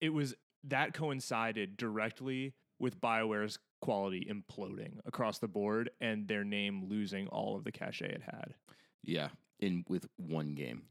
it 0.01 0.11
was 0.11 0.35
that 0.65 0.93
coincided 0.93 1.77
directly 1.77 2.53
with 2.79 3.01
BioWare's 3.01 3.59
quality 3.81 4.27
imploding 4.31 4.99
across 5.07 5.39
the 5.39 5.49
board 5.49 5.91
and 6.01 6.29
their 6.29 6.45
name 6.45 6.85
losing 6.89 7.29
all 7.29 7.57
of 7.57 7.65
the 7.65 7.73
cachet 7.73 8.11
it 8.11 8.23
had. 8.23 8.55
yeah. 9.03 9.29
In 9.61 9.85
with 9.89 10.07
one 10.17 10.55
game, 10.55 10.85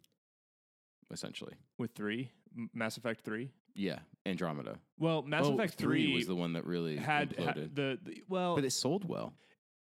essentially. 1.11 1.53
With 1.79 1.93
three, 1.95 2.29
Mass 2.73 2.97
Effect 2.97 3.21
3. 3.25 3.49
Yeah, 3.75 3.99
Andromeda. 4.25 4.77
Well, 4.97 5.21
Mass 5.21 5.45
Oh, 5.45 5.53
Effect 5.53 5.75
three 5.75 6.05
3 6.07 6.15
was 6.15 6.27
the 6.27 6.35
one 6.35 6.53
that 6.53 6.65
really 6.65 6.97
had, 6.97 7.33
had 7.37 7.75
the, 7.75 7.97
the 8.03 8.21
well 8.27 8.55
but 8.55 8.65
it 8.65 8.71
sold 8.71 9.07
well. 9.07 9.33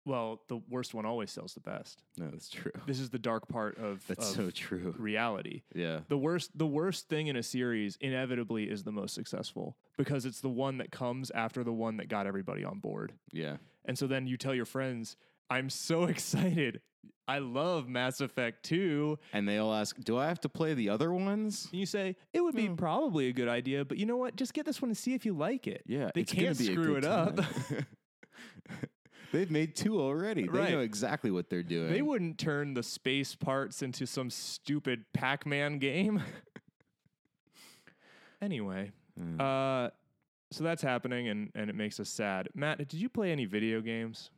well 0.04 0.40
the 0.48 0.60
worst 0.68 0.94
one 0.94 1.04
always 1.06 1.30
sells 1.30 1.54
the 1.54 1.60
best. 1.60 2.02
No, 2.16 2.28
that's 2.30 2.48
true. 2.48 2.72
This 2.86 3.00
is 3.00 3.10
the 3.10 3.18
dark 3.18 3.48
part 3.48 3.78
of, 3.78 4.06
That's 4.06 4.30
of 4.30 4.36
so 4.36 4.50
true. 4.50 4.94
reality. 4.98 5.62
Yeah, 5.74 6.00
The 6.08 6.18
worst 6.18 6.56
the 6.56 6.66
worst 6.66 7.08
thing 7.08 7.26
in 7.26 7.36
a 7.36 7.42
series 7.42 7.96
inevitably 8.00 8.64
is 8.70 8.84
the 8.84 8.92
most 8.92 9.14
successful 9.14 9.76
because 9.98 10.24
it's 10.24 10.40
the 10.40 10.48
one 10.48 10.78
that 10.78 10.90
comes 10.90 11.30
after 11.32 11.62
the 11.64 11.72
one 11.72 11.96
that 11.98 12.08
got 12.08 12.26
everybody 12.26 12.64
on 12.64 12.78
board. 12.78 13.12
yeah. 13.32 13.56
And 13.86 13.98
so 13.98 14.06
then 14.06 14.26
you 14.26 14.36
tell 14.36 14.54
your 14.54 14.66
friends, 14.66 15.16
"I'm 15.50 15.70
so 15.70 16.04
excited. 16.04 16.80
I 17.28 17.38
love 17.38 17.88
Mass 17.88 18.20
Effect 18.20 18.64
2." 18.64 19.18
And 19.32 19.48
they 19.48 19.58
all 19.58 19.72
ask, 19.74 19.98
"Do 20.00 20.16
I 20.18 20.26
have 20.28 20.40
to 20.40 20.48
play 20.48 20.74
the 20.74 20.88
other 20.88 21.12
ones?" 21.12 21.68
And 21.70 21.78
you 21.80 21.86
say, 21.86 22.16
"It 22.32 22.40
would 22.40 22.54
be 22.56 22.66
Hmm. 22.66 22.74
probably 22.76 23.28
a 23.28 23.32
good 23.32 23.48
idea, 23.48 23.84
but 23.84 23.98
you 23.98 24.06
know 24.06 24.16
what? 24.16 24.36
Just 24.36 24.52
get 24.54 24.64
this 24.66 24.80
one 24.82 24.90
and 24.90 24.96
see 24.96 25.14
if 25.14 25.24
you 25.26 25.32
like 25.34 25.66
it." 25.66 25.82
Yeah, 25.86 26.10
They 26.14 26.22
it's 26.22 26.32
gonna 26.32 26.46
can't 26.46 26.58
be 26.58 26.68
a 26.68 26.72
screw 26.72 26.94
good 26.94 27.04
it 27.04 27.10
up. 27.10 27.36
time. 27.36 27.86
They've 29.32 29.50
made 29.50 29.76
two 29.76 30.00
already. 30.00 30.42
They 30.42 30.48
Right. 30.48 30.72
know 30.72 30.80
exactly 30.80 31.30
what 31.30 31.48
they're 31.50 31.62
doing. 31.62 31.92
They 31.92 32.02
wouldn't 32.02 32.36
turn 32.38 32.74
the 32.74 32.82
space 32.82 33.36
parts 33.36 33.80
into 33.80 34.04
some 34.04 34.28
stupid 34.28 35.04
Pac-Man 35.12 35.78
game. 35.78 36.20
anyway, 38.42 38.90
Mm. 39.20 39.40
uh, 39.40 39.90
so 40.50 40.64
that's 40.64 40.82
happening, 40.82 41.28
and 41.28 41.52
and 41.54 41.70
it 41.70 41.76
makes 41.76 42.00
us 42.00 42.08
sad. 42.08 42.48
Matt, 42.54 42.78
did 42.78 42.94
you 42.94 43.08
play 43.08 43.30
any 43.30 43.44
video 43.44 43.80
games? 43.80 44.30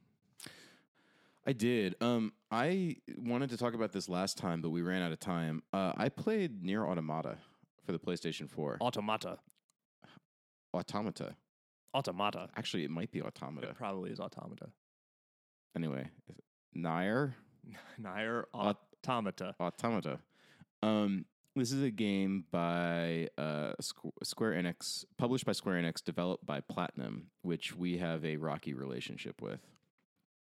I 1.45 1.53
did. 1.53 1.97
Um, 2.01 2.33
I 2.51 2.97
wanted 3.19 3.51
to 3.51 3.57
talk 3.57 3.75
about 3.75 3.93
this 3.93 4.09
last 4.09 4.39
time, 4.39 4.61
but 4.61 4.71
we 4.71 4.83
ran 4.83 5.03
out 5.03 5.13
of 5.13 5.19
time. 5.19 5.63
Uh, 5.73 5.93
I 5.97 6.09
played 6.09 6.63
Nier 6.63 6.87
Automata 6.87 7.39
for 7.85 7.93
the 7.93 7.99
PlayStation 7.99 8.49
4. 8.49 8.79
Automata. 8.81 9.39
Automata. 10.75 11.35
Automata. 11.95 12.49
Actually, 12.57 12.85
it 12.85 12.91
might 12.91 13.11
be 13.11 13.21
Automata. 13.23 13.71
It 13.71 13.77
probably 13.77 14.11
is 14.11 14.21
Automata. 14.21 14.69
Anyway, 15.77 16.09
Nier. 16.75 17.35
it 17.67 17.75
Nair 17.99 18.15
Nair 18.15 18.47
Aut- 18.55 18.79
Automata. 19.05 19.55
Automata. 19.61 20.19
Um, 20.83 21.25
this 21.55 21.73
is 21.73 21.83
a 21.83 21.91
game 21.91 22.45
by 22.51 23.29
uh, 23.37 23.73
Squ- 23.81 24.13
Square 24.23 24.53
Enix, 24.53 25.05
published 25.19 25.45
by 25.45 25.53
Square 25.53 25.83
Enix, 25.83 26.03
developed 26.03 26.47
by 26.47 26.61
Platinum, 26.61 27.27
which 27.43 27.75
we 27.77 27.99
have 27.99 28.25
a 28.25 28.37
rocky 28.37 28.75
relationship 28.75 29.43
with. 29.43 29.61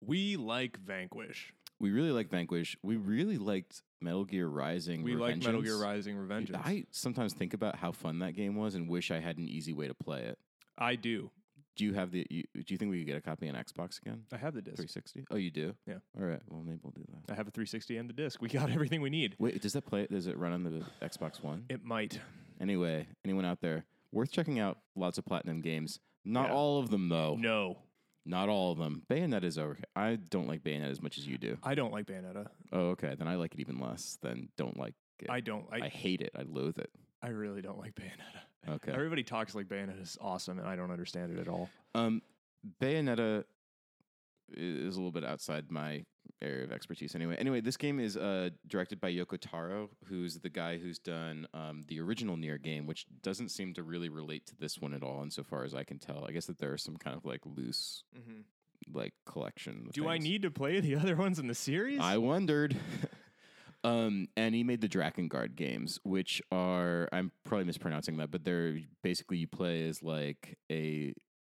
We 0.05 0.37
like 0.37 0.79
Vanquish. 0.79 1.53
We 1.79 1.91
really 1.91 2.13
like 2.13 2.31
Vanquish. 2.31 2.77
We 2.83 2.97
really 2.97 3.39
liked 3.39 3.83
Metal 4.01 4.25
Gear 4.25 4.47
Rising. 4.47 5.03
We 5.03 5.15
like 5.17 5.37
Metal 5.43 5.63
Gear 5.63 5.77
Rising 5.79 6.17
Revengeance. 6.17 6.57
I 6.57 6.85
sometimes 6.91 7.33
think 7.35 7.55
about 7.55 7.77
how 7.77 7.93
fun 7.93 8.21
that 8.21 8.35
game 8.35 8.55
was 8.57 8.75
and 8.75 8.89
wish 8.89 9.11
I 9.11 9.19
had 9.21 9.37
an 9.39 9.49
easy 9.49 9.73
way 9.73 9.89
to 9.89 9.95
play 9.95 10.21
it. 10.23 10.39
I 10.79 10.95
do. 10.97 11.31
Do 11.75 11.85
you 11.85 11.95
have 11.95 12.11
the? 12.13 12.27
You, 12.29 12.43
do 12.55 12.65
you 12.69 12.77
think 12.77 12.91
we 12.91 12.99
could 12.99 13.07
get 13.07 13.17
a 13.17 13.21
copy 13.23 13.49
on 13.49 13.55
Xbox 13.55 13.99
again? 14.01 14.25
I 14.33 14.37
have 14.37 14.55
the 14.55 14.61
disc. 14.61 14.77
360. 14.77 15.25
Oh, 15.31 15.37
you 15.37 15.51
do. 15.51 15.75
Yeah. 15.87 15.95
All 16.21 16.27
right. 16.27 16.41
Well, 16.49 16.63
maybe 16.63 16.81
we'll 16.83 16.93
do 16.93 17.03
that. 17.09 17.33
I 17.33 17.35
have 17.37 17.49
a 17.49 17.51
360 17.51 17.97
and 17.97 18.09
the 18.09 18.13
disc. 18.13 18.43
We 18.43 18.49
got 18.49 18.71
everything 18.75 19.01
we 19.01 19.09
need. 19.11 19.37
Wait, 19.39 19.61
does 19.63 19.73
that 19.73 19.87
play? 19.87 20.07
Does 20.11 20.27
it 20.27 20.37
run 20.37 20.53
on 20.53 20.65
the 20.65 20.85
Xbox 21.01 21.43
One? 21.43 21.65
It 21.71 21.83
might. 21.85 22.21
Anyway, 22.61 23.07
anyone 23.25 23.45
out 23.47 23.61
there 23.63 23.87
worth 24.13 24.31
checking 24.31 24.59
out? 24.61 24.79
Lots 24.95 25.17
of 25.19 25.25
platinum 25.25 25.63
games. 25.63 25.99
Not 26.25 26.49
Yeah. 26.49 26.55
all 26.55 26.79
of 26.79 26.91
them 26.91 27.09
though. 27.09 27.37
No, 27.41 27.79
Not 28.25 28.49
all 28.49 28.73
of 28.73 28.79
them. 28.79 29.03
Bayonetta 29.11 29.45
is 29.45 29.59
okay. 29.59 29.83
I 29.97 30.17
don't 30.17 30.47
like 30.47 30.63
Bayonetta 30.63 30.91
as 30.91 31.03
much 31.03 31.19
as 31.19 31.27
you 31.27 31.39
do. 31.39 31.59
I 31.63 31.75
don't 31.75 31.93
like 31.93 32.07
Bayonetta. 32.07 32.47
Oh, 32.73 32.91
okay. 32.91 33.15
Then 33.19 33.27
I 33.27 33.35
like 33.35 33.55
it 33.55 33.61
even 33.61 33.81
less 33.81 34.19
than 34.23 34.49
don't 34.57 34.79
like 34.79 34.95
it. 35.19 35.29
I 35.29 35.41
don't. 35.41 35.67
I 35.73 35.87
I, 35.87 35.89
hate 35.89 36.21
it. 36.21 36.31
I 36.37 36.43
loathe 36.43 36.79
it. 36.79 36.91
I 37.23 37.29
really 37.29 37.63
don't 37.63 37.79
like 37.79 37.95
Bayonetta. 37.95 38.75
Okay. 38.75 38.93
Everybody 38.93 39.25
talks 39.25 39.55
like 39.55 39.67
Bayonetta 39.67 40.01
is 40.01 40.17
awesome, 40.21 40.59
and 40.59 40.69
I 40.69 40.77
don't 40.77 40.93
understand 40.93 41.37
it 41.37 41.41
at 41.41 41.49
all. 41.49 41.69
Um, 41.97 42.23
Bayonetta 42.81 43.45
is 44.57 44.95
a 44.95 44.99
little 44.99 45.11
bit 45.11 45.25
outside 45.25 45.71
my 45.71 46.05
area 46.43 46.65
of 46.65 46.73
expertise. 46.73 47.15
Anyway, 47.15 47.37
anyway, 47.39 47.61
this 47.61 47.77
game 47.77 48.01
is 48.01 48.17
uh, 48.17 48.51
directed 48.67 49.01
by 49.01 49.13
Yoko 49.13 49.39
Taro, 49.41 49.91
who's 50.07 50.39
the 50.41 50.49
guy 50.49 50.79
who's 50.79 50.99
done 50.99 51.47
um, 51.55 51.85
the 51.89 52.01
original 52.01 52.37
Nier 52.37 52.59
game, 52.59 52.87
which 52.87 53.07
doesn't 53.23 53.51
seem 53.51 53.75
to 53.75 53.83
really 53.83 54.09
relate 54.09 54.47
to 54.47 54.57
this 54.57 54.79
one 54.79 54.95
at 54.95 55.03
all, 55.03 55.23
insofar 55.23 55.65
as 55.65 55.75
I 55.75 55.85
can 55.85 55.99
tell. 55.99 56.25
I 56.27 56.33
guess 56.33 56.47
that 56.47 56.59
there 56.59 56.73
are 56.73 56.79
some 56.79 56.97
kind 56.97 57.17
of 57.17 57.25
like 57.25 57.41
loose 57.45 58.05
like 58.93 59.15
collection. 59.27 59.89
Do 59.93 60.09
I 60.09 60.19
need 60.19 60.43
to 60.43 60.51
play 60.51 60.81
the 60.81 60.97
other 61.01 61.17
ones 61.17 61.39
in 61.39 61.47
the 61.47 61.55
series? 61.55 62.01
I 62.01 62.19
wondered. 62.19 62.77
um, 63.85 64.29
and 64.37 64.55
he 64.55 64.65
made 64.65 64.81
the 64.81 64.89
Drakengard 64.89 65.57
games, 65.57 65.99
which 66.05 66.43
are 66.51 67.09
I'm 67.13 67.33
probably 67.45 67.65
mispronouncing 67.65 68.17
that, 68.19 68.31
but 68.31 68.45
they're 68.45 68.79
basically 69.03 69.39
you 69.39 69.49
play 69.49 69.89
as 69.89 70.03
like 70.03 70.59
a 70.71 71.15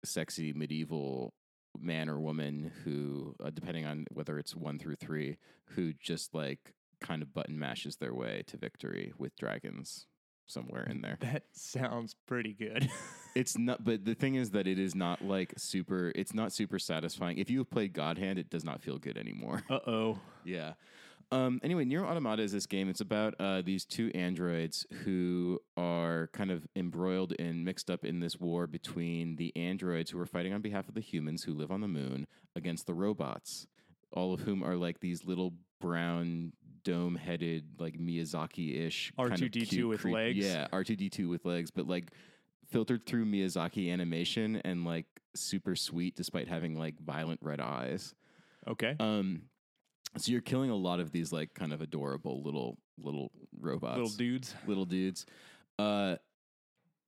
sexy 0.06 0.54
medieval 0.54 1.34
man 1.80 2.10
or 2.10 2.20
woman 2.20 2.72
who, 2.84 3.36
uh, 3.44 3.50
depending 3.50 3.86
on 3.86 4.06
whether 4.12 4.38
it's 4.40 4.56
one 4.56 4.80
through 4.80 4.96
three, 4.96 5.38
who 5.76 5.94
just 5.94 6.34
like 6.34 6.74
kind 7.02 7.22
of 7.22 7.34
button 7.34 7.60
mashes 7.60 7.98
their 7.98 8.14
way 8.14 8.44
to 8.48 8.58
victory 8.58 9.14
with 9.18 9.36
dragons 9.36 10.08
somewhere 10.48 10.84
in 10.84 11.02
there. 11.02 11.18
that 11.22 11.44
sounds 11.54 12.16
pretty 12.28 12.54
good. 12.54 12.90
It's 13.36 13.58
not, 13.58 13.84
but 13.84 14.06
the 14.06 14.14
thing 14.14 14.36
is 14.36 14.52
that 14.52 14.68
it 14.68 14.78
is 14.78 14.94
not 14.94 15.24
like 15.24 15.56
super. 15.58 16.12
It's 16.14 16.36
not 16.36 16.52
super 16.52 16.78
satisfying. 16.78 17.40
If 17.40 17.50
you 17.50 17.58
have 17.58 17.70
played 17.72 17.92
God 17.92 18.20
Hand, 18.20 18.38
it 18.38 18.48
does 18.48 18.64
not 18.64 18.80
feel 18.84 19.00
good 19.00 19.18
anymore. 19.18 19.64
uh 19.72 19.80
oh. 19.88 20.20
Yeah. 20.46 20.74
Um, 21.34 21.60
anyway, 21.64 21.84
Nier 21.84 22.06
Automata 22.06 22.44
is 22.44 22.52
this 22.52 22.68
game. 22.68 22.90
It's 22.90 23.02
about 23.02 23.34
uh, 23.40 23.64
these 23.64 23.86
two 23.86 24.12
androids 24.14 24.86
who 25.04 25.60
are 25.76 26.30
kind 26.32 26.52
of 26.52 26.68
embroiled 26.76 27.34
and 27.40 27.66
mixed 27.66 27.90
up 27.90 28.06
in 28.06 28.20
this 28.20 28.40
war 28.40 28.68
between 28.68 29.36
the 29.38 29.52
androids 29.56 30.12
who 30.12 30.20
are 30.20 30.28
fighting 30.28 30.54
on 30.54 30.62
behalf 30.62 30.88
of 30.88 30.94
the 30.94 31.02
humans 31.02 31.44
who 31.44 31.56
live 31.56 31.72
on 31.72 31.82
the 31.82 31.88
moon 31.88 32.28
against 32.56 32.86
the 32.86 32.94
robots, 32.94 33.66
all 34.12 34.32
of 34.32 34.42
whom 34.42 34.64
are 34.64 34.76
like 34.76 35.00
these 35.00 35.26
little 35.26 35.54
brown 35.82 36.54
dome 36.84 37.16
headed 37.16 37.66
like 37.80 37.98
Miyazaki 37.98 38.86
ish 38.86 39.12
R2D2 39.18 39.90
with 39.90 40.06
legs? 40.06 40.38
Yeah, 40.38 40.68
R 40.72 40.84
two 40.84 40.96
D 40.96 41.10
two 41.10 41.30
with 41.30 41.46
legs, 41.46 41.72
but 41.72 41.88
like 41.88 42.12
filtered 42.70 43.08
through 43.08 43.26
Miyazaki 43.26 43.92
animation 43.92 44.62
and 44.64 44.86
like 44.86 45.08
super 45.36 45.76
sweet 45.76 46.16
despite 46.16 46.48
having 46.48 46.78
like 46.78 47.00
violent 47.00 47.40
red 47.42 47.60
eyes. 47.60 48.14
Okay. 48.68 48.96
Um, 49.00 49.44
so 50.18 50.32
you're 50.32 50.42
killing 50.42 50.70
a 50.70 50.76
lot 50.76 51.00
of 51.00 51.12
these 51.12 51.32
like 51.32 51.54
kind 51.54 51.74
of 51.74 51.82
adorable 51.82 52.42
little 52.44 52.78
little 52.98 53.32
robots, 53.60 53.98
Little 53.98 54.10
dudes. 54.18 54.56
little 54.68 54.86
dudes. 54.86 55.26
Uh, 55.80 56.16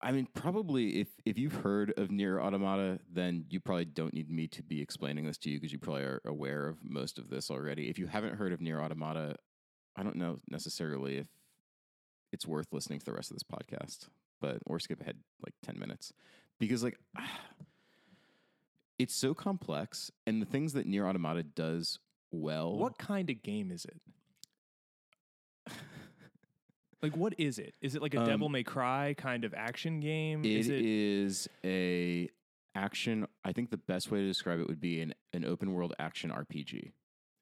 I 0.02 0.12
mean, 0.12 0.28
probably 0.34 1.00
if 1.02 1.08
if 1.26 1.38
you've 1.38 1.54
heard 1.54 1.94
of 1.98 2.12
Nier 2.12 2.40
Automata, 2.40 3.00
then 3.12 3.46
you 3.50 3.60
probably 3.60 3.86
don't 3.86 4.14
need 4.14 4.30
me 4.30 4.48
to 4.50 4.62
be 4.64 4.82
explaining 4.82 5.26
this 5.26 5.38
to 5.40 5.50
you 5.50 5.58
because 5.60 5.72
you 5.72 5.80
probably 5.80 6.04
are 6.04 6.22
aware 6.26 6.68
of 6.68 6.78
most 6.84 7.18
of 7.18 7.30
this 7.30 7.50
already. 7.50 7.90
If 7.90 7.98
you 8.00 8.08
haven't 8.08 8.36
heard 8.36 8.52
of 8.54 8.62
Nier 8.62 8.82
Automata, 8.82 9.36
I 9.96 10.04
don't 10.04 10.16
know 10.18 10.40
necessarily 10.50 11.18
if 11.18 11.28
it's 12.34 12.46
worth 12.46 12.68
listening 12.72 13.00
to 13.00 13.06
the 13.06 13.14
rest 13.14 13.32
of 13.32 13.36
this 13.38 13.44
podcast, 13.44 14.10
but 14.42 14.58
or 14.66 14.80
skip 14.80 15.02
ahead 15.02 15.18
like 15.44 15.54
ten 15.64 15.80
minutes 15.80 16.12
because 16.60 16.84
like. 16.84 16.98
It's 18.98 19.14
so 19.14 19.34
complex, 19.34 20.10
and 20.26 20.42
the 20.42 20.46
things 20.46 20.72
that 20.72 20.86
Nier 20.86 21.06
Automata 21.06 21.44
does 21.44 22.00
well. 22.36 22.76
What 22.78 22.98
kind 22.98 23.30
of 23.30 23.42
game 23.44 23.72
is 23.72 23.86
it? 23.86 24.00
Like, 27.02 27.16
what 27.16 27.36
is 27.38 27.60
it? 27.60 27.76
Is 27.82 27.94
it 27.94 28.02
like 28.02 28.16
a 28.16 28.22
Um, 28.22 28.26
Devil 28.26 28.50
May 28.50 28.64
Cry 28.64 29.14
kind 29.16 29.44
of 29.46 29.54
action 29.54 30.00
game? 30.00 30.44
It 30.44 30.52
is 30.52 30.70
it? 30.70 30.82
is 30.84 31.50
a 31.64 32.30
action. 32.74 33.28
I 33.44 33.52
think 33.54 33.70
the 33.70 33.78
best 33.78 34.10
way 34.10 34.20
to 34.22 34.28
describe 34.28 34.60
it 34.60 34.68
would 34.68 34.80
be 34.80 35.02
an, 35.02 35.14
an 35.32 35.46
open 35.46 35.74
world 35.74 35.94
action 36.00 36.32
RPG. 36.32 36.94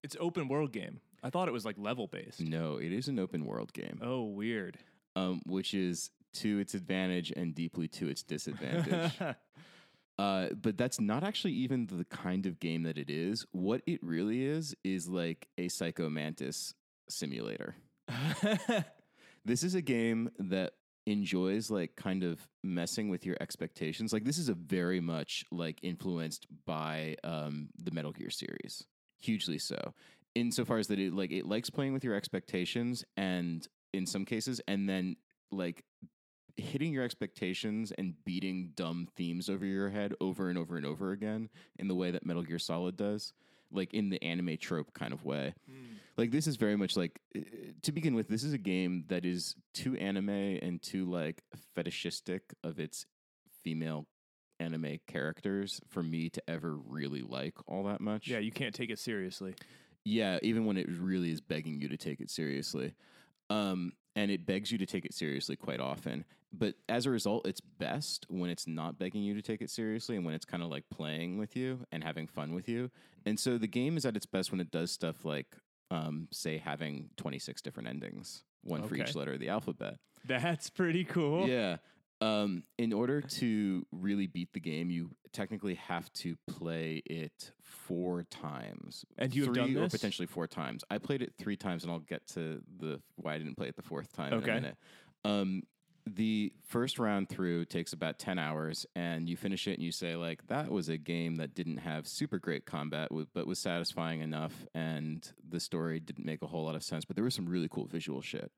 It's 0.04 0.18
open 0.20 0.50
world 0.50 0.74
game. 0.74 1.00
I 1.24 1.30
thought 1.30 1.48
it 1.48 1.52
was 1.54 1.64
like 1.64 1.78
level 1.78 2.08
based. 2.08 2.42
No, 2.42 2.76
it 2.78 2.92
is 2.92 3.08
an 3.08 3.20
open 3.20 3.46
world 3.46 3.72
game, 3.72 4.00
Oh, 4.04 4.24
weird. 4.24 4.78
um, 5.16 5.42
which 5.46 5.74
is 5.74 6.10
to 6.34 6.60
its 6.60 6.74
advantage 6.74 7.32
and 7.32 7.56
deeply 7.56 7.88
to 7.90 8.10
its 8.10 8.22
disadvantage. 8.34 9.14
uh, 10.20 10.50
but 10.62 10.78
that's 10.78 11.00
not 11.00 11.24
actually 11.24 11.54
even 11.54 11.88
the 11.88 12.06
kind 12.06 12.46
of 12.46 12.60
game 12.60 12.84
that 12.84 12.98
it 12.98 13.10
is. 13.10 13.46
What 13.52 13.82
it 13.88 14.04
really 14.04 14.46
is 14.46 14.76
is 14.84 15.08
like 15.08 15.48
a 15.58 15.68
Psycho 15.68 16.10
Mantis 16.10 16.74
simulator. 17.10 17.76
This 19.46 19.64
is 19.64 19.76
a 19.76 19.82
game 19.82 20.32
that 20.40 20.74
enjoys 21.06 21.70
like 21.70 21.98
kind 21.98 22.24
of 22.24 22.48
messing 22.64 23.10
with 23.10 23.26
your 23.26 23.36
expectations. 23.42 24.14
Like 24.14 24.24
this 24.24 24.38
is 24.38 24.48
a 24.48 24.54
very 24.54 25.02
much 25.02 25.44
like 25.52 25.80
influenced 25.84 26.48
by 26.66 27.18
um, 27.24 27.70
the 27.78 27.92
Metal 27.92 28.14
Gear 28.14 28.30
series, 28.30 28.86
hugely 29.20 29.60
so. 29.60 29.94
Insofar 30.36 30.78
as 30.78 30.88
that 30.88 31.00
it 31.00 31.14
like 31.14 31.32
it 31.32 31.46
likes 31.46 31.70
playing 31.70 31.94
with 31.94 32.04
your 32.04 32.16
expectations, 32.16 33.04
and 33.18 33.68
in 33.94 34.06
some 34.06 34.26
cases, 34.26 34.62
and 34.68 34.90
then 34.90 35.18
like 35.52 35.84
hitting 36.58 36.94
your 36.94 37.04
expectations 37.04 37.92
and 37.98 38.14
beating 38.26 38.72
dumb 38.76 39.08
themes 39.16 39.50
over 39.50 39.66
your 39.66 39.90
head 39.90 40.14
over 40.22 40.50
and 40.50 40.58
over 40.58 40.78
and 40.78 40.86
over 40.86 41.12
again 41.12 41.50
in 41.78 41.88
the 41.88 41.96
way 41.96 42.12
that 42.12 42.26
Metal 42.26 42.44
Gear 42.44 42.60
Solid 42.60 42.96
does, 42.96 43.34
like 43.72 43.94
in 43.94 44.10
the 44.10 44.22
anime 44.24 44.58
trope 44.58 44.94
kind 44.94 45.14
of 45.14 45.26
way. 45.26 45.54
Like 46.16 46.30
this 46.32 46.46
is 46.46 46.58
very 46.58 46.76
much 46.76 46.96
like 46.96 47.20
uh, 47.36 47.40
to 47.82 47.92
begin 47.92 48.14
with 48.14 48.28
this 48.28 48.44
is 48.44 48.54
a 48.54 48.60
game 48.60 49.06
that 49.08 49.26
is 49.26 49.56
too 49.74 49.96
anime 49.96 50.30
and 50.30 50.80
too 50.82 51.06
like 51.10 51.42
fetishistic 51.74 52.54
of 52.64 52.80
its 52.80 53.08
female 53.64 54.06
anime 54.60 55.00
characters 55.08 55.82
for 55.90 56.04
me 56.04 56.30
to 56.30 56.42
ever 56.48 56.76
really 56.76 57.22
like 57.22 57.56
all 57.66 57.86
that 57.86 58.00
much. 58.00 58.28
Yeah, 58.28 58.38
you 58.38 58.52
can't 58.52 58.76
take 58.76 58.92
it 58.92 59.00
seriously. 59.00 59.56
yeah 60.06 60.38
even 60.44 60.66
when 60.66 60.78
it 60.78 60.88
really 60.90 61.32
is 61.32 61.42
begging 61.42 61.82
you 61.82 61.88
to 61.88 61.98
take 61.98 62.22
it 62.22 62.30
seriously. 62.30 62.94
Um 63.50 63.94
and 64.16 64.30
it 64.30 64.46
begs 64.46 64.72
you 64.72 64.78
to 64.78 64.86
take 64.86 65.06
it 65.06 65.14
seriously 65.16 65.56
quite 65.56 65.80
often 65.80 66.26
but 66.54 66.76
as 66.88 67.06
a 67.06 67.10
result 67.10 67.48
it's 67.48 67.60
best 67.62 68.26
when 68.30 68.50
it's 68.50 68.68
not 68.68 68.98
begging 69.00 69.24
you 69.24 69.34
to 69.34 69.42
take 69.42 69.62
it 69.62 69.70
seriously 69.70 70.16
and 70.16 70.26
when 70.26 70.34
it's 70.36 70.46
kind 70.46 70.62
of 70.64 70.70
like 70.70 70.84
playing 70.90 71.38
with 71.38 71.56
you 71.56 71.80
and 71.92 72.04
having 72.04 72.28
fun 72.28 72.54
with 72.54 72.70
you 72.70 72.90
and 73.26 73.40
so 73.40 73.58
the 73.58 73.68
game 73.68 73.98
is 73.98 74.06
at 74.06 74.16
its 74.16 74.26
best 74.26 74.52
when 74.52 74.62
it 74.62 74.70
does 74.72 74.92
stuff 74.92 75.26
like 75.26 75.48
um 75.92 76.28
say 76.32 76.58
having 76.58 77.10
26 77.18 77.62
different 77.62 77.90
endings 77.90 78.44
one 78.64 78.84
for 78.84 78.96
each 78.96 79.16
letter 79.16 79.34
of 79.34 79.40
the 79.40 79.50
alphabet 79.50 79.98
That's 80.26 80.70
pretty 80.70 81.04
cool. 81.04 81.48
yeah. 81.48 81.78
Um, 82.22 82.64
in 82.78 82.94
order 82.94 83.20
to 83.22 83.86
really 83.92 84.28
beat 84.28 84.54
the 84.54 84.62
game, 84.62 84.90
you 84.90 85.10
technically 85.34 85.76
have 85.76 86.10
to 86.14 86.38
play 86.48 87.02
it 87.06 87.52
four 87.62 88.24
times. 88.24 89.04
And 89.18 89.36
you 89.36 89.44
have 89.44 89.54
three 89.54 89.74
done 89.74 89.84
or 89.84 89.90
potentially 89.90 90.26
four 90.26 90.48
times. 90.48 90.86
I 90.90 91.00
played 91.00 91.22
it 91.22 91.34
three 91.38 91.58
times, 91.58 91.84
and 91.84 91.92
I'll 91.92 92.00
get 92.00 92.26
to 92.28 92.62
the 92.80 93.02
why 93.18 93.34
I 93.34 93.38
didn't 93.40 93.56
play 93.58 93.68
it 93.68 93.76
the 93.76 93.82
fourth 93.82 94.14
time 94.14 94.32
in 94.32 94.40
Okay. 94.40 94.52
a 94.52 94.54
minute. 94.54 94.78
Um, 95.26 95.64
the 96.06 96.52
first 96.68 97.00
round 97.00 97.30
through 97.30 97.64
takes 97.64 97.94
about 97.94 98.20
10 98.20 98.38
hours 98.38 98.86
and 98.94 99.30
you 99.30 99.38
finish 99.38 99.68
it 99.68 99.76
and 99.76 99.84
you 99.84 99.92
say 99.92 100.18
like 100.18 100.46
that 100.48 100.70
was 100.70 100.90
a 100.90 100.98
game 100.98 101.36
that 101.36 101.56
didn't 101.56 101.78
have 101.78 102.06
super 102.06 102.38
great 102.38 102.66
combat 102.66 103.10
but 103.34 103.48
was 103.48 103.58
satisfying 103.58 104.20
enough 104.20 104.66
and 104.76 105.32
the 105.50 105.62
story 105.62 106.02
didn't 106.02 106.26
make 106.26 106.42
a 106.42 106.48
whole 106.48 106.66
lot 106.66 106.76
of 106.76 106.84
sense 106.84 107.06
but 107.06 107.16
there 107.16 107.24
was 107.24 107.34
some 107.34 107.48
really 107.48 107.70
cool 107.70 107.86
visual 107.86 108.22
shit 108.22 108.52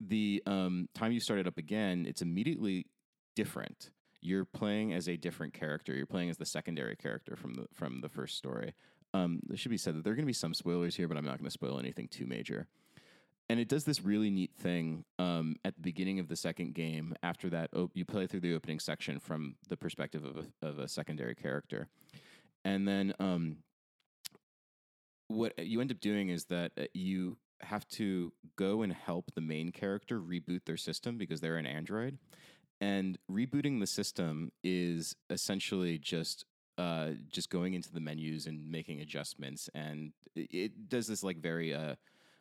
the 0.00 0.42
um, 0.46 0.88
time 0.94 1.12
you 1.12 1.20
start 1.20 1.40
it 1.40 1.46
up 1.46 1.58
again, 1.58 2.06
it's 2.08 2.22
immediately 2.22 2.86
different. 3.34 3.90
You're 4.20 4.44
playing 4.44 4.92
as 4.92 5.08
a 5.08 5.16
different 5.16 5.54
character. 5.54 5.94
You're 5.94 6.06
playing 6.06 6.30
as 6.30 6.38
the 6.38 6.46
secondary 6.46 6.96
character 6.96 7.36
from 7.36 7.54
the 7.54 7.66
from 7.72 8.00
the 8.00 8.08
first 8.08 8.36
story. 8.36 8.74
Um, 9.14 9.40
it 9.50 9.58
should 9.58 9.70
be 9.70 9.78
said 9.78 9.96
that 9.96 10.04
there 10.04 10.12
are 10.12 10.16
going 10.16 10.24
to 10.24 10.26
be 10.26 10.32
some 10.32 10.54
spoilers 10.54 10.96
here, 10.96 11.08
but 11.08 11.16
I'm 11.16 11.24
not 11.24 11.38
going 11.38 11.46
to 11.46 11.50
spoil 11.50 11.78
anything 11.78 12.08
too 12.08 12.26
major. 12.26 12.66
And 13.50 13.58
it 13.58 13.68
does 13.68 13.84
this 13.84 14.02
really 14.02 14.28
neat 14.30 14.52
thing 14.54 15.04
um, 15.18 15.56
at 15.64 15.74
the 15.74 15.80
beginning 15.80 16.18
of 16.20 16.28
the 16.28 16.36
second 16.36 16.74
game. 16.74 17.14
After 17.22 17.48
that, 17.50 17.70
op- 17.74 17.92
you 17.94 18.04
play 18.04 18.26
through 18.26 18.40
the 18.40 18.54
opening 18.54 18.78
section 18.78 19.18
from 19.18 19.56
the 19.68 19.76
perspective 19.76 20.24
of 20.24 20.36
a, 20.36 20.66
of 20.66 20.78
a 20.78 20.88
secondary 20.88 21.34
character, 21.34 21.88
and 22.64 22.86
then 22.86 23.14
um, 23.18 23.58
what 25.28 25.58
you 25.58 25.80
end 25.80 25.90
up 25.90 26.00
doing 26.00 26.28
is 26.28 26.46
that 26.46 26.72
uh, 26.78 26.84
you 26.92 27.38
have 27.60 27.86
to 27.88 28.32
go 28.56 28.82
and 28.82 28.92
help 28.92 29.32
the 29.34 29.40
main 29.40 29.72
character 29.72 30.20
reboot 30.20 30.64
their 30.64 30.76
system 30.76 31.18
because 31.18 31.40
they're 31.40 31.56
an 31.56 31.66
android. 31.66 32.18
And 32.80 33.18
rebooting 33.30 33.80
the 33.80 33.86
system 33.86 34.52
is 34.62 35.16
essentially 35.30 35.98
just 35.98 36.44
uh, 36.78 37.10
just 37.28 37.50
going 37.50 37.74
into 37.74 37.92
the 37.92 38.00
menus 38.00 38.46
and 38.46 38.70
making 38.70 39.00
adjustments. 39.00 39.68
And 39.74 40.12
it, 40.36 40.48
it 40.52 40.88
does 40.88 41.08
this 41.08 41.24
like 41.24 41.38
very 41.38 41.74
uh, 41.74 41.96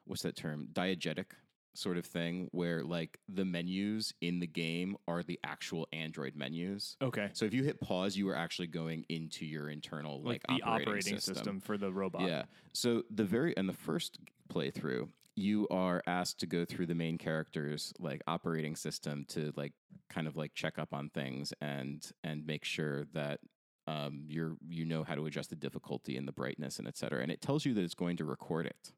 what's 0.08 0.24
that 0.24 0.36
term? 0.36 0.68
Diegetic 0.74 1.26
sort 1.74 1.98
of 1.98 2.06
thing 2.06 2.48
where 2.54 2.84
like 2.84 3.20
the 3.30 3.46
menus 3.46 4.12
in 4.22 4.40
the 4.40 4.48
game 4.48 4.98
are 5.08 5.22
the 5.22 5.40
actual 5.44 5.88
Android 5.94 6.36
menus. 6.36 6.98
Okay. 7.04 7.30
So 7.34 7.46
if 7.46 7.54
you 7.54 7.64
hit 7.64 7.80
pause, 7.80 8.18
you 8.18 8.28
are 8.30 8.36
actually 8.36 8.66
going 8.68 9.06
into 9.10 9.46
your 9.46 9.70
internal 9.70 10.22
Like, 10.24 10.42
like, 10.50 10.60
the 10.60 10.66
operating 10.66 11.20
system. 11.20 11.60
for 11.60 11.78
the 11.78 11.92
robot. 11.94 12.22
yeah. 12.28 12.46
So 12.74 13.04
the 13.12 13.26
very 13.26 13.56
and 13.56 13.70
the 13.70 13.74
first 13.74 14.18
playthrough, 14.52 15.10
you 15.36 15.68
are 15.70 16.02
asked 16.08 16.40
to 16.40 16.48
go 16.48 16.66
through 16.66 16.88
the 16.88 16.96
main 16.96 17.20
character's 17.20 17.94
like 18.00 18.24
operating 18.26 18.76
system 18.76 19.24
to 19.30 19.54
like 19.56 19.74
kind 20.10 20.26
of 20.26 20.36
like 20.36 20.56
check 20.56 20.80
up 20.80 20.94
on 20.96 21.10
things 21.10 21.54
and 21.62 22.10
and 22.24 22.48
make 22.48 22.64
sure 22.66 23.06
that 23.14 23.40
um, 23.86 24.24
you're 24.28 24.58
you 24.68 24.84
know 24.84 25.04
how 25.04 25.14
to 25.14 25.28
adjust 25.28 25.52
the 25.52 25.56
difficulty 25.56 26.18
and 26.18 26.28
the 26.28 26.32
brightness 26.32 26.80
and 26.80 26.88
et 26.88 26.98
cetera. 26.98 27.22
And 27.22 27.32
it 27.32 27.40
tells 27.40 27.66
you 27.66 27.76
that 27.76 27.84
it's 27.84 27.94
going 27.94 28.18
to 28.18 28.26
record 28.26 28.66
it. 28.66 28.94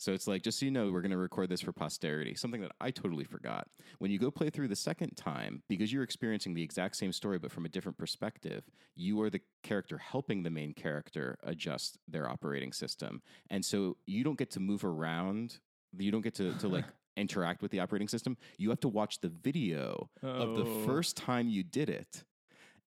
So 0.00 0.12
it's 0.14 0.26
like, 0.26 0.42
just 0.42 0.58
so 0.58 0.64
you 0.64 0.70
know, 0.70 0.90
we're 0.90 1.02
going 1.02 1.10
to 1.10 1.18
record 1.18 1.50
this 1.50 1.60
for 1.60 1.72
posterity, 1.72 2.34
something 2.34 2.62
that 2.62 2.72
I 2.80 2.90
totally 2.90 3.24
forgot. 3.24 3.68
When 3.98 4.10
you 4.10 4.18
go 4.18 4.30
play 4.30 4.48
through 4.48 4.68
the 4.68 4.74
second 4.76 5.14
time, 5.14 5.62
because 5.68 5.92
you're 5.92 6.02
experiencing 6.02 6.54
the 6.54 6.62
exact 6.62 6.96
same 6.96 7.12
story, 7.12 7.38
but 7.38 7.52
from 7.52 7.66
a 7.66 7.68
different 7.68 7.98
perspective, 7.98 8.64
you 8.96 9.20
are 9.20 9.28
the 9.28 9.42
character 9.62 9.98
helping 9.98 10.42
the 10.42 10.48
main 10.48 10.72
character 10.72 11.36
adjust 11.42 11.98
their 12.08 12.26
operating 12.30 12.72
system. 12.72 13.20
And 13.50 13.62
so 13.62 13.98
you 14.06 14.24
don't 14.24 14.38
get 14.38 14.50
to 14.52 14.60
move 14.60 14.86
around, 14.86 15.58
you 15.98 16.10
don't 16.10 16.22
get 16.22 16.34
to, 16.36 16.54
to 16.54 16.68
like 16.68 16.86
interact 17.18 17.60
with 17.60 17.70
the 17.70 17.80
operating 17.80 18.08
system. 18.08 18.38
You 18.56 18.70
have 18.70 18.80
to 18.80 18.88
watch 18.88 19.20
the 19.20 19.28
video 19.28 20.08
of 20.22 20.56
the 20.56 20.64
Oh. 20.64 20.84
first 20.86 21.14
time 21.18 21.50
you 21.50 21.62
did 21.62 21.90
it. 21.90 22.24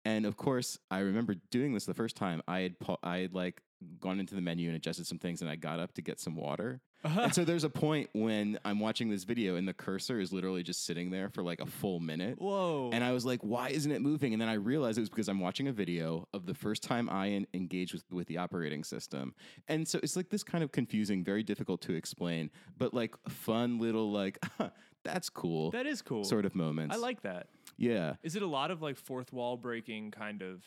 And 0.05 0.27
of 0.27 0.37
course, 0.37 0.79
I 0.93 1.01
remember 1.01 1.35
doing 1.51 1.75
this 1.75 1.87
the 1.87 1.95
first 1.95 2.15
time. 2.17 2.41
I 2.47 2.61
had 2.61 2.79
pa- 2.79 2.99
I 3.03 3.19
had 3.19 3.35
like 3.35 3.63
gone 4.01 4.21
into 4.21 4.35
the 4.35 4.41
menu 4.41 4.69
and 4.69 4.77
adjusted 4.77 5.07
some 5.07 5.19
things, 5.19 5.41
and 5.43 5.51
I 5.51 5.57
got 5.57 5.81
up 5.81 5.93
to 5.95 6.03
get 6.03 6.21
some 6.21 6.37
water. 6.37 6.81
Uh-huh. 7.03 7.21
and 7.23 7.35
so 7.35 7.45
there's 7.45 7.65
a 7.65 7.71
point 7.71 8.11
when 8.13 8.59
I'm 8.63 8.79
watching 8.79 9.09
this 9.09 9.25
video, 9.25 9.57
and 9.57 9.67
the 9.67 9.73
cursor 9.73 10.21
is 10.21 10.33
literally 10.33 10.63
just 10.63 10.85
sitting 10.85 11.11
there 11.11 11.31
for 11.31 11.43
like 11.43 11.61
a 11.61 11.67
full 11.67 11.99
minute. 11.99 12.39
Whoa. 12.39 12.91
And 12.93 13.03
I 13.03 13.13
was 13.13 13.25
like, 13.25 13.41
why 13.41 13.71
isn't 13.71 13.91
it 13.91 14.03
moving? 14.03 14.35
And 14.35 14.41
then 14.41 14.51
I 14.51 14.55
realized 14.55 14.99
it 14.99 15.03
was 15.03 15.09
because 15.09 15.29
I'm 15.29 15.41
watching 15.41 15.69
a 15.69 15.73
video 15.73 16.29
of 16.35 16.45
the 16.45 16.53
first 16.55 16.83
time 16.83 17.09
I 17.09 17.29
en- 17.29 17.47
engaged 17.55 17.95
with, 17.95 18.05
with 18.11 18.27
the 18.27 18.37
operating 18.37 18.85
system. 18.85 19.35
And 19.67 19.89
so 19.89 19.99
it's 20.03 20.15
like 20.15 20.29
this 20.29 20.43
kind 20.43 20.63
of 20.63 20.73
confusing, 20.73 21.25
very 21.25 21.43
difficult 21.43 21.81
to 21.83 21.95
explain, 21.95 22.51
but 22.77 22.93
like 22.93 23.15
fun 23.29 23.79
little, 23.79 24.13
like, 24.13 24.39
that's 25.03 25.31
cool 25.31 25.71
that 25.71 25.87
is 25.87 26.03
cool. 26.03 26.25
sort 26.25 26.45
of 26.45 26.55
moments. 26.55 26.95
I 26.95 26.99
like 26.99 27.23
that. 27.23 27.47
Yeah. 27.79 28.17
Is 28.23 28.37
it 28.37 28.43
a 28.43 28.47
lot 28.47 28.71
of 28.71 28.83
like 28.83 28.99
fourth 28.99 29.33
wall 29.33 29.57
breaking 29.57 30.11
kind 30.11 30.43
of 30.43 30.63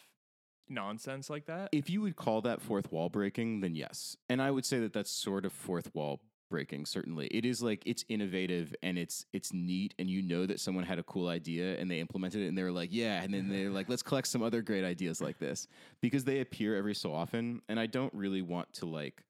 nonsense 0.69 1.29
like 1.29 1.45
that? 1.45 1.69
If 1.71 1.89
you 1.89 2.01
would 2.01 2.15
call 2.15 2.41
that 2.41 2.61
fourth 2.61 2.91
wall 2.91 3.09
breaking, 3.09 3.61
then 3.61 3.75
yes. 3.75 4.17
And 4.29 4.41
I 4.41 4.51
would 4.51 4.65
say 4.65 4.79
that 4.79 4.93
that's 4.93 5.11
sort 5.11 5.45
of 5.45 5.53
fourth 5.53 5.93
wall 5.93 6.21
breaking 6.53 6.85
certainly 6.85 7.25
it 7.27 7.45
is 7.45 7.63
like 7.63 7.81
it's 7.83 8.05
innovative 8.09 8.75
and 8.83 8.95
it's 8.95 9.25
it's 9.33 9.51
neat 9.53 9.95
and 9.97 10.07
you 10.07 10.21
know 10.21 10.45
that 10.45 10.59
someone 10.59 10.83
had 10.83 10.99
a 10.99 11.03
cool 11.03 11.27
idea 11.27 11.75
and 11.79 11.89
they 11.89 11.99
implemented 11.99 12.41
it 12.41 12.47
and 12.47 12.55
they're 12.55 12.71
like 12.71 12.89
yeah 12.91 13.23
and 13.23 13.33
then 13.33 13.49
they're 13.49 13.71
like 13.71 13.89
let's 13.89 14.03
collect 14.03 14.27
some 14.27 14.43
other 14.43 14.61
great 14.61 14.83
ideas 14.83 15.19
like 15.19 15.39
this 15.39 15.67
because 15.99 16.25
they 16.25 16.41
appear 16.41 16.75
every 16.75 16.93
so 16.93 17.11
often 17.11 17.59
and 17.69 17.79
i 17.79 17.87
don't 17.87 18.13
really 18.13 18.43
want 18.43 18.71
to 18.71 18.85
like 18.85 19.23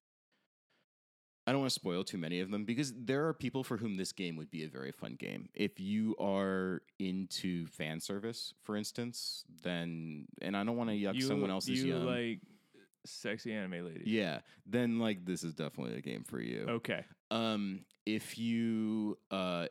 I 1.46 1.52
don't 1.52 1.60
want 1.60 1.72
to 1.72 1.76
spoil 1.76 2.04
too 2.04 2.18
many 2.18 2.40
of 2.40 2.52
them 2.52 2.64
because 2.64 2.94
there 2.96 3.28
are 3.28 3.34
people 3.34 3.64
for 3.64 3.78
whom 3.78 3.98
this 3.98 4.14
game 4.14 4.38
would 4.38 4.50
be 4.50 4.64
a 4.64 4.70
very 4.70 4.92
fun 4.92 5.16
game. 5.20 5.50
If 5.54 5.80
you 5.80 6.16
are 6.18 6.82
into 7.00 7.68
fan 7.68 8.00
service, 8.00 8.54
for 8.64 8.78
instance, 8.78 9.44
then 9.64 10.28
and 10.42 10.56
I 10.56 10.64
don't 10.64 10.78
want 10.78 10.90
to 10.90 10.96
yuck 10.96 11.16
you, 11.16 11.22
someone 11.22 11.52
else's 11.52 11.84
you 11.84 11.96
yum. 11.96 12.06
like 12.06 12.40
sexy 13.06 13.54
anime 13.54 13.86
ladies. 13.86 14.08
Yeah, 14.08 14.40
then 14.66 15.00
like 15.00 15.26
this 15.26 15.44
is 15.44 15.54
definitely 15.54 15.98
a 15.98 16.02
game 16.02 16.24
for 16.24 16.40
you. 16.40 16.66
Okay. 16.70 17.04
Um, 17.30 17.82
if 18.06 18.38
you 18.38 19.18
uh, 19.30 19.68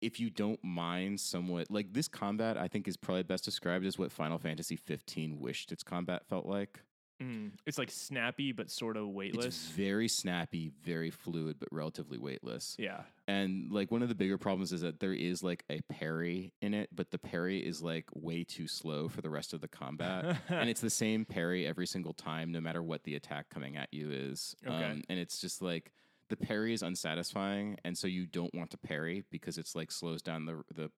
if 0.00 0.20
you 0.20 0.30
don't 0.30 0.62
mind 0.62 1.20
somewhat 1.20 1.70
like 1.70 1.92
this 1.92 2.08
combat, 2.08 2.56
I 2.56 2.68
think 2.68 2.88
is 2.88 2.96
probably 2.96 3.22
best 3.22 3.44
described 3.44 3.86
as 3.86 3.98
what 3.98 4.12
Final 4.12 4.38
Fantasy 4.38 4.76
15 4.76 5.40
wished 5.40 5.72
its 5.72 5.82
combat 5.82 6.26
felt 6.28 6.46
like. 6.46 6.80
Mm. 7.22 7.52
It's 7.64 7.78
like 7.78 7.90
snappy 7.90 8.52
but 8.52 8.70
sort 8.70 8.96
of 8.96 9.08
weightless. 9.08 9.46
It's 9.46 9.66
very 9.68 10.06
snappy, 10.08 10.70
very 10.84 11.10
fluid, 11.10 11.56
but 11.58 11.68
relatively 11.72 12.18
weightless. 12.18 12.76
yeah. 12.78 13.02
And 13.28 13.72
like 13.72 13.90
one 13.90 14.02
of 14.02 14.08
the 14.08 14.14
bigger 14.14 14.38
problems 14.38 14.70
is 14.72 14.82
that 14.82 15.00
there 15.00 15.12
is 15.14 15.42
like 15.42 15.64
a 15.70 15.80
parry 15.90 16.52
in 16.60 16.74
it, 16.74 16.90
but 16.94 17.10
the 17.10 17.18
parry 17.18 17.58
is 17.58 17.82
like 17.82 18.04
way 18.14 18.44
too 18.44 18.68
slow 18.68 19.08
for 19.08 19.20
the 19.22 19.30
rest 19.30 19.52
of 19.54 19.60
the 19.60 19.68
combat. 19.68 20.36
and 20.48 20.68
it's 20.70 20.80
the 20.82 20.90
same 21.04 21.24
parry 21.24 21.66
every 21.66 21.86
single 21.86 22.12
time, 22.12 22.52
no 22.52 22.60
matter 22.60 22.82
what 22.82 23.02
the 23.04 23.14
attack 23.14 23.48
coming 23.48 23.76
at 23.76 23.88
you 23.92 24.10
is. 24.10 24.54
Um, 24.66 24.74
Okay. 24.74 25.02
and 25.08 25.18
it's 25.18 25.40
just 25.40 25.62
like 25.62 25.92
the 26.28 26.36
parry 26.36 26.72
is 26.72 26.82
unsatisfying, 26.82 27.78
and 27.84 27.96
so 27.96 28.06
you 28.08 28.26
don't 28.26 28.54
want 28.54 28.70
to 28.72 28.76
parry 28.78 29.24
because 29.30 29.58
it's 29.58 29.74
like 29.74 29.90
slows 29.90 30.22
down 30.22 30.44
the 30.44 30.62
the 30.74 30.90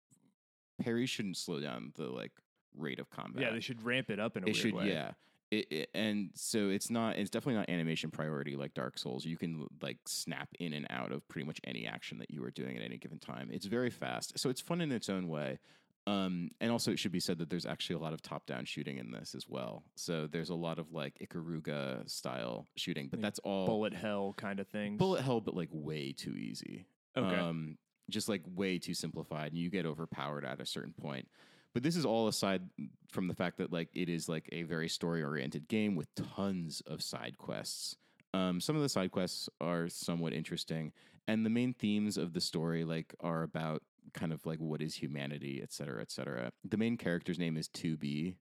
parry 0.82 1.06
shouldn't 1.06 1.36
slow 1.36 1.60
down 1.60 1.92
the 1.96 2.08
like 2.08 2.32
rate 2.76 2.98
of 2.98 3.10
combat. 3.10 3.42
yeah, 3.42 3.50
they 3.52 3.60
should 3.60 3.82
ramp 3.82 4.10
it 4.10 4.18
up 4.20 4.36
in 4.36 4.42
a 4.44 4.46
it 4.46 4.52
weird 4.54 4.56
should, 4.56 4.74
way. 4.74 4.88
yeah. 4.88 5.12
It, 5.50 5.66
it, 5.72 5.90
and 5.94 6.30
so 6.34 6.68
it's 6.68 6.90
not. 6.90 7.16
It's 7.16 7.30
definitely 7.30 7.54
not 7.54 7.70
animation 7.70 8.10
priority 8.10 8.54
like 8.56 8.74
Dark 8.74 8.98
Souls. 8.98 9.24
You 9.24 9.38
can 9.38 9.66
like 9.82 9.98
snap 10.06 10.48
in 10.60 10.74
and 10.74 10.86
out 10.90 11.10
of 11.10 11.26
pretty 11.28 11.46
much 11.46 11.60
any 11.64 11.86
action 11.86 12.18
that 12.18 12.30
you 12.30 12.44
are 12.44 12.50
doing 12.50 12.76
at 12.76 12.82
any 12.82 12.98
given 12.98 13.18
time. 13.18 13.48
It's 13.52 13.66
very 13.66 13.90
fast, 13.90 14.38
so 14.38 14.50
it's 14.50 14.60
fun 14.60 14.80
in 14.80 14.92
its 14.92 15.08
own 15.08 15.28
way. 15.28 15.58
Um, 16.06 16.50
and 16.60 16.70
also, 16.72 16.90
it 16.90 16.98
should 16.98 17.12
be 17.12 17.20
said 17.20 17.38
that 17.38 17.50
there's 17.50 17.66
actually 17.66 17.96
a 17.96 17.98
lot 17.98 18.14
of 18.14 18.22
top-down 18.22 18.64
shooting 18.64 18.96
in 18.96 19.10
this 19.10 19.34
as 19.34 19.46
well. 19.46 19.84
So 19.94 20.26
there's 20.26 20.48
a 20.48 20.54
lot 20.54 20.78
of 20.78 20.92
like 20.92 21.18
Ikaruga 21.18 22.08
style 22.08 22.66
shooting, 22.76 23.08
but 23.08 23.18
Like 23.18 23.22
that's 23.24 23.38
all 23.40 23.66
Bullet 23.66 23.92
hell 23.92 24.34
kind 24.36 24.58
of 24.58 24.68
things. 24.68 24.98
bullet 24.98 25.22
hell, 25.22 25.40
but 25.42 25.54
like 25.54 25.68
way 25.70 26.12
too 26.12 26.34
easy. 26.34 26.86
Okay. 27.16 27.36
Um, 27.36 27.76
just 28.08 28.26
like 28.28 28.42
way 28.54 28.78
too 28.78 28.94
simplified, 28.94 29.52
and 29.52 29.60
you 29.60 29.68
get 29.68 29.84
overpowered 29.84 30.44
at 30.46 30.60
a 30.60 30.66
certain 30.66 30.94
point. 30.94 31.28
But 31.74 31.82
this 31.82 31.96
is 31.96 32.04
all 32.04 32.28
aside 32.28 32.62
from 33.10 33.28
the 33.28 33.34
fact 33.34 33.58
that 33.58 33.72
like 33.72 33.88
it 33.94 34.08
is 34.08 34.28
like 34.28 34.48
a 34.52 34.62
very 34.62 34.88
story 34.88 35.22
oriented 35.22 35.68
game 35.68 35.94
with 35.94 36.08
tons 36.14 36.82
of 36.86 37.02
side 37.02 37.36
quests. 37.38 37.96
Um, 38.34 38.60
some 38.60 38.76
of 38.76 38.82
the 38.82 38.88
side 38.88 39.10
quests 39.10 39.48
are 39.60 39.88
somewhat 39.88 40.32
interesting, 40.32 40.92
and 41.26 41.44
the 41.46 41.50
main 41.50 41.74
themes 41.74 42.16
of 42.16 42.32
the 42.32 42.40
story 42.40 42.84
like 42.84 43.14
are 43.20 43.42
about 43.42 43.82
kind 44.14 44.32
of 44.32 44.44
like 44.46 44.58
what 44.58 44.80
is 44.82 44.94
humanity, 44.94 45.60
et 45.62 45.72
cetera, 45.72 46.00
et 46.00 46.10
cetera. 46.10 46.50
The 46.68 46.76
main 46.76 46.96
character's 46.96 47.38
name 47.38 47.56
is 47.56 47.68
To 47.68 47.96
Be, 47.96 48.36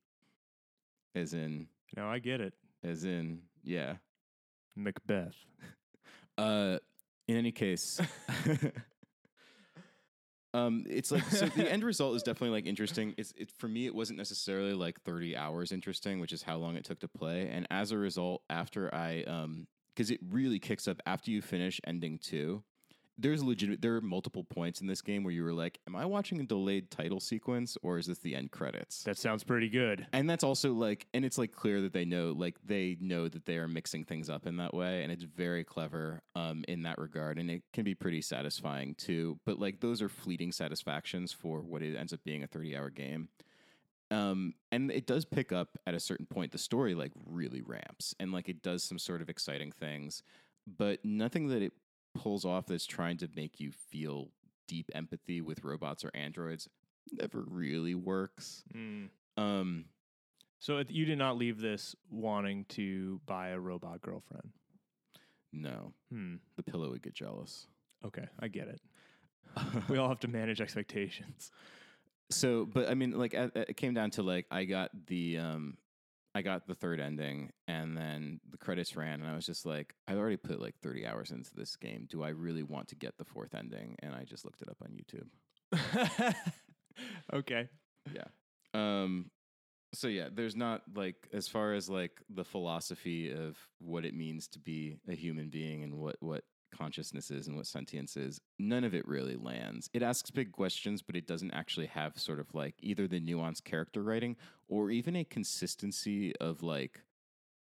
as 1.16 1.34
in 1.34 1.68
no, 1.96 2.08
I 2.08 2.20
get 2.20 2.42
it. 2.42 2.54
as 2.84 3.04
in 3.06 3.42
yeah. 3.64 3.96
Macbeth. 4.76 5.36
Uh, 6.40 6.78
in 7.28 7.36
any 7.36 7.52
case, 7.52 8.00
um, 10.54 10.86
it's 10.90 11.12
like 11.12 11.24
so 11.26 11.46
the 11.48 11.72
end 11.72 11.84
result 11.86 12.16
is 12.16 12.24
definitely 12.24 12.58
like 12.58 12.66
interesting. 12.66 13.14
It's 13.18 13.34
it 13.38 13.52
for 13.58 13.68
me. 13.68 13.86
It 13.86 13.96
wasn't 13.96 14.18
necessarily 14.18 14.74
like 14.74 15.02
thirty 15.02 15.36
hours 15.36 15.72
interesting, 15.72 16.20
which 16.20 16.32
is 16.32 16.44
how 16.44 16.58
long 16.58 16.76
it 16.76 16.86
took 16.86 17.00
to 17.00 17.08
play. 17.08 17.50
And 17.50 17.68
as 17.70 17.92
a 17.92 17.98
result, 17.98 18.44
after 18.50 18.94
I 18.94 19.24
um, 19.24 19.68
because 19.96 20.12
it 20.12 20.20
really 20.30 20.60
kicks 20.60 20.88
up 20.88 21.02
after 21.06 21.32
you 21.32 21.42
finish 21.42 21.82
ending 21.86 22.20
two. 22.20 22.64
There's 23.20 23.44
legitimate. 23.44 23.82
There 23.82 23.96
are 23.96 24.02
multiple 24.02 24.44
points 24.44 24.80
in 24.80 24.88
this 24.88 25.02
game 25.02 25.24
where 25.24 25.34
you 25.34 25.44
were 25.44 25.54
like, 25.54 25.80
"Am 25.88 25.96
I 25.96 26.06
watching 26.06 26.40
a 26.40 26.44
delayed 26.44 26.92
title 26.92 27.20
sequence 27.20 27.76
or 27.82 27.98
is 27.98 28.06
this 28.06 28.20
the 28.20 28.36
end 28.36 28.52
credits?" 28.52 29.04
That 29.04 29.18
sounds 29.18 29.44
pretty 29.44 29.70
good. 29.70 30.06
and 30.14 30.30
that's 30.30 30.44
also 30.44 30.74
like 30.74 31.08
and 31.14 31.26
it's 31.26 31.38
like 31.38 31.52
clear 31.52 31.82
that 31.82 31.94
they 31.94 32.06
know 32.06 32.32
like 32.38 32.56
they 32.66 32.96
know 33.02 33.28
that 33.28 33.46
they 33.46 33.58
are 33.58 33.68
mixing 33.68 34.04
things 34.06 34.30
up 34.30 34.46
in 34.46 34.58
that 34.58 34.74
way 34.74 35.02
and 35.04 35.12
it's 35.12 35.24
very 35.24 35.64
clever 35.64 36.22
um 36.36 36.64
in 36.68 36.84
that 36.84 36.98
regard 37.00 37.40
and 37.40 37.50
it 37.50 37.64
can 37.74 37.84
be 37.84 37.96
pretty 37.96 38.22
satisfying 38.22 38.94
too 38.96 39.40
but 39.46 39.60
like 39.60 39.80
those 39.80 40.02
are 40.02 40.10
fleeting 40.10 40.52
satisfactions 40.52 41.32
for 41.32 41.62
what 41.62 41.82
it 41.82 41.96
ends 41.96 42.14
up 42.14 42.24
being 42.24 42.44
a 42.44 42.48
30 42.48 42.76
hour 42.78 42.90
game 42.90 43.30
um 44.12 44.54
and 44.72 44.92
it 44.92 45.06
does 45.08 45.26
pick 45.26 45.52
up 45.52 45.78
at 45.86 45.94
a 45.94 46.00
certain 46.00 46.26
point 46.26 46.52
the 46.52 46.58
story 46.58 46.94
like 46.96 47.12
really 47.26 47.62
ramps 47.62 48.16
and 48.20 48.32
like 48.32 48.48
it 48.48 48.62
does 48.62 48.84
some 48.84 49.00
sort 49.00 49.22
of 49.22 49.30
exciting 49.30 49.72
things 49.72 50.24
but 50.78 51.04
nothing 51.04 51.48
that 51.48 51.62
it 51.62 51.74
pulls 52.18 52.46
off 52.46 52.66
that's 52.68 52.86
trying 52.86 53.18
to 53.18 53.30
make 53.36 53.60
you 53.60 53.72
feel 53.72 54.30
deep 54.68 54.90
empathy 54.94 55.40
with 55.42 55.64
robots 55.64 56.04
or 56.04 56.12
androids 56.14 56.68
never 57.12 57.42
really 57.48 57.96
works 57.96 58.64
Mm. 58.76 59.10
um 59.38 59.86
So 60.60 60.84
you 60.90 61.06
did 61.06 61.18
not 61.18 61.38
leave 61.38 61.60
this 61.62 61.96
wanting 62.10 62.66
to 62.70 63.22
buy 63.26 63.50
a 63.50 63.60
robot 63.60 64.02
girlfriend. 64.02 64.50
No, 65.54 65.94
Hmm. 66.10 66.36
the 66.58 66.64
pillow 66.64 66.90
would 66.90 67.02
get 67.02 67.14
jealous. 67.14 67.68
Okay, 68.04 68.28
I 68.40 68.48
get 68.50 68.68
it. 68.68 68.82
We 69.90 69.98
all 69.98 70.10
have 70.10 70.20
to 70.22 70.28
manage 70.28 70.60
expectations. 70.62 71.52
so, 72.30 72.66
but 72.66 72.90
I 72.90 72.94
mean, 72.96 73.12
like, 73.12 73.34
it 73.34 73.78
came 73.78 73.94
down 73.94 74.12
to 74.12 74.24
like 74.24 74.46
I 74.52 74.66
got 74.66 74.92
the 75.08 75.38
um, 75.38 75.78
I 76.38 76.44
got 76.44 76.68
the 76.68 76.76
third 76.76 77.00
ending, 77.00 77.50
and 77.68 77.98
then 77.98 78.40
the 78.48 78.58
credits 78.58 78.96
ran, 78.96 79.22
and 79.22 79.28
I 79.28 79.34
was 79.34 79.48
just 79.48 79.66
like, 79.66 79.96
I've 80.08 80.20
already 80.20 80.38
put 80.38 80.62
like 80.62 80.76
thirty 80.84 81.04
hours 81.04 81.32
into 81.32 81.50
this 81.56 81.76
game. 81.76 82.06
Do 82.08 82.22
I 82.22 82.30
really 82.30 82.62
want 82.62 82.90
to 82.90 82.96
get 82.96 83.18
the 83.18 83.26
fourth 83.26 83.56
ending? 83.56 83.96
And 84.04 84.14
I 84.14 84.24
just 84.24 84.46
looked 84.46 84.62
it 84.62 84.70
up 84.70 84.78
on 84.84 84.92
YouTube. 84.92 86.36
okay. 87.34 87.70
Yeah. 88.14 88.26
Um, 88.76 89.32
so 89.96 90.08
yeah, 90.08 90.28
there's 90.32 90.56
not 90.56 90.84
like 90.94 91.28
as 91.34 91.48
far 91.48 91.74
as 91.74 91.90
like 91.90 92.22
the 92.30 92.46
philosophy 92.46 93.32
of 93.32 93.58
what 93.80 94.06
it 94.06 94.14
means 94.14 94.48
to 94.50 94.60
be 94.60 94.98
a 95.10 95.16
human 95.16 95.50
being 95.50 95.82
and 95.84 95.96
what 95.96 96.18
what 96.20 96.44
consciousness 96.72 97.32
is 97.32 97.48
and 97.48 97.56
what 97.56 97.68
sentience 97.68 98.18
is. 98.18 98.40
None 98.60 98.84
of 98.84 98.94
it 98.94 99.08
really 99.08 99.36
lands. 99.36 99.90
It 99.94 100.04
asks 100.04 100.32
big 100.32 100.52
questions, 100.52 101.02
but 101.02 101.16
it 101.16 101.28
doesn't 101.28 101.52
actually 101.52 101.88
have 101.88 102.18
sort 102.18 102.40
of 102.40 102.54
like 102.54 102.76
either 102.82 103.08
the 103.08 103.20
nuanced 103.20 103.64
character 103.64 104.04
writing 104.04 104.36
or 104.68 104.92
even 104.92 105.16
a 105.16 105.24
consistency 105.24 106.36
of 106.38 106.64
like 106.64 107.02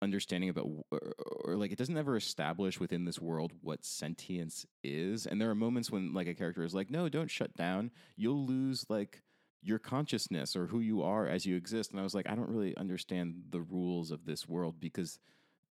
understanding 0.02 0.50
about 0.50 0.68
or, 0.92 1.14
or 1.44 1.56
like 1.56 1.72
it 1.72 1.78
doesn't 1.78 1.98
ever 1.98 2.16
establish 2.16 2.80
within 2.80 3.06
this 3.06 3.20
world 3.20 3.52
what 3.62 3.84
sentience 3.84 4.66
is 4.84 5.26
and 5.26 5.42
there 5.42 5.50
are 5.50 5.56
moments 5.56 5.90
when 5.90 6.14
like 6.14 6.28
a 6.28 6.36
character 6.36 6.64
is 6.64 6.76
like 6.76 6.92
no 6.92 7.10
don't 7.10 7.32
shut 7.32 7.56
down 7.56 7.90
you'll 8.16 8.46
lose 8.46 8.86
like 8.90 9.24
your 9.64 9.80
consciousness 9.80 10.56
or 10.56 10.68
who 10.68 10.80
you 10.80 11.02
are 11.02 11.28
as 11.28 11.46
you 11.46 11.56
exist 11.56 11.92
and 11.92 12.00
i 12.00 12.04
was 12.04 12.14
like 12.14 12.30
i 12.30 12.36
don't 12.36 12.50
really 12.50 12.78
understand 12.78 13.42
the 13.50 13.62
rules 13.62 14.12
of 14.12 14.26
this 14.26 14.48
world 14.48 14.80
because 14.80 15.20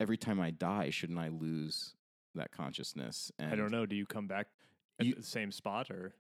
every 0.00 0.16
time 0.16 0.40
i 0.40 0.50
die 0.50 0.88
shouldn't 0.88 1.18
i 1.18 1.28
lose 1.28 1.94
that 2.36 2.52
consciousness 2.52 3.30
and 3.38 3.52
I 3.52 3.56
don't 3.56 3.70
know. 3.70 3.86
Do 3.86 3.96
you 3.96 4.06
come 4.06 4.26
back 4.26 4.46
at 5.00 5.06
You- 5.06 5.14
the 5.14 5.22
same 5.22 5.50
spot 5.52 5.90
or? 5.90 6.14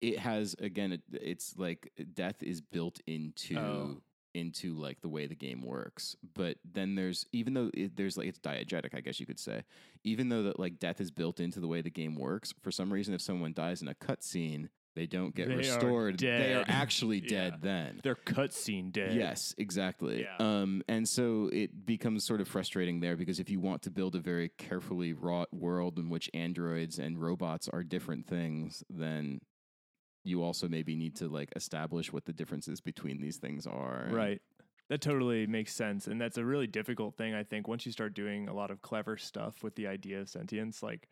it 0.00 0.18
has 0.18 0.54
again 0.58 0.92
it, 0.92 1.02
it's 1.12 1.56
like 1.56 1.92
death 2.14 2.42
is 2.42 2.60
built 2.60 3.00
into 3.06 3.58
Oh. 3.58 4.00
into 4.34 4.74
like 4.74 5.00
the 5.00 5.08
way 5.08 5.26
the 5.26 5.34
game 5.34 5.60
works 5.62 6.16
but 6.34 6.56
then 6.64 6.94
there's 6.94 7.26
even 7.32 7.52
though 7.54 7.70
it, 7.74 7.96
there's 7.96 8.16
like 8.16 8.28
it's 8.28 8.38
diegetic 8.38 8.94
i 8.94 9.00
guess 9.00 9.20
you 9.20 9.26
could 9.26 9.38
say 9.38 9.62
even 10.04 10.28
though 10.28 10.44
that 10.44 10.58
like 10.58 10.78
death 10.78 11.00
is 11.00 11.10
built 11.10 11.38
into 11.40 11.60
the 11.60 11.68
way 11.68 11.82
the 11.82 11.90
game 11.90 12.14
works 12.16 12.54
for 12.62 12.70
some 12.70 12.92
reason 12.92 13.12
if 13.12 13.20
someone 13.20 13.52
dies 13.52 13.82
in 13.82 13.88
a 13.88 13.94
cutscene 13.94 14.68
they 14.94 15.06
don't 15.06 15.34
get 15.34 15.48
They 15.48 15.54
are 15.54 15.58
restored 15.58 16.18
they 16.18 16.52
are 16.54 16.64
dead. 16.64 16.66
actually 16.68 17.20
dead 17.20 17.54
Yeah. 17.54 17.58
then 17.62 18.00
They're 18.02 18.14
cutscene 18.14 18.92
dead. 18.92 19.14
Yes, 19.16 19.54
exactly. 19.58 20.22
Yeah. 20.22 20.36
Um, 20.38 20.82
and 20.88 21.08
so 21.08 21.48
it 21.52 21.86
becomes 21.86 22.24
sort 22.24 22.40
of 22.40 22.48
frustrating 22.48 23.00
there 23.00 23.16
because 23.16 23.40
if 23.40 23.48
you 23.48 23.60
want 23.60 23.82
to 23.82 23.90
build 23.90 24.14
a 24.14 24.20
very 24.20 24.50
carefully 24.58 25.12
wrought 25.12 25.52
world 25.52 25.98
in 25.98 26.10
which 26.10 26.28
androids 26.34 26.98
and 26.98 27.18
robots 27.20 27.68
are 27.68 27.82
different 27.82 28.26
things, 28.26 28.84
then 28.90 29.40
you 30.24 30.42
also 30.42 30.68
maybe 30.68 30.94
need 30.94 31.16
to 31.16 31.28
like 31.28 31.50
establish 31.56 32.12
what 32.12 32.24
the 32.26 32.32
differences 32.32 32.80
between 32.80 33.20
these 33.20 33.38
things 33.38 33.66
are. 33.66 34.08
Right. 34.10 34.40
That 34.88 35.00
totally 35.00 35.46
makes 35.46 35.72
sense. 35.72 36.06
And 36.06 36.20
that's 36.20 36.36
a 36.36 36.44
really 36.44 36.66
difficult 36.66 37.16
thing, 37.16 37.34
I 37.34 37.44
think. 37.44 37.66
Once 37.66 37.86
you 37.86 37.92
start 37.92 38.12
doing 38.14 38.48
a 38.48 38.52
lot 38.54 38.70
of 38.70 38.82
clever 38.82 39.16
stuff 39.16 39.62
with 39.62 39.74
the 39.74 39.86
idea 39.86 40.20
of 40.20 40.28
sentience, 40.28 40.82
like 40.82 41.08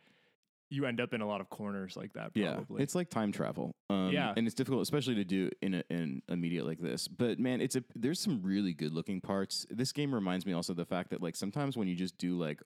you 0.70 0.86
end 0.86 1.00
up 1.00 1.12
in 1.12 1.20
a 1.20 1.26
lot 1.26 1.40
of 1.40 1.48
corners 1.50 1.96
like 1.96 2.12
that, 2.12 2.30
Yeah, 2.34 2.54
probably. 2.54 2.82
it's 2.82 2.94
like 2.94 3.10
time 3.10 3.32
travel. 3.32 3.74
Um, 3.90 4.10
Yeah. 4.12 4.32
and 4.36 4.46
it's 4.46 4.54
difficult, 4.54 4.82
especially 4.82 5.16
to 5.16 5.24
do 5.24 5.50
in 5.60 5.74
a, 5.74 5.82
in 5.90 6.22
a 6.28 6.36
media 6.36 6.64
like 6.64 6.78
this. 6.80 7.08
But 7.08 7.38
man, 7.40 7.60
it's 7.60 7.74
a 7.76 7.82
there's 7.96 8.20
some 8.20 8.40
really 8.42 8.72
good 8.72 8.92
looking 8.92 9.20
parts. 9.20 9.66
This 9.68 9.92
game 9.92 10.14
reminds 10.14 10.46
me 10.46 10.52
also 10.52 10.72
of 10.72 10.76
the 10.76 10.84
fact 10.84 11.10
that 11.10 11.20
like 11.20 11.34
sometimes 11.36 11.76
when 11.76 11.88
you 11.88 11.96
just 11.96 12.16
do 12.18 12.38
like 12.38 12.62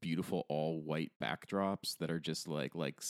beautiful 0.00 0.44
all 0.48 0.80
white 0.80 1.10
backdrops 1.22 1.96
that 1.98 2.10
are 2.10 2.20
just 2.20 2.46
like 2.46 2.74
like 2.74 3.00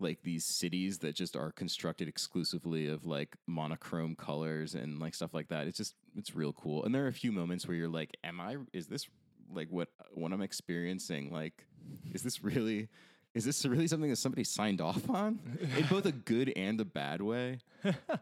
like 0.00 0.22
these 0.22 0.44
cities 0.44 0.98
that 0.98 1.16
just 1.16 1.34
are 1.36 1.50
constructed 1.50 2.06
exclusively 2.06 2.86
of 2.86 3.04
like 3.04 3.34
monochrome 3.48 4.14
colors 4.14 4.74
and 4.74 5.00
like 5.00 5.14
stuff 5.14 5.34
like 5.34 5.48
that. 5.48 5.66
It's 5.66 5.76
just 5.76 5.94
it's 6.16 6.34
real 6.34 6.52
cool. 6.52 6.84
And 6.84 6.94
there 6.94 7.04
are 7.04 7.08
a 7.08 7.12
few 7.12 7.32
moments 7.32 7.66
where 7.66 7.76
you're 7.76 7.88
like, 7.88 8.16
"Am 8.22 8.40
I? 8.40 8.56
Is 8.72 8.86
this 8.86 9.08
like 9.52 9.68
what 9.70 9.88
what 10.14 10.32
I'm 10.32 10.40
experiencing? 10.42 11.32
Like, 11.32 11.66
is 12.12 12.22
this 12.22 12.42
really?" 12.44 12.88
Is 13.34 13.44
this 13.44 13.64
really 13.64 13.86
something 13.86 14.10
that 14.10 14.16
somebody 14.16 14.44
signed 14.44 14.80
off 14.80 15.08
on 15.10 15.38
in 15.76 15.86
both 15.86 16.06
a 16.06 16.12
good 16.12 16.52
and 16.56 16.80
a 16.80 16.84
bad 16.84 17.20
way? 17.22 17.58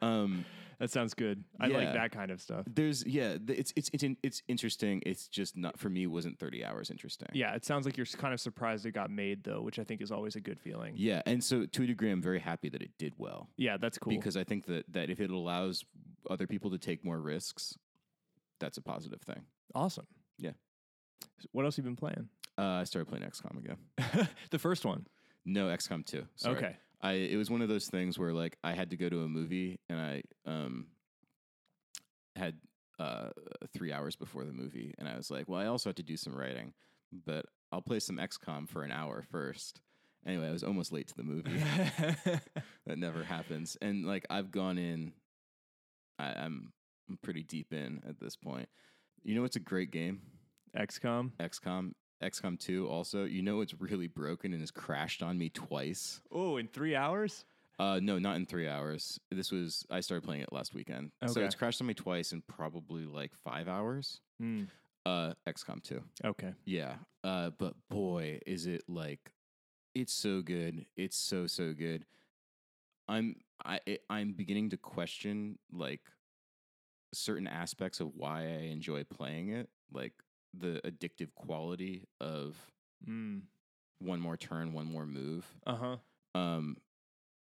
Um, 0.02 0.44
that 0.78 0.90
sounds 0.90 1.14
good. 1.14 1.42
I 1.58 1.68
yeah. 1.68 1.78
like 1.78 1.92
that 1.94 2.10
kind 2.12 2.30
of 2.30 2.40
stuff. 2.40 2.66
there's 2.66 3.06
yeah, 3.06 3.36
it's 3.48 3.72
it's 3.76 3.88
it's 3.92 4.04
it's 4.22 4.42
interesting. 4.48 5.02
It's 5.06 5.28
just 5.28 5.56
not 5.56 5.78
for 5.78 5.88
me. 5.88 6.06
Wasn't 6.06 6.38
thirty 6.38 6.64
hours 6.64 6.90
interesting? 6.90 7.28
Yeah, 7.32 7.54
it 7.54 7.64
sounds 7.64 7.86
like 7.86 7.96
you're 7.96 8.04
kind 8.06 8.34
of 8.34 8.40
surprised 8.40 8.84
it 8.84 8.90
got 8.92 9.10
made, 9.10 9.44
though, 9.44 9.62
which 9.62 9.78
I 9.78 9.84
think 9.84 10.02
is 10.02 10.10
always 10.12 10.36
a 10.36 10.40
good 10.40 10.58
feeling. 10.60 10.94
yeah. 10.96 11.22
And 11.24 11.42
so 11.42 11.64
to 11.64 11.82
a 11.84 11.86
degree, 11.86 12.10
I'm 12.10 12.20
very 12.20 12.40
happy 12.40 12.68
that 12.68 12.82
it 12.82 12.90
did 12.98 13.14
well 13.16 13.48
Yeah, 13.56 13.76
that's 13.78 13.96
cool. 13.98 14.12
because 14.12 14.36
I 14.36 14.44
think 14.44 14.66
that 14.66 14.84
that 14.92 15.08
if 15.08 15.20
it 15.20 15.30
allows 15.30 15.84
other 16.28 16.46
people 16.46 16.70
to 16.72 16.78
take 16.78 17.04
more 17.04 17.18
risks, 17.20 17.78
that's 18.58 18.76
a 18.76 18.82
positive 18.82 19.22
thing. 19.22 19.42
Awesome. 19.74 20.06
Yeah. 20.38 20.52
What 21.52 21.64
else 21.64 21.76
have 21.76 21.84
you 21.84 21.90
been 21.90 21.96
playing? 21.96 22.28
Uh, 22.58 22.80
I 22.80 22.84
started 22.84 23.08
playing 23.08 23.24
XCOM 23.24 23.58
again. 23.58 24.28
the 24.50 24.58
first 24.58 24.84
one. 24.84 25.06
No, 25.44 25.66
XCOM 25.66 26.04
2. 26.04 26.24
Sorry. 26.36 26.56
Okay. 26.56 26.76
I 27.02 27.12
it 27.12 27.36
was 27.36 27.50
one 27.50 27.62
of 27.62 27.68
those 27.68 27.88
things 27.88 28.18
where 28.18 28.32
like 28.32 28.56
I 28.64 28.72
had 28.72 28.90
to 28.90 28.96
go 28.96 29.08
to 29.08 29.22
a 29.22 29.28
movie 29.28 29.80
and 29.88 30.00
I 30.00 30.22
um 30.46 30.86
had 32.34 32.54
uh 32.98 33.28
3 33.74 33.92
hours 33.92 34.16
before 34.16 34.44
the 34.44 34.52
movie 34.52 34.94
and 34.98 35.08
I 35.08 35.16
was 35.16 35.30
like, 35.30 35.48
well, 35.48 35.60
I 35.60 35.66
also 35.66 35.90
have 35.90 35.96
to 35.96 36.02
do 36.02 36.16
some 36.16 36.34
writing, 36.34 36.72
but 37.26 37.46
I'll 37.70 37.82
play 37.82 38.00
some 38.00 38.16
XCOM 38.16 38.68
for 38.68 38.82
an 38.82 38.92
hour 38.92 39.22
first. 39.30 39.80
Anyway, 40.26 40.48
I 40.48 40.52
was 40.52 40.64
almost 40.64 40.92
late 40.92 41.06
to 41.08 41.14
the 41.16 41.22
movie. 41.22 41.50
that 42.86 42.98
never 42.98 43.22
happens. 43.22 43.76
And 43.80 44.06
like 44.06 44.24
I've 44.30 44.50
gone 44.50 44.78
in 44.78 45.12
I, 46.18 46.32
I'm 46.32 46.72
I'm 47.08 47.18
pretty 47.22 47.42
deep 47.42 47.72
in 47.72 48.02
at 48.08 48.18
this 48.18 48.36
point. 48.36 48.68
You 49.22 49.34
know 49.34 49.44
it's 49.44 49.56
a 49.56 49.60
great 49.60 49.90
game? 49.90 50.22
XCOM. 50.76 51.32
XCOM 51.38 51.92
XCOM 52.22 52.58
2 52.58 52.88
also. 52.88 53.24
You 53.24 53.42
know 53.42 53.60
it's 53.60 53.74
really 53.78 54.06
broken 54.08 54.52
and 54.52 54.62
has 54.62 54.70
crashed 54.70 55.22
on 55.22 55.38
me 55.38 55.48
twice. 55.50 56.20
Oh, 56.32 56.56
in 56.56 56.68
three 56.68 56.94
hours? 56.96 57.44
Uh, 57.78 58.00
no, 58.02 58.18
not 58.18 58.36
in 58.36 58.46
three 58.46 58.66
hours. 58.68 59.20
This 59.30 59.52
was 59.52 59.84
I 59.90 60.00
started 60.00 60.24
playing 60.24 60.40
it 60.42 60.52
last 60.52 60.74
weekend, 60.74 61.12
so 61.26 61.42
it's 61.42 61.54
crashed 61.54 61.80
on 61.82 61.86
me 61.86 61.92
twice 61.94 62.32
in 62.32 62.40
probably 62.42 63.04
like 63.04 63.32
five 63.44 63.68
hours. 63.68 64.20
Hmm. 64.40 64.64
Uh, 65.04 65.34
XCOM 65.46 65.82
two, 65.82 66.02
Okay. 66.24 66.52
yeah. 66.64 66.94
Uh, 67.22 67.50
but 67.50 67.74
boy, 67.90 68.40
is 68.46 68.66
it 68.66 68.82
like, 68.88 69.30
it's 69.94 70.12
so 70.12 70.40
good. 70.42 70.86
It's 70.96 71.16
so 71.16 71.46
so 71.46 71.72
good. 71.74 72.06
I'm 73.08 73.36
I 73.64 73.80
it, 73.86 74.02
I'm 74.08 74.32
beginning 74.32 74.70
to 74.70 74.76
question 74.78 75.58
like 75.70 76.00
certain 77.12 77.46
aspects 77.46 78.00
of 78.00 78.14
why 78.16 78.40
I 78.44 78.68
enjoy 78.72 79.04
playing 79.04 79.50
it, 79.50 79.68
like 79.92 80.14
the 80.54 80.80
addictive 80.84 81.34
quality 81.34 82.04
of 82.20 82.56
Mm. 83.06 83.42
one 83.98 84.20
more 84.20 84.36
turn, 84.36 84.72
one 84.72 84.86
more 84.86 85.06
move. 85.06 85.46
Uh 85.66 85.76
huh. 85.76 85.96
Um, 86.34 86.76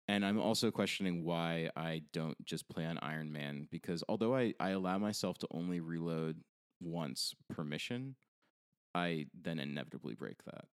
and 0.08 0.26
I'm 0.26 0.40
also 0.40 0.72
questioning 0.72 1.24
why 1.24 1.70
I 1.76 2.02
don't 2.14 2.44
just 2.46 2.68
play 2.70 2.86
on 2.86 2.98
Iron 3.00 3.32
Man 3.32 3.68
because 3.70 4.04
although 4.10 4.36
I, 4.36 4.54
I 4.60 4.70
allow 4.72 4.98
myself 4.98 5.38
to 5.40 5.48
only 5.52 5.80
reload 5.80 6.38
once 6.82 7.36
per 7.50 7.64
mission, 7.64 8.16
I 8.96 9.28
then 9.40 9.60
inevitably 9.60 10.16
break 10.16 10.38
that. 10.46 10.66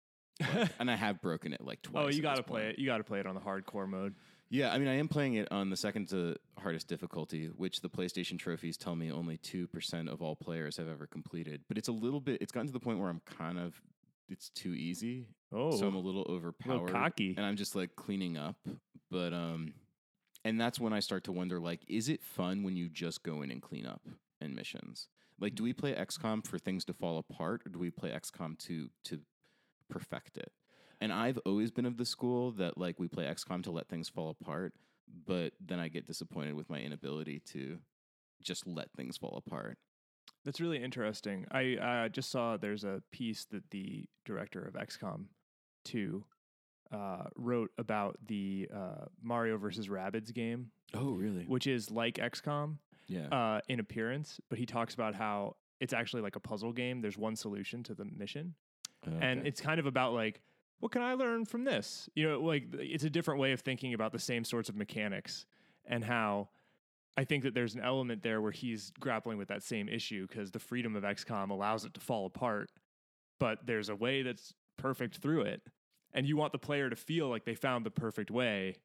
Like, 0.55 0.69
and 0.79 0.89
I 0.89 0.95
have 0.95 1.21
broken 1.21 1.53
it 1.53 1.61
like 1.61 1.81
twice. 1.81 2.05
oh, 2.05 2.09
you 2.09 2.21
got 2.21 2.37
to 2.37 2.43
play 2.43 2.69
it. 2.69 2.79
You 2.79 2.85
got 2.85 2.97
to 2.97 3.03
play 3.03 3.19
it 3.19 3.27
on 3.27 3.35
the 3.35 3.41
hardcore 3.41 3.87
mode. 3.87 4.15
Yeah, 4.55 4.71
I 4.71 4.77
mean, 4.77 4.87
I 4.87 4.93
am 4.97 5.09
playing 5.09 5.33
it 5.33 5.51
on 5.51 5.69
the 5.69 5.75
second 5.75 6.07
to 6.09 6.37
hardest 6.57 6.87
difficulty, 6.87 7.47
which 7.47 7.81
the 7.81 7.89
PlayStation 7.89 8.39
trophies 8.39 8.77
tell 8.77 8.95
me 8.95 9.11
only 9.11 9.37
2% 9.37 10.07
of 10.09 10.21
all 10.21 10.37
players 10.37 10.77
have 10.77 10.87
ever 10.87 11.07
completed. 11.07 11.61
But 11.67 11.77
it's 11.77 11.89
a 11.89 11.91
little 11.91 12.21
bit, 12.21 12.41
it's 12.41 12.53
gotten 12.53 12.67
to 12.67 12.71
the 12.73 12.79
point 12.79 12.99
where 12.99 13.09
I'm 13.09 13.21
kind 13.25 13.59
of, 13.59 13.81
it's 14.29 14.47
too 14.51 14.73
easy. 14.73 15.27
Oh, 15.53 15.71
So 15.71 15.85
I'm 15.85 15.95
a 15.95 15.99
little 15.99 16.23
a 16.29 16.31
overpowered 16.31 16.83
little 16.83 16.87
cocky. 16.87 17.33
and 17.35 17.45
I'm 17.45 17.57
just 17.57 17.75
like 17.75 17.97
cleaning 17.97 18.37
up. 18.37 18.55
But 19.11 19.33
um, 19.33 19.73
and 20.45 20.59
that's 20.59 20.79
when 20.79 20.93
I 20.93 21.01
start 21.01 21.25
to 21.25 21.33
wonder, 21.33 21.59
like, 21.59 21.81
is 21.89 22.07
it 22.07 22.23
fun 22.23 22.63
when 22.63 22.77
you 22.77 22.87
just 22.87 23.23
go 23.23 23.41
in 23.41 23.51
and 23.51 23.61
clean 23.61 23.85
up 23.85 24.03
and 24.39 24.55
missions? 24.55 25.09
Like, 25.37 25.55
do 25.55 25.63
we 25.63 25.73
play 25.73 25.93
XCOM 25.93 26.47
for 26.47 26.57
things 26.57 26.85
to 26.85 26.93
fall 26.93 27.17
apart, 27.17 27.63
or 27.65 27.69
do 27.69 27.77
we 27.79 27.91
play 27.91 28.09
XCOM 28.11 28.57
to 28.59 28.89
to 29.03 29.19
perfect 29.89 30.37
it? 30.37 30.51
And 31.01 31.11
I've 31.13 31.37
always 31.45 31.71
been 31.71 31.85
of 31.85 31.97
the 31.97 32.05
school 32.05 32.51
that 32.53 32.77
like 32.77 32.99
we 32.99 33.07
play 33.07 33.25
XCOM 33.25 33.63
to 33.63 33.71
let 33.71 33.87
things 33.87 34.09
fall 34.09 34.29
apart, 34.39 34.73
but 35.25 35.53
then 35.59 35.79
I 35.79 35.87
get 35.87 36.07
disappointed 36.07 36.55
with 36.55 36.69
my 36.69 36.79
inability 36.79 37.41
to 37.51 37.79
just 38.41 38.65
let 38.67 38.91
things 38.95 39.17
fall 39.17 39.41
apart. 39.45 39.77
That's 40.43 40.61
really 40.61 40.81
interesting. 40.83 41.45
I 41.51 41.75
uh, 41.75 42.09
just 42.09 42.29
saw 42.29 42.57
there's 42.57 42.83
a 42.83 43.01
piece 43.11 43.45
that 43.45 43.69
the 43.71 44.05
director 44.25 44.61
of 44.61 44.73
XCOM 44.75 45.25
2 45.85 46.23
uh, 46.91 47.23
wrote 47.35 47.71
about 47.79 48.17
the 48.27 48.69
uh, 48.73 49.05
Mario 49.21 49.57
versus 49.57 49.87
Rabbids 49.87 50.33
game, 50.33 50.71
Oh, 50.93 51.11
really? 51.13 51.45
which 51.45 51.65
is 51.67 51.89
like 51.89 52.15
XCOM 52.15 52.77
Yeah. 53.07 53.27
uh, 53.29 53.61
in 53.67 53.79
appearance, 53.79 54.39
but 54.49 54.59
he 54.59 54.65
talks 54.67 54.93
about 54.93 55.15
how 55.15 55.55
it's 55.79 55.93
actually 55.93 56.21
like 56.21 56.35
a 56.35 56.39
puzzle 56.39 56.71
game. 56.73 57.01
There's 57.01 57.17
one 57.17 57.35
solution 57.35 57.81
to 57.83 57.95
the 57.95 58.05
mission, 58.05 58.53
and 59.19 59.45
it's 59.47 59.59
kind 59.61 59.79
of 59.79 59.87
about 59.87 60.13
like 60.13 60.41
what 60.79 60.91
can 60.91 61.01
I 61.01 61.13
learn 61.13 61.45
from 61.45 61.63
this? 61.63 62.09
You 62.15 62.29
know, 62.29 62.39
like 62.41 62.65
it's 62.73 63.03
a 63.03 63.09
different 63.09 63.39
way 63.39 63.51
of 63.51 63.61
thinking 63.61 63.93
about 63.93 64.11
the 64.11 64.19
same 64.19 64.43
sorts 64.43 64.69
of 64.69 64.75
mechanics 64.75 65.45
and 65.85 66.03
how 66.03 66.49
I 67.17 67.23
think 67.23 67.43
that 67.43 67.53
there's 67.53 67.75
an 67.75 67.81
element 67.81 68.21
there 68.23 68.41
where 68.41 68.51
he's 68.51 68.91
grappling 68.99 69.37
with 69.37 69.47
that 69.47 69.63
same 69.63 69.87
issue 69.87 70.27
because 70.27 70.51
the 70.51 70.59
freedom 70.59 70.95
of 70.95 71.03
XCOM 71.03 71.49
allows 71.49 71.85
it 71.85 71.93
to 71.93 72.01
fall 72.01 72.25
apart, 72.25 72.69
but 73.39 73.65
there's 73.65 73.89
a 73.89 73.95
way 73.95 74.21
that's 74.21 74.53
perfect 74.77 75.17
through 75.17 75.41
it. 75.41 75.61
And 76.13 76.27
you 76.27 76.35
want 76.37 76.51
the 76.51 76.57
player 76.59 76.89
to 76.89 76.95
feel 76.95 77.29
like 77.29 77.45
they 77.45 77.55
found 77.55 77.85
the 77.85 77.91
perfect 77.91 78.31
way 78.31 78.75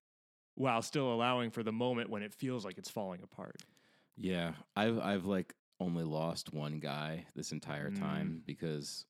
while 0.55 0.83
still 0.83 1.13
allowing 1.13 1.51
for 1.51 1.63
the 1.63 1.73
moment 1.73 2.11
when 2.11 2.23
it 2.23 2.35
feels 2.35 2.65
like 2.65 2.79
it's 2.79 2.91
falling 2.91 3.21
apart. 3.23 3.57
Yeah, 4.17 4.53
I've 4.77 4.99
I've 4.99 5.25
like 5.25 5.55
only 5.81 6.05
lost 6.05 6.53
one 6.53 6.79
guy 6.79 7.25
this 7.35 7.53
entire 7.53 7.91
Mm. 7.91 7.99
time 7.99 8.43
because 8.47 9.07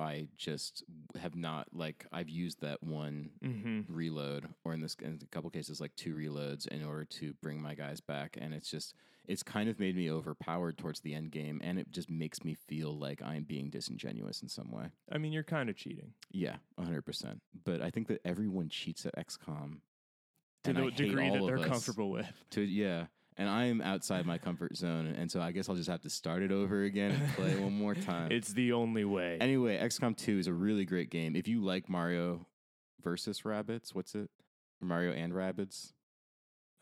I 0.00 0.28
just 0.36 0.82
have 1.20 1.36
not 1.36 1.68
like 1.72 2.06
I've 2.12 2.28
used 2.28 2.60
that 2.62 2.82
one 2.82 3.30
Mm-hmm. 3.44 3.92
reload 3.92 4.48
or 4.64 4.72
in 4.72 4.80
this 4.80 4.96
in 5.00 5.18
a 5.22 5.26
couple 5.26 5.50
cases 5.50 5.80
like 5.80 5.94
two 5.96 6.14
reloads 6.14 6.66
in 6.66 6.82
order 6.84 7.04
to 7.04 7.34
bring 7.42 7.60
my 7.60 7.74
guys 7.74 8.00
back 8.00 8.36
and 8.40 8.52
it's 8.54 8.70
just 8.70 8.94
it's 9.28 9.42
kind 9.42 9.68
of 9.68 9.78
made 9.78 9.94
me 9.96 10.10
overpowered 10.10 10.76
towards 10.78 11.00
the 11.00 11.14
end 11.14 11.30
game 11.30 11.60
and 11.62 11.78
it 11.78 11.90
just 11.92 12.10
makes 12.10 12.42
me 12.42 12.54
feel 12.54 12.98
like 12.98 13.22
I'm 13.22 13.44
being 13.44 13.70
disingenuous 13.70 14.42
in 14.42 14.48
some 14.48 14.70
way. 14.72 14.86
I 15.12 15.18
mean, 15.18 15.32
you're 15.32 15.42
kind 15.44 15.68
of 15.70 15.76
cheating 15.76 16.14
Yeah, 16.32 16.56
100%. 16.80 17.38
But 17.64 17.80
I 17.82 17.90
think 17.90 18.08
that 18.08 18.20
everyone 18.24 18.68
cheats 18.70 19.06
at 19.06 19.14
XCOM 19.16 19.80
to 20.64 20.72
the 20.72 20.90
degree 20.90 21.30
that 21.30 21.42
they're 21.46 21.58
comfortable 21.70 22.10
with. 22.10 22.26
to 22.50 22.62
yeah 22.62 23.06
and 23.40 23.48
i'm 23.48 23.80
outside 23.80 24.24
my 24.26 24.38
comfort 24.38 24.76
zone 24.76 25.06
and 25.18 25.30
so 25.30 25.40
i 25.40 25.50
guess 25.50 25.68
i'll 25.68 25.74
just 25.74 25.88
have 25.90 26.00
to 26.02 26.10
start 26.10 26.42
it 26.42 26.52
over 26.52 26.84
again 26.84 27.10
and 27.12 27.28
play 27.34 27.56
one 27.56 27.72
more 27.72 27.94
time 28.10 28.30
It's 28.30 28.52
the 28.52 28.72
only 28.72 29.04
way. 29.04 29.38
anyway 29.40 29.78
xcom 29.78 30.16
2 30.16 30.38
is 30.38 30.46
a 30.46 30.52
really 30.52 30.84
great 30.84 31.10
game 31.10 31.34
if 31.34 31.48
you 31.48 31.60
like 31.64 31.88
mario 31.88 32.46
versus 33.02 33.44
rabbits 33.44 33.94
what's 33.94 34.14
it 34.14 34.30
mario 34.80 35.12
and 35.12 35.34
rabbits 35.34 35.92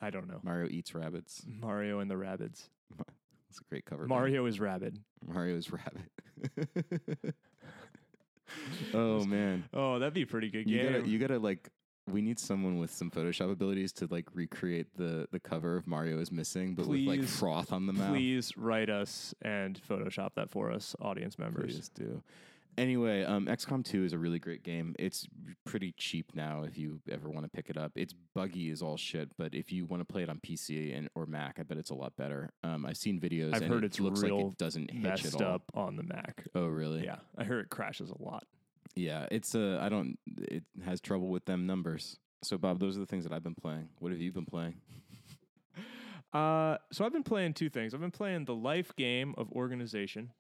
I 0.01 0.11
don't 0.11 0.29
know. 0.29 0.41
mario 0.43 0.69
eats 0.71 0.95
rabbits 0.95 1.43
Mario 1.49 1.99
and 2.01 2.09
the 2.11 2.17
rabbits. 2.17 2.69
it's 3.51 3.59
a 3.61 3.65
great 3.69 3.85
cover 3.85 4.03
band. 4.03 4.11
Mario 4.11 4.47
is 4.47 4.61
rabid. 4.61 4.99
mario's 5.27 5.71
rabbit 5.73 7.35
oh 8.95 9.25
man 9.25 9.65
Oh, 9.75 9.99
that'd 9.99 10.15
be 10.15 10.23
a 10.23 10.27
pretty 10.27 10.51
good 10.51 10.69
you 10.69 10.79
game. 10.79 10.93
gotta 10.93 11.09
you 11.09 11.19
gotta 11.19 11.39
like 11.39 11.69
we 12.11 12.21
need 12.21 12.39
someone 12.39 12.79
with 12.79 12.91
some 12.91 13.11
Photoshop 13.11 13.51
abilities 13.51 13.93
to 13.95 14.09
like 14.11 14.27
recreate 14.35 14.87
the 14.97 15.29
the 15.31 15.41
cover 15.41 15.77
of 15.77 15.87
Mario 15.87 16.19
is 16.21 16.33
missing, 16.33 16.75
but 16.75 16.87
with 16.87 17.01
like 17.01 17.23
froth 17.25 17.73
on 17.73 17.87
the 17.87 17.93
mouth. 17.93 18.11
Please 18.11 18.57
write 18.57 18.91
us 18.91 19.35
and 19.43 19.81
Photoshop 19.81 20.31
that 20.37 20.51
for 20.51 20.71
us, 20.71 20.95
audience 21.01 21.39
members. 21.39 21.75
Please 21.75 21.89
do. 21.91 22.23
Anyway, 22.77 23.25
um, 23.25 23.47
XCOM 23.47 23.85
2 23.85 24.05
is 24.05 24.13
a 24.13 24.19
really 24.19 24.39
great 24.39 24.63
game. 24.63 24.95
It's 25.01 25.27
pretty 25.65 25.93
cheap 25.97 26.31
now 26.37 26.63
if 26.63 26.79
you 26.79 27.01
ever 27.11 27.29
want 27.29 27.45
to 27.45 27.51
pick 27.51 27.71
it 27.71 27.77
up. 27.77 27.91
It's 27.97 28.15
buggy 28.37 28.71
as 28.71 28.83
all 28.83 28.97
shit, 28.97 29.31
but 29.37 29.53
if 29.53 29.73
you 29.73 29.85
want 29.85 30.01
to 30.01 30.05
play 30.05 30.23
it 30.23 30.29
on 30.31 30.39
PC 30.39 30.97
and 30.97 31.09
or 31.17 31.27
Mac, 31.27 31.57
I 31.59 31.65
bet 31.65 31.77
it's 31.77 31.91
a 31.91 31.95
lot 31.95 32.15
better. 32.17 32.51
Um, 32.63 32.87
I've 32.87 32.97
seen 32.97 33.19
videos. 33.19 33.53
I've 33.53 33.63
and 33.63 33.73
heard 33.73 33.83
it 33.83 33.89
it's 33.89 34.01
looks 34.01 34.23
like 34.23 34.31
it 34.31 34.59
doesn't 34.59 34.93
hitch 34.93 35.03
Messed 35.03 35.35
at 35.35 35.43
all. 35.43 35.55
up 35.55 35.63
on 35.75 35.97
the 35.97 36.05
Mac. 36.05 36.45
Oh, 36.55 36.67
really? 36.67 37.05
Yeah, 37.05 37.17
I 37.37 37.43
heard 37.43 37.65
it 37.65 37.69
crashes 37.69 38.11
a 38.11 38.23
lot. 38.23 38.45
Yeah. 38.95 39.27
It's 39.31 39.55
a. 39.55 39.79
I 39.81 39.89
don't. 39.89 40.19
It 40.39 40.65
has 40.85 41.01
trouble 41.01 41.29
with 41.29 41.45
them 41.45 41.67
numbers. 41.67 42.19
So, 42.43 42.57
Bob, 42.59 42.79
those 42.79 42.97
are 42.97 43.01
the 43.01 43.07
things 43.07 43.25
that 43.25 43.33
I've 43.33 43.43
been 43.43 43.55
playing. 43.55 43.89
What 43.99 44.13
have 44.13 44.21
you 44.21 44.33
been 44.33 44.47
playing? 44.47 44.75
Uh, 46.31 46.77
so 46.93 47.07
I've 47.07 47.13
been 47.13 47.23
playing 47.23 47.55
two 47.55 47.71
things. 47.71 47.95
I've 47.95 48.03
been 48.03 48.11
playing 48.11 48.45
the 48.45 48.55
life 48.55 48.95
game 48.97 49.35
of 49.39 49.51
organization. 49.53 50.31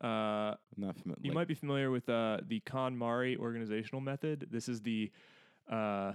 Uh, 0.00 0.54
Not 0.78 0.96
familiar. 0.96 1.20
you 1.20 1.32
might 1.32 1.46
be 1.46 1.52
familiar 1.52 1.90
with 1.90 2.08
uh, 2.08 2.38
the 2.46 2.60
KonMari 2.60 3.36
organizational 3.36 4.00
method. 4.00 4.46
This 4.50 4.66
is 4.66 4.80
the 4.80 5.10
uh, 5.70 6.12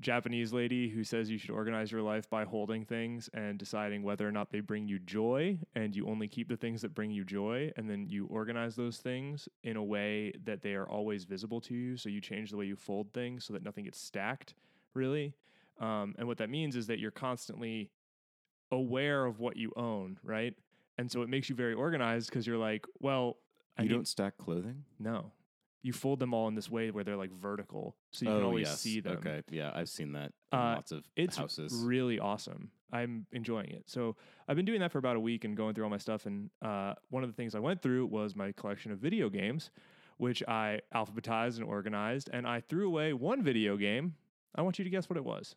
Japanese 0.00 0.52
lady 0.52 0.88
who 0.88 1.04
says 1.04 1.30
you 1.30 1.38
should 1.38 1.50
organize 1.50 1.90
your 1.92 2.02
life 2.02 2.28
by 2.28 2.44
holding 2.44 2.84
things 2.84 3.30
and 3.32 3.58
deciding 3.58 4.02
whether 4.02 4.26
or 4.28 4.32
not 4.32 4.50
they 4.50 4.60
bring 4.60 4.86
you 4.88 4.98
joy, 4.98 5.58
and 5.74 5.94
you 5.94 6.06
only 6.08 6.28
keep 6.28 6.48
the 6.48 6.56
things 6.56 6.82
that 6.82 6.94
bring 6.94 7.10
you 7.10 7.24
joy, 7.24 7.70
and 7.76 7.88
then 7.88 8.06
you 8.08 8.26
organize 8.26 8.74
those 8.76 8.98
things 8.98 9.48
in 9.62 9.76
a 9.76 9.82
way 9.84 10.32
that 10.44 10.62
they 10.62 10.74
are 10.74 10.88
always 10.88 11.24
visible 11.24 11.60
to 11.62 11.74
you. 11.74 11.96
So 11.96 12.08
you 12.08 12.20
change 12.20 12.50
the 12.50 12.56
way 12.56 12.66
you 12.66 12.76
fold 12.76 13.12
things 13.14 13.44
so 13.44 13.52
that 13.52 13.62
nothing 13.62 13.84
gets 13.84 14.00
stacked, 14.00 14.54
really. 14.94 15.34
Um, 15.80 16.14
and 16.18 16.26
what 16.26 16.38
that 16.38 16.50
means 16.50 16.76
is 16.76 16.86
that 16.88 16.98
you're 16.98 17.10
constantly 17.10 17.90
aware 18.70 19.24
of 19.24 19.38
what 19.40 19.56
you 19.56 19.72
own, 19.76 20.18
right? 20.22 20.54
And 20.98 21.10
so 21.10 21.22
it 21.22 21.28
makes 21.28 21.48
you 21.48 21.54
very 21.54 21.74
organized 21.74 22.30
because 22.30 22.46
you're 22.46 22.58
like, 22.58 22.84
well, 23.00 23.36
I 23.78 23.82
You 23.82 23.88
need- 23.88 23.94
don't 23.94 24.08
stack 24.08 24.36
clothing. 24.38 24.84
no. 24.98 25.32
You 25.84 25.92
fold 25.92 26.18
them 26.18 26.32
all 26.32 26.48
in 26.48 26.54
this 26.54 26.70
way 26.70 26.90
where 26.90 27.04
they're 27.04 27.16
like 27.16 27.30
vertical, 27.30 27.94
so 28.10 28.24
you 28.24 28.32
oh, 28.32 28.38
can 28.38 28.46
always 28.46 28.66
yes. 28.68 28.80
see 28.80 29.00
them. 29.00 29.18
Okay, 29.18 29.42
yeah, 29.50 29.70
I've 29.74 29.90
seen 29.90 30.12
that. 30.12 30.32
In 30.50 30.58
Uh, 30.58 30.74
lots 30.76 30.92
of 30.92 31.04
It's 31.14 31.36
houses. 31.36 31.74
really 31.74 32.18
awesome. 32.18 32.70
I'm 32.90 33.26
enjoying 33.32 33.68
it. 33.68 33.84
So 33.86 34.16
I've 34.48 34.56
been 34.56 34.64
doing 34.64 34.80
that 34.80 34.90
for 34.92 34.98
about 34.98 35.16
a 35.16 35.20
week 35.20 35.44
and 35.44 35.54
going 35.54 35.74
through 35.74 35.84
all 35.84 35.90
my 35.90 35.98
stuff. 35.98 36.24
And 36.24 36.48
uh, 36.62 36.94
one 37.10 37.22
of 37.22 37.28
the 37.28 37.36
things 37.36 37.54
I 37.54 37.58
went 37.58 37.82
through 37.82 38.06
was 38.06 38.34
my 38.34 38.52
collection 38.52 38.92
of 38.92 38.98
video 38.98 39.28
games, 39.28 39.70
which 40.16 40.42
I 40.48 40.80
alphabetized 40.94 41.56
and 41.58 41.64
organized. 41.64 42.30
And 42.32 42.46
I 42.46 42.60
threw 42.60 42.86
away 42.86 43.12
one 43.12 43.42
video 43.42 43.76
game. 43.76 44.14
I 44.54 44.62
want 44.62 44.78
you 44.78 44.84
to 44.84 44.90
guess 44.90 45.10
what 45.10 45.18
it 45.18 45.24
was. 45.24 45.54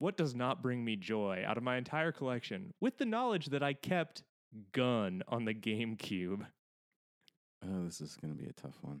What 0.00 0.16
does 0.16 0.34
not 0.34 0.60
bring 0.60 0.84
me 0.84 0.96
joy 0.96 1.44
out 1.46 1.56
of 1.56 1.62
my 1.62 1.76
entire 1.76 2.10
collection, 2.10 2.72
with 2.80 2.98
the 2.98 3.06
knowledge 3.06 3.46
that 3.46 3.62
I 3.62 3.74
kept 3.74 4.24
Gun 4.72 5.22
on 5.28 5.44
the 5.44 5.54
GameCube? 5.68 6.46
Oh, 7.64 7.84
this 7.84 8.00
is 8.00 8.16
going 8.16 8.34
to 8.34 8.40
be 8.42 8.48
a 8.48 8.52
tough 8.52 8.76
one. 8.82 9.00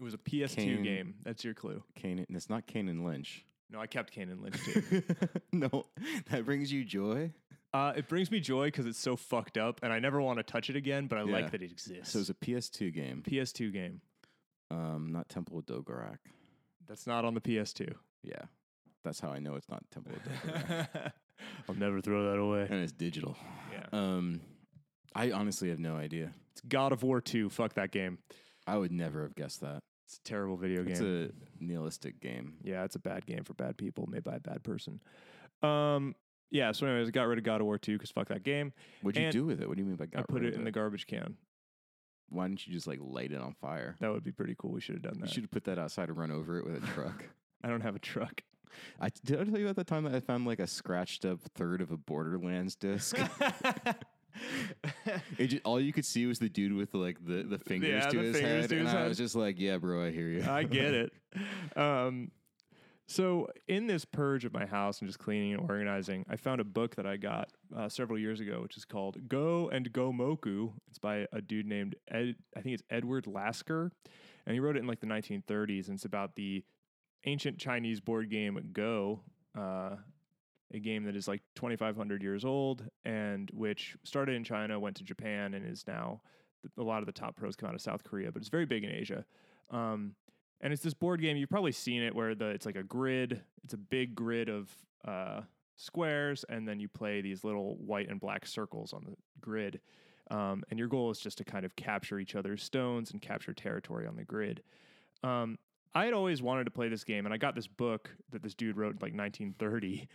It 0.00 0.02
was 0.04 0.14
a 0.14 0.18
PS2 0.18 0.56
Kane. 0.56 0.82
game. 0.82 1.14
That's 1.24 1.44
your 1.44 1.54
clue. 1.54 1.82
Kane, 1.94 2.18
and 2.26 2.36
it's 2.36 2.50
not 2.50 2.66
Kane 2.66 2.88
and 2.88 3.04
Lynch. 3.04 3.44
No, 3.70 3.80
I 3.80 3.86
kept 3.86 4.10
Kane 4.10 4.28
and 4.30 4.42
Lynch 4.42 4.56
too. 4.64 5.02
no, 5.52 5.84
that 6.30 6.44
brings 6.44 6.72
you 6.72 6.84
joy. 6.84 7.32
Uh, 7.72 7.92
it 7.96 8.06
brings 8.08 8.30
me 8.30 8.38
joy 8.38 8.66
because 8.66 8.84
it's 8.84 8.98
so 8.98 9.16
fucked 9.16 9.56
up, 9.56 9.80
and 9.82 9.92
I 9.92 9.98
never 9.98 10.20
want 10.20 10.38
to 10.38 10.42
touch 10.42 10.68
it 10.68 10.76
again. 10.76 11.06
But 11.06 11.18
I 11.18 11.24
Yeah. 11.24 11.32
like 11.32 11.50
that 11.52 11.62
it 11.62 11.70
exists. 11.70 12.12
So 12.12 12.18
it's 12.18 12.28
a 12.28 12.34
PS2 12.34 12.92
game. 12.92 13.22
PS2 13.26 13.72
game. 13.72 14.00
Um, 14.70 15.10
not 15.12 15.28
Temple 15.28 15.58
of 15.58 15.66
Dogorak. 15.66 16.18
That's 16.86 17.06
not 17.06 17.24
on 17.24 17.32
the 17.34 17.40
PS2. 17.40 17.94
Yeah, 18.22 18.42
that's 19.04 19.20
how 19.20 19.30
I 19.30 19.38
know 19.38 19.54
it's 19.54 19.68
not 19.70 19.84
Temple 19.90 20.12
of 20.16 20.22
Dogorak. 20.52 21.12
I'll 21.68 21.74
never 21.76 22.00
throw 22.00 22.30
that 22.30 22.38
away. 22.38 22.62
and 22.68 22.82
it's 22.82 22.92
digital. 22.92 23.36
Yeah, 23.72 23.86
Um, 23.92 24.40
I 25.14 25.30
honestly 25.32 25.68
have 25.70 25.78
no 25.78 25.96
idea. 25.96 26.32
it's 26.52 26.60
God 26.62 26.92
of 26.92 27.02
War 27.02 27.20
2. 27.20 27.50
Fuck 27.50 27.74
that 27.74 27.90
game. 27.90 28.18
I 28.66 28.76
would 28.76 28.92
never 28.92 29.22
have 29.22 29.34
guessed 29.34 29.60
that. 29.60 29.82
It's 30.06 30.18
a 30.18 30.22
terrible 30.22 30.56
video 30.56 30.82
game. 30.82 30.92
It's 30.92 31.00
game. 31.00 31.32
a 31.60 31.64
nihilistic 31.64 32.20
game. 32.20 32.54
yeah, 32.62 32.84
it's 32.84 32.96
a 32.96 33.00
bad 33.00 33.26
game 33.26 33.44
for 33.44 33.54
bad 33.54 33.76
people 33.76 34.06
made 34.08 34.24
by 34.24 34.36
a 34.36 34.40
bad 34.40 34.62
person. 34.62 35.00
Um, 35.62 36.14
yeah. 36.50 36.72
So, 36.72 36.86
anyways, 36.86 37.08
I 37.08 37.10
got 37.10 37.24
rid 37.24 37.38
of 37.38 37.44
God 37.44 37.60
of 37.60 37.66
War 37.66 37.78
2 37.78 37.92
because 37.94 38.10
fuck 38.10 38.28
that 38.28 38.42
game. 38.42 38.72
What'd 39.00 39.18
you 39.18 39.26
And 39.26 39.32
do 39.32 39.46
with 39.46 39.60
it? 39.60 39.68
What 39.68 39.76
do 39.76 39.82
you 39.82 39.86
mean 39.88 39.96
by 39.96 40.06
got 40.06 40.20
I 40.20 40.22
put 40.22 40.42
rid 40.42 40.44
it 40.44 40.54
of 40.54 40.58
in 40.60 40.64
the 40.64 40.70
garbage 40.72 41.06
can. 41.06 41.36
Why 42.28 42.48
didn't 42.48 42.66
you 42.66 42.72
just 42.72 42.86
like 42.86 42.98
light 43.02 43.32
it 43.32 43.40
on 43.40 43.54
fire? 43.60 43.96
That 44.00 44.10
would 44.10 44.24
be 44.24 44.32
pretty 44.32 44.54
cool. 44.58 44.70
We 44.72 44.80
should 44.80 44.94
have 44.94 45.02
done 45.02 45.14
that. 45.14 45.18
You 45.20 45.24
that. 45.26 45.32
should 45.34 45.44
have 45.44 45.50
put 45.50 45.64
that 45.64 45.78
outside 45.78 46.08
and 46.08 46.16
run 46.18 46.30
over 46.30 46.58
it 46.58 46.64
with 46.64 46.82
a 46.82 46.86
truck. 46.88 47.24
I 47.64 47.68
don't 47.68 47.82
have 47.82 47.94
a 47.96 48.00
truck. 48.00 48.42
I 49.00 49.10
did 49.24 49.38
I 49.40 49.44
tell 49.44 49.58
you 49.58 49.66
about 49.66 49.76
the 49.76 49.84
time 49.84 50.04
that 50.04 50.14
I 50.14 50.20
found 50.20 50.46
like 50.46 50.58
a 50.58 50.66
scratched 50.66 51.24
up 51.26 51.40
third 51.54 51.82
of 51.82 51.90
a 51.90 51.96
Borderlands 51.98 52.74
disc. 52.74 53.16
it 55.38 55.46
just, 55.48 55.62
all 55.64 55.80
you 55.80 55.92
could 55.92 56.04
see 56.04 56.26
was 56.26 56.38
the 56.38 56.48
dude 56.48 56.72
with 56.72 56.94
like 56.94 57.24
the, 57.24 57.42
the 57.42 57.58
fingers 57.58 58.04
Yeah, 58.04 58.08
to 58.10 58.16
the 58.16 58.22
his 58.24 58.36
fingers 58.36 58.60
head, 58.62 58.68
to 58.70 58.78
and 58.78 58.86
his 58.88 58.94
I 58.94 59.06
was 59.08 59.18
just 59.18 59.34
like, 59.34 59.58
"Yeah, 59.58 59.78
bro, 59.78 60.04
I 60.06 60.10
hear 60.10 60.28
you." 60.28 60.44
I 60.48 60.64
get 60.64 60.94
it. 60.94 61.12
Um, 61.76 62.30
so 63.06 63.48
in 63.68 63.86
this 63.86 64.04
purge 64.04 64.44
of 64.44 64.52
my 64.52 64.66
house 64.66 65.00
and 65.00 65.08
just 65.08 65.18
cleaning 65.18 65.52
and 65.54 65.62
organizing, 65.62 66.24
I 66.28 66.36
found 66.36 66.60
a 66.60 66.64
book 66.64 66.96
that 66.96 67.06
I 67.06 67.16
got 67.16 67.50
uh, 67.74 67.88
several 67.88 68.18
years 68.18 68.40
ago, 68.40 68.60
which 68.62 68.76
is 68.76 68.84
called 68.84 69.28
Go 69.28 69.68
and 69.70 69.90
Go 69.92 70.12
Moku. 70.12 70.72
It's 70.88 70.98
by 70.98 71.26
a 71.32 71.40
dude 71.40 71.66
named 71.66 71.96
Ed. 72.10 72.36
I 72.56 72.60
think 72.60 72.74
it's 72.74 72.82
Edward 72.90 73.26
Lasker, 73.26 73.90
and 74.46 74.54
he 74.54 74.60
wrote 74.60 74.76
it 74.76 74.80
in 74.80 74.86
like 74.86 75.00
the 75.00 75.06
1930s. 75.06 75.88
And 75.88 75.96
it's 75.96 76.04
about 76.04 76.36
the 76.36 76.64
ancient 77.24 77.58
Chinese 77.58 78.00
board 78.00 78.30
game 78.30 78.58
Go. 78.72 79.20
Uh, 79.58 79.96
a 80.72 80.78
game 80.78 81.04
that 81.04 81.16
is 81.16 81.28
like 81.28 81.42
2,500 81.54 82.22
years 82.22 82.44
old 82.44 82.84
and 83.04 83.50
which 83.52 83.96
started 84.04 84.34
in 84.34 84.44
China, 84.44 84.78
went 84.80 84.96
to 84.96 85.04
Japan, 85.04 85.54
and 85.54 85.66
is 85.66 85.84
now 85.86 86.20
a 86.78 86.82
lot 86.82 87.00
of 87.00 87.06
the 87.06 87.12
top 87.12 87.36
pros 87.36 87.56
come 87.56 87.68
out 87.68 87.74
of 87.74 87.80
South 87.80 88.04
Korea, 88.04 88.30
but 88.30 88.40
it's 88.40 88.48
very 88.48 88.66
big 88.66 88.84
in 88.84 88.90
Asia. 88.90 89.24
Um, 89.70 90.14
and 90.60 90.72
it's 90.72 90.82
this 90.82 90.94
board 90.94 91.20
game. 91.20 91.36
You've 91.36 91.50
probably 91.50 91.72
seen 91.72 92.02
it 92.02 92.14
where 92.14 92.34
the 92.34 92.46
it's 92.46 92.66
like 92.66 92.76
a 92.76 92.84
grid. 92.84 93.42
It's 93.64 93.74
a 93.74 93.78
big 93.78 94.14
grid 94.14 94.48
of 94.48 94.70
uh, 95.06 95.40
squares, 95.76 96.44
and 96.48 96.66
then 96.66 96.78
you 96.78 96.88
play 96.88 97.20
these 97.20 97.42
little 97.42 97.76
white 97.76 98.08
and 98.08 98.20
black 98.20 98.46
circles 98.46 98.92
on 98.92 99.04
the 99.04 99.16
grid. 99.40 99.80
Um, 100.30 100.62
and 100.70 100.78
your 100.78 100.88
goal 100.88 101.10
is 101.10 101.18
just 101.18 101.38
to 101.38 101.44
kind 101.44 101.64
of 101.64 101.74
capture 101.74 102.18
each 102.18 102.36
other's 102.36 102.62
stones 102.62 103.10
and 103.10 103.20
capture 103.20 103.52
territory 103.52 104.06
on 104.06 104.16
the 104.16 104.24
grid. 104.24 104.62
Um, 105.24 105.58
I 105.94 106.04
had 106.04 106.14
always 106.14 106.40
wanted 106.40 106.64
to 106.64 106.70
play 106.70 106.88
this 106.88 107.04
game, 107.04 107.26
and 107.26 107.34
I 107.34 107.36
got 107.36 107.54
this 107.54 107.66
book 107.66 108.10
that 108.30 108.42
this 108.42 108.54
dude 108.54 108.76
wrote 108.76 108.92
in 108.92 108.96
like 108.96 109.14
1930 109.14 110.08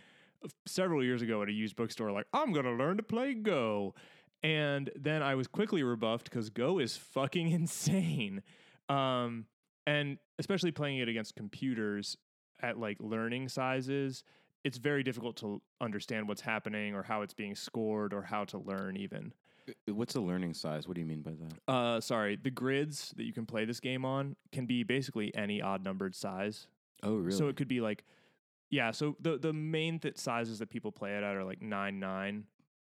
several 0.66 1.02
years 1.02 1.22
ago 1.22 1.42
at 1.42 1.48
a 1.48 1.52
used 1.52 1.76
bookstore. 1.76 2.12
Like, 2.12 2.26
I'm 2.32 2.52
gonna 2.52 2.74
learn 2.74 2.96
to 2.96 3.02
play 3.02 3.34
Go, 3.34 3.94
and 4.42 4.90
then 4.96 5.22
I 5.22 5.34
was 5.34 5.46
quickly 5.46 5.82
rebuffed 5.82 6.30
because 6.30 6.50
Go 6.50 6.78
is 6.78 6.96
fucking 6.96 7.50
insane. 7.52 8.42
Um, 8.88 9.46
and 9.86 10.18
especially 10.38 10.70
playing 10.70 10.98
it 10.98 11.08
against 11.08 11.34
computers 11.34 12.16
at 12.60 12.78
like 12.78 12.98
learning 13.00 13.48
sizes, 13.48 14.24
it's 14.64 14.78
very 14.78 15.02
difficult 15.02 15.36
to 15.36 15.62
understand 15.80 16.28
what's 16.28 16.40
happening 16.40 16.94
or 16.94 17.02
how 17.02 17.22
it's 17.22 17.34
being 17.34 17.54
scored 17.54 18.12
or 18.12 18.22
how 18.22 18.44
to 18.44 18.58
learn 18.58 18.96
even. 18.96 19.32
What's 19.86 20.14
a 20.14 20.20
learning 20.20 20.54
size? 20.54 20.88
What 20.88 20.94
do 20.94 21.00
you 21.00 21.06
mean 21.06 21.22
by 21.22 21.32
that? 21.32 21.72
Uh, 21.72 22.00
sorry, 22.00 22.36
the 22.36 22.50
grids 22.50 23.12
that 23.16 23.24
you 23.24 23.32
can 23.32 23.46
play 23.46 23.64
this 23.64 23.80
game 23.80 24.04
on 24.04 24.36
can 24.52 24.66
be 24.66 24.82
basically 24.82 25.34
any 25.34 25.60
odd 25.60 25.84
numbered 25.84 26.14
size. 26.14 26.66
Oh, 27.02 27.16
really? 27.16 27.36
So 27.36 27.48
it 27.48 27.56
could 27.56 27.68
be 27.68 27.80
like, 27.80 28.04
yeah. 28.70 28.90
So 28.90 29.16
the 29.20 29.38
the 29.38 29.52
main 29.52 29.98
th- 29.98 30.18
sizes 30.18 30.58
that 30.58 30.70
people 30.70 30.92
play 30.92 31.12
it 31.16 31.22
at 31.22 31.36
are 31.36 31.44
like 31.44 31.62
9, 31.62 31.98
9, 31.98 32.44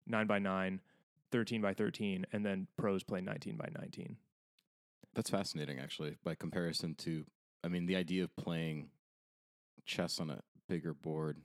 9 0.06 0.26
by 0.26 0.38
9, 0.38 0.80
13 1.32 1.60
by 1.60 1.74
13, 1.74 2.26
and 2.32 2.44
then 2.44 2.66
pros 2.76 3.02
play 3.02 3.20
19 3.20 3.56
by 3.56 3.68
19. 3.78 4.16
That's 5.14 5.30
fascinating, 5.30 5.78
actually, 5.78 6.16
by 6.24 6.34
comparison 6.34 6.94
to, 6.96 7.24
I 7.64 7.68
mean, 7.68 7.86
the 7.86 7.96
idea 7.96 8.22
of 8.24 8.36
playing 8.36 8.90
chess 9.86 10.20
on 10.20 10.30
a 10.30 10.40
bigger 10.68 10.92
board 10.92 11.38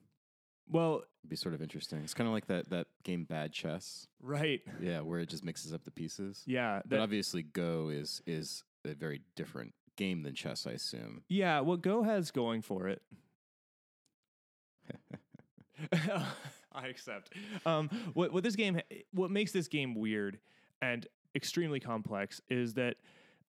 Well, 0.70 1.04
be 1.28 1.36
sort 1.36 1.54
of 1.56 1.62
interesting. 1.62 2.00
It's 2.04 2.14
kind 2.14 2.28
of 2.28 2.34
like 2.34 2.48
that 2.48 2.70
that 2.70 2.88
game 3.04 3.24
Bad 3.26 3.52
Chess, 3.54 4.08
right. 4.22 4.62
yeah, 4.82 5.02
where 5.02 5.20
it 5.20 5.30
just 5.30 5.44
mixes 5.44 5.74
up 5.74 5.84
the 5.84 5.92
pieces. 5.92 6.44
Yeah. 6.46 6.82
But 6.86 7.00
obviously, 7.00 7.44
Go 7.44 7.90
is 7.90 8.22
is 8.26 8.64
a 8.86 8.94
very 8.94 9.22
different 9.36 9.74
game 9.98 10.24
than 10.24 10.34
chess, 10.34 10.66
I 10.66 10.72
assume. 10.72 11.24
yeah. 11.30 11.60
What 11.60 11.82
Go 11.82 12.04
has 12.04 12.32
going 12.32 12.62
for 12.62 12.88
it. 12.88 13.02
I 16.74 16.88
accept. 16.88 17.34
Um, 17.66 17.89
what 18.14 18.32
what 18.32 18.44
this 18.44 18.56
game 18.56 18.80
what 19.14 19.32
makes 19.32 19.52
this 19.52 19.68
game 19.68 19.96
weird 19.96 20.39
and 20.82 21.06
extremely 21.36 21.80
complex 21.80 22.42
is 22.50 22.74
that 22.76 22.96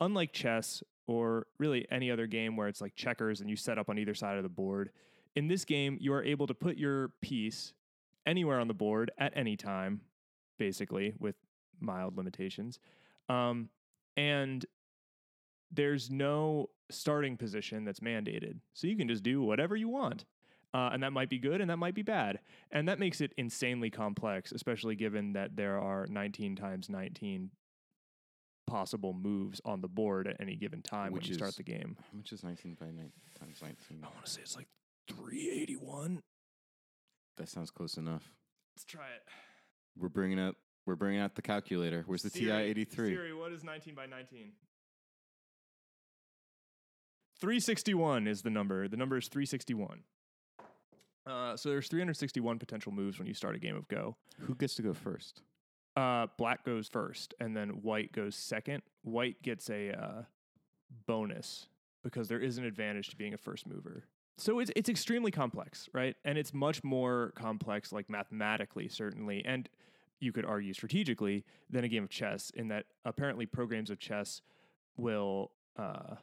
unlike 0.00 0.32
chess 0.32 0.82
or 1.06 1.46
really 1.58 1.86
any 1.90 2.10
other 2.10 2.26
game 2.26 2.56
where 2.56 2.68
it's 2.68 2.80
like 2.80 2.94
checkers 2.94 3.40
and 3.40 3.50
you 3.50 3.56
set 3.56 3.78
up 3.78 3.88
on 3.88 3.98
either 3.98 4.14
side 4.14 4.36
of 4.36 4.42
the 4.42 4.48
board, 4.48 4.90
in 5.36 5.48
this 5.48 5.64
game 5.64 5.98
you 6.00 6.12
are 6.12 6.22
able 6.22 6.46
to 6.46 6.54
put 6.54 6.76
your 6.76 7.08
piece 7.20 7.72
anywhere 8.26 8.60
on 8.60 8.68
the 8.68 8.74
board 8.74 9.10
at 9.18 9.32
any 9.36 9.56
time, 9.56 10.00
basically 10.58 11.14
with 11.18 11.36
mild 11.80 12.16
limitations. 12.16 12.78
Um, 13.28 13.68
and 14.16 14.64
there's 15.72 16.10
no 16.10 16.70
starting 16.90 17.36
position 17.36 17.84
that's 17.84 18.00
mandated. 18.00 18.58
So 18.74 18.86
you 18.86 18.96
can 18.96 19.08
just 19.08 19.22
do 19.22 19.42
whatever 19.42 19.76
you 19.76 19.88
want. 19.88 20.24
Uh, 20.72 20.90
and 20.92 21.02
that 21.02 21.12
might 21.12 21.28
be 21.28 21.38
good 21.38 21.60
and 21.60 21.68
that 21.70 21.78
might 21.78 21.94
be 21.94 22.02
bad. 22.02 22.38
And 22.70 22.88
that 22.88 22.98
makes 22.98 23.20
it 23.20 23.32
insanely 23.36 23.90
complex, 23.90 24.52
especially 24.52 24.94
given 24.94 25.32
that 25.32 25.56
there 25.56 25.78
are 25.80 26.06
19 26.08 26.54
times 26.56 26.88
19 26.88 27.50
possible 28.66 29.12
moves 29.12 29.60
on 29.64 29.80
the 29.80 29.88
board 29.88 30.28
at 30.28 30.36
any 30.38 30.54
given 30.54 30.80
time 30.80 31.12
Which 31.12 31.24
when 31.24 31.28
you 31.30 31.34
start 31.34 31.56
the 31.56 31.64
game. 31.64 31.96
How 31.98 32.18
much 32.18 32.32
is 32.32 32.44
19 32.44 32.76
by 32.78 32.86
9 32.86 33.10
times 33.38 33.58
19? 33.60 33.98
I 34.02 34.06
want 34.06 34.24
to 34.24 34.30
say 34.30 34.42
it's 34.42 34.56
like 34.56 34.68
381. 35.08 36.22
That 37.36 37.48
sounds 37.48 37.70
close 37.70 37.96
enough. 37.96 38.32
Let's 38.76 38.84
try 38.84 39.06
it. 39.16 39.22
We're 39.98 40.08
bringing 40.08 40.38
up 40.38 40.54
we're 40.86 40.96
bringing 40.96 41.20
out 41.20 41.34
the 41.34 41.42
calculator. 41.42 42.04
Where's 42.06 42.22
the 42.22 42.30
TI-83? 42.30 42.94
Siri, 42.94 43.34
what 43.34 43.52
is 43.52 43.62
19 43.62 43.94
by 43.94 44.06
19? 44.06 44.52
361 47.38 48.26
is 48.26 48.42
the 48.42 48.50
number. 48.50 48.88
The 48.88 48.96
number 48.96 49.16
is 49.18 49.28
361. 49.28 50.02
Uh, 51.26 51.56
so 51.56 51.68
there's 51.68 51.88
361 51.88 52.58
potential 52.58 52.92
moves 52.92 53.18
when 53.18 53.28
you 53.28 53.34
start 53.34 53.54
a 53.54 53.58
game 53.58 53.76
of 53.76 53.86
Go. 53.88 54.16
Who 54.40 54.54
gets 54.54 54.74
to 54.76 54.82
go 54.82 54.94
first? 54.94 55.42
Uh, 55.96 56.28
black 56.38 56.64
goes 56.64 56.88
first, 56.88 57.34
and 57.40 57.56
then 57.56 57.82
white 57.82 58.12
goes 58.12 58.34
second. 58.34 58.82
White 59.02 59.42
gets 59.42 59.68
a 59.68 59.92
uh, 59.92 60.22
bonus 61.06 61.66
because 62.02 62.28
there 62.28 62.38
is 62.38 62.58
an 62.58 62.64
advantage 62.64 63.10
to 63.10 63.16
being 63.16 63.34
a 63.34 63.38
first 63.38 63.66
mover. 63.66 64.04
So 64.38 64.58
it's 64.60 64.70
it's 64.74 64.88
extremely 64.88 65.30
complex, 65.30 65.88
right? 65.92 66.16
And 66.24 66.38
it's 66.38 66.54
much 66.54 66.82
more 66.82 67.32
complex, 67.34 67.92
like 67.92 68.08
mathematically, 68.08 68.88
certainly, 68.88 69.44
and 69.44 69.68
you 70.20 70.32
could 70.32 70.46
argue 70.46 70.72
strategically 70.72 71.44
than 71.68 71.84
a 71.84 71.88
game 71.88 72.04
of 72.04 72.10
chess. 72.10 72.50
In 72.54 72.68
that, 72.68 72.86
apparently, 73.04 73.44
programs 73.44 73.90
of 73.90 73.98
chess 73.98 74.40
will 74.96 75.50
uh, 75.78 76.14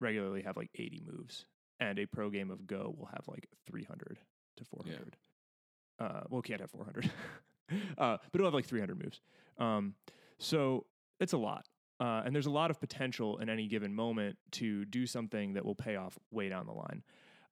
regularly 0.00 0.42
have 0.42 0.56
like 0.56 0.70
80 0.74 1.02
moves, 1.06 1.46
and 1.80 1.98
a 1.98 2.06
pro 2.06 2.30
game 2.30 2.50
of 2.50 2.66
Go 2.66 2.94
will 2.96 3.06
have 3.06 3.26
like 3.28 3.48
300 3.66 4.18
to 4.56 4.64
400. 4.64 5.16
Uh, 5.98 6.20
well, 6.30 6.42
can't 6.42 6.60
have 6.60 6.70
400, 6.70 7.10
uh, 7.98 8.16
but 8.30 8.34
it'll 8.34 8.46
have 8.46 8.54
like 8.54 8.66
300 8.66 9.02
moves. 9.02 9.20
Um, 9.58 9.94
so 10.38 10.86
it's 11.20 11.32
a 11.32 11.38
lot. 11.38 11.66
Uh, 12.00 12.22
and 12.24 12.34
there's 12.34 12.46
a 12.46 12.50
lot 12.50 12.70
of 12.70 12.80
potential 12.80 13.38
in 13.38 13.48
any 13.48 13.68
given 13.68 13.94
moment 13.94 14.36
to 14.50 14.84
do 14.86 15.06
something 15.06 15.52
that 15.52 15.64
will 15.64 15.74
pay 15.74 15.94
off 15.94 16.18
way 16.32 16.48
down 16.48 16.66
the 16.66 16.72
line. 16.72 17.02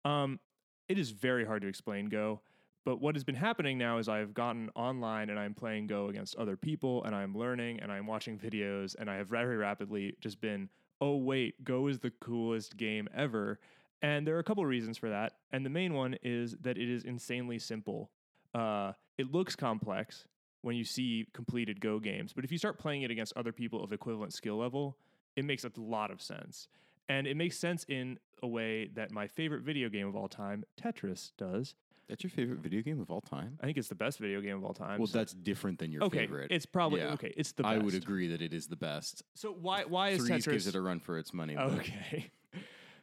Um, 0.05 0.41
it 0.89 0.99
is 0.99 1.11
very 1.11 1.45
hard 1.45 1.63
to 1.63 1.69
explain 1.69 2.09
Go, 2.09 2.41
but 2.85 3.01
what 3.01 3.15
has 3.15 3.23
been 3.23 3.37
happening 3.37 3.79
now 3.79 3.99
is 3.99 4.09
I've 4.09 4.35
gotten 4.35 4.71
online 4.75 5.31
and 5.31 5.39
I'm 5.39 5.55
playing 5.55 5.87
Go 5.87 6.09
against 6.09 6.35
other 6.37 6.57
people 6.57 7.05
and 7.05 7.15
I'm 7.15 7.37
learning 7.37 7.79
and 7.81 7.93
I'm 7.93 8.07
watching 8.07 8.39
videos 8.39 8.97
and 8.99 9.09
I 9.09 9.17
have 9.17 9.29
very 9.29 9.57
rapidly 9.57 10.17
just 10.21 10.41
been, 10.41 10.69
oh, 11.01 11.17
wait, 11.17 11.63
Go 11.63 11.87
is 11.87 12.01
the 12.01 12.11
coolest 12.11 12.77
game 12.77 13.09
ever. 13.15 13.61
And 14.03 14.27
there 14.27 14.37
are 14.37 14.39
a 14.39 14.45
couple 14.45 14.63
of 14.63 14.69
reasons 14.69 14.97
for 14.99 15.11
that. 15.11 15.35
And 15.53 15.65
the 15.65 15.71
main 15.71 15.95
one 15.95 16.17
is 16.23 16.57
that 16.63 16.79
it 16.79 16.89
is 16.89 17.05
insanely 17.05 17.59
simple. 17.59 18.11
Uh, 18.55 18.93
it 19.19 19.31
looks 19.31 19.55
complex 19.55 20.25
when 20.63 20.77
you 20.77 20.85
see 20.85 21.27
completed 21.33 21.81
Go 21.81 21.99
games, 21.99 22.33
but 22.35 22.45
if 22.45 22.53
you 22.53 22.59
start 22.59 22.79
playing 22.79 23.03
it 23.03 23.11
against 23.11 23.33
other 23.37 23.53
people 23.53 23.83
of 23.83 23.93
equivalent 23.93 24.33
skill 24.33 24.57
level, 24.57 24.97
it 25.37 25.45
makes 25.45 25.65
a 25.65 25.71
lot 25.77 26.11
of 26.11 26.21
sense. 26.21 26.69
And 27.09 27.27
it 27.27 27.37
makes 27.37 27.57
sense 27.59 27.85
in 27.89 28.19
a 28.43 28.47
way 28.47 28.89
that 28.95 29.11
my 29.11 29.27
favorite 29.27 29.63
video 29.63 29.89
game 29.89 30.07
of 30.07 30.15
all 30.17 30.29
time, 30.29 30.65
Tetris, 30.81 31.33
does. 31.39 31.75
That's 32.09 32.23
your 32.25 32.31
favorite 32.31 32.59
video 32.59 32.83
game 32.83 33.01
of 33.01 33.11
all 33.11 33.21
time? 33.21 33.57
I 33.61 33.67
think 33.67 33.79
it's 33.79 33.89
the 33.89 33.95
best 33.95 34.19
video 34.19 34.41
game 34.41 34.57
of 34.57 34.65
all 34.65 34.75
time. 34.75 34.99
Well, 34.99 35.07
So- 35.07 35.19
that's 35.19 35.33
different 35.33 35.79
than 35.79 35.93
your 35.93 36.03
okay. 36.05 36.21
favorite. 36.21 36.51
It's 36.51 36.67
probably 36.67 37.01
Yeah. 37.01 37.13
okay. 37.15 37.33
It's 37.37 37.53
the 37.53 37.63
best. 37.63 37.73
I 37.75 37.79
would 37.79 37.95
agree 37.95 38.29
that 38.29 38.43
it 38.43 38.53
is 38.53 38.67
the 38.67 38.77
best. 38.77 39.23
So 39.35 39.53
why 39.53 39.85
why 39.85 40.11
is 40.11 40.27
Threes 40.27 40.45
Tetris 40.45 40.51
gives 40.53 40.67
it 40.67 40.75
a 40.75 40.81
run 40.81 40.99
for 41.01 41.19
its 41.19 41.33
money. 41.33 41.57
Okay. 41.57 42.31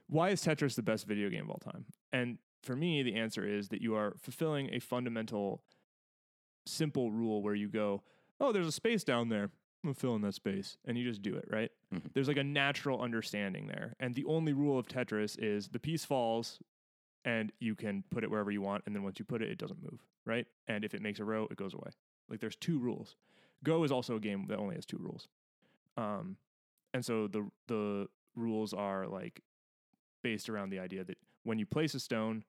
Why 0.08 0.30
is 0.30 0.42
Tetris 0.44 0.76
the 0.76 0.84
best 0.84 1.06
video 1.06 1.30
game 1.30 1.44
of 1.44 1.50
all 1.52 1.60
time? 1.74 1.86
And 2.14 2.38
for 2.64 2.76
me, 2.76 3.04
the 3.04 3.16
answer 3.16 3.46
is 3.48 3.70
that 3.70 3.82
you 3.82 3.96
are 3.96 4.16
fulfilling 4.20 4.74
a 4.74 4.80
fundamental, 4.80 5.62
simple 6.66 7.12
rule 7.12 7.42
where 7.42 7.56
you 7.56 7.68
go, 7.70 8.04
oh, 8.40 8.52
there's 8.52 8.68
a 8.68 8.72
space 8.72 9.04
down 9.04 9.30
there. 9.30 9.44
I'm 9.84 9.90
gonna 9.90 9.94
fill 9.96 10.16
in 10.16 10.22
that 10.24 10.34
space. 10.34 10.78
And 10.86 10.98
you 10.98 11.04
just 11.08 11.22
do 11.22 11.36
it, 11.36 11.46
right? 11.50 11.72
Mhm. 11.94 12.14
There's 12.14 12.28
like 12.28 12.38
a 12.38 12.44
natural 12.44 13.02
understanding 13.02 13.68
there. 13.68 13.96
And 14.00 14.16
the 14.16 14.26
only 14.26 14.54
rule 14.54 14.78
of 14.80 14.88
Tetris 14.88 15.38
is 15.40 15.70
the 15.70 15.80
piece 15.80 16.04
falls 16.06 16.60
and 17.26 17.52
you 17.60 17.76
can 17.76 18.04
put 18.10 18.24
it 18.24 18.32
wherever 18.32 18.52
you 18.52 18.62
want. 18.62 18.84
And 18.86 18.96
then 18.96 19.04
once 19.04 19.20
you 19.20 19.26
put 19.26 19.42
it, 19.42 19.50
it 19.50 19.58
doesn't 19.58 19.82
move, 19.84 20.00
right? 20.26 20.48
And 20.68 20.84
if 20.84 20.94
it 20.94 21.02
makes 21.02 21.20
a 21.20 21.26
row, 21.26 21.48
it 21.52 21.58
goes 21.58 21.74
away. 21.74 21.92
Like 22.30 22.40
there's 22.40 22.56
two 22.56 22.80
rules. 22.80 23.16
Go 23.64 23.84
is 23.84 23.92
also 23.92 24.16
a 24.16 24.20
game 24.20 24.46
that 24.48 24.58
only 24.58 24.76
has 24.76 24.86
two 24.86 24.98
rules. 24.98 25.28
Um, 25.96 26.38
and 26.94 27.04
so 27.06 27.28
the 27.28 27.50
the 27.68 28.08
rules 28.36 28.74
are 28.74 29.08
like 29.08 29.42
based 30.24 30.50
around 30.50 30.70
the 30.70 30.80
idea 30.80 31.04
that 31.04 31.18
when 31.44 31.58
you 31.60 31.66
place 31.66 31.94
a 31.96 32.00
stone, 32.00 32.44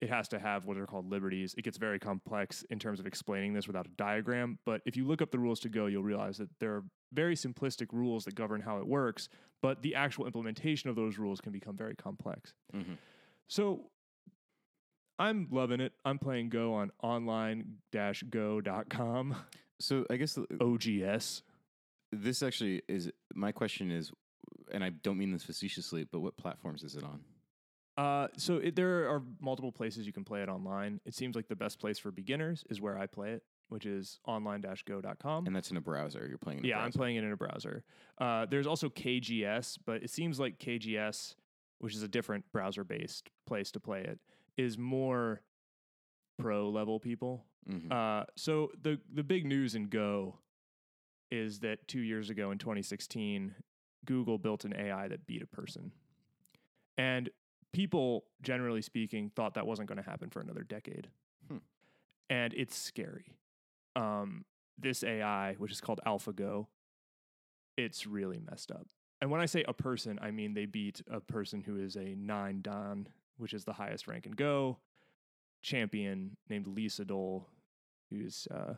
it 0.00 0.08
has 0.10 0.26
to 0.28 0.38
have 0.38 0.64
what 0.64 0.76
are 0.76 0.86
called 0.86 1.08
liberties. 1.10 1.54
It 1.56 1.62
gets 1.62 1.78
very 1.78 1.98
complex 2.00 2.64
in 2.70 2.78
terms 2.80 2.98
of 2.98 3.06
explaining 3.06 3.52
this 3.52 3.66
without 3.68 3.86
a 3.86 3.90
diagram. 3.90 4.58
But 4.66 4.82
if 4.84 4.96
you 4.96 5.04
look 5.06 5.22
up 5.22 5.30
the 5.30 5.38
rules 5.38 5.60
to 5.60 5.68
go, 5.68 5.86
you'll 5.86 6.02
realize 6.02 6.38
that 6.38 6.48
there 6.58 6.74
are 6.74 6.84
very 7.12 7.36
simplistic 7.36 7.92
rules 7.92 8.24
that 8.24 8.34
govern 8.34 8.60
how 8.62 8.78
it 8.78 8.86
works, 8.86 9.28
but 9.60 9.82
the 9.82 9.94
actual 9.94 10.26
implementation 10.26 10.90
of 10.90 10.96
those 10.96 11.18
rules 11.18 11.40
can 11.40 11.52
become 11.52 11.76
very 11.76 11.94
complex. 11.94 12.52
Mhm. 12.74 12.96
So 13.48 13.90
I'm 15.20 15.46
loving 15.52 15.80
it. 15.80 15.92
I'm 16.04 16.18
playing 16.18 16.48
Go 16.48 16.74
on 16.74 16.90
online-go.com, 17.92 19.36
So 19.78 20.06
I 20.10 20.16
guess 20.16 20.34
the- 20.34 20.46
OGS. 20.60 21.42
this 22.10 22.42
actually 22.42 22.82
is 22.88 23.10
my 23.34 23.52
question 23.52 23.90
is, 23.92 24.10
and 24.72 24.82
I 24.82 24.90
don't 24.90 25.18
mean 25.18 25.32
this 25.32 25.44
facetiously, 25.44 26.04
but 26.04 26.20
what 26.20 26.36
platforms 26.36 26.82
is 26.82 26.96
it 26.96 27.04
on? 27.04 27.20
Uh, 27.96 28.28
so 28.38 28.56
it, 28.56 28.74
there 28.74 29.08
are 29.08 29.22
multiple 29.40 29.70
places 29.72 30.06
you 30.06 30.12
can 30.12 30.24
play 30.24 30.42
it 30.42 30.48
online. 30.48 31.00
It 31.04 31.14
seems 31.14 31.36
like 31.36 31.48
the 31.48 31.56
best 31.56 31.78
place 31.78 31.98
for 31.98 32.10
beginners 32.10 32.64
is 32.70 32.80
where 32.80 32.98
I 32.98 33.06
play 33.06 33.32
it, 33.32 33.42
which 33.68 33.84
is 33.84 34.18
online-go.com. 34.26 35.46
And 35.46 35.54
that's 35.54 35.70
in 35.70 35.76
a 35.76 35.80
browser. 35.80 36.26
You're 36.26 36.38
playing. 36.38 36.60
In 36.60 36.64
a 36.64 36.68
yeah, 36.68 36.78
I'm 36.78 36.92
playing 36.92 37.16
it 37.16 37.24
in 37.24 37.32
a 37.32 37.36
browser. 37.36 37.84
Uh, 38.18 38.46
there's 38.46 38.66
also 38.66 38.88
KGS, 38.88 39.78
but 39.84 40.02
it 40.02 40.10
seems 40.10 40.40
like 40.40 40.58
KGS, 40.58 41.34
which 41.80 41.94
is 41.94 42.02
a 42.02 42.08
different 42.08 42.44
browser-based 42.52 43.28
place 43.46 43.70
to 43.72 43.80
play 43.80 44.00
it, 44.00 44.18
is 44.56 44.78
more 44.78 45.42
pro 46.38 46.70
level 46.70 46.98
people. 46.98 47.44
Mhm. 47.68 47.92
Uh, 47.92 48.24
so 48.36 48.70
the 48.80 49.00
the 49.12 49.22
big 49.22 49.44
news 49.46 49.74
in 49.74 49.88
Go 49.88 50.38
is 51.30 51.60
that 51.60 51.86
two 51.88 52.00
years 52.00 52.30
ago 52.30 52.50
in 52.50 52.58
2016, 52.58 53.54
Google 54.06 54.38
built 54.38 54.64
an 54.64 54.74
AI 54.76 55.08
that 55.08 55.26
beat 55.26 55.42
a 55.42 55.46
person, 55.46 55.92
and 56.98 57.30
people, 57.72 58.24
generally 58.42 58.82
speaking, 58.82 59.30
thought 59.34 59.54
that 59.54 59.66
wasn't 59.66 59.88
going 59.88 60.02
to 60.02 60.08
happen 60.08 60.30
for 60.30 60.40
another 60.40 60.62
decade, 60.62 61.08
Hmm. 61.48 61.58
and 62.30 62.52
it's 62.54 62.76
scary. 62.76 63.36
Um, 63.96 64.44
this 64.78 65.02
AI, 65.04 65.54
which 65.54 65.72
is 65.72 65.80
called 65.80 66.00
AlphaGo, 66.06 66.66
it's 67.76 68.06
really 68.06 68.38
messed 68.38 68.70
up. 68.72 68.86
And 69.20 69.30
when 69.30 69.40
I 69.40 69.46
say 69.46 69.64
a 69.68 69.72
person, 69.72 70.18
I 70.20 70.30
mean 70.30 70.54
they 70.54 70.66
beat 70.66 71.00
a 71.10 71.20
person 71.20 71.60
who 71.60 71.78
is 71.78 71.96
a 71.96 72.14
nine 72.16 72.60
dan, 72.62 73.08
which 73.36 73.54
is 73.54 73.64
the 73.64 73.72
highest 73.74 74.08
rank 74.08 74.26
in 74.26 74.32
Go, 74.32 74.78
champion 75.62 76.36
named 76.48 76.66
Lee 76.66 76.88
Sedol, 76.88 77.44
who's 78.10 78.48
uh, 78.50 78.74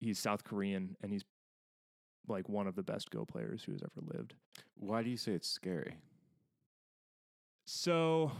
he's 0.00 0.18
South 0.18 0.44
Korean 0.44 0.96
and 1.02 1.10
he's 1.12 1.24
like 2.28 2.48
one 2.48 2.66
of 2.66 2.74
the 2.74 2.82
best 2.82 3.10
Go 3.10 3.24
players 3.24 3.62
who 3.64 3.72
has 3.72 3.82
ever 3.82 4.06
lived. 4.14 4.34
Why 4.76 5.02
do 5.02 5.10
you 5.10 5.16
say 5.16 5.32
it's 5.32 5.48
scary? 5.48 5.96
So 7.66 8.32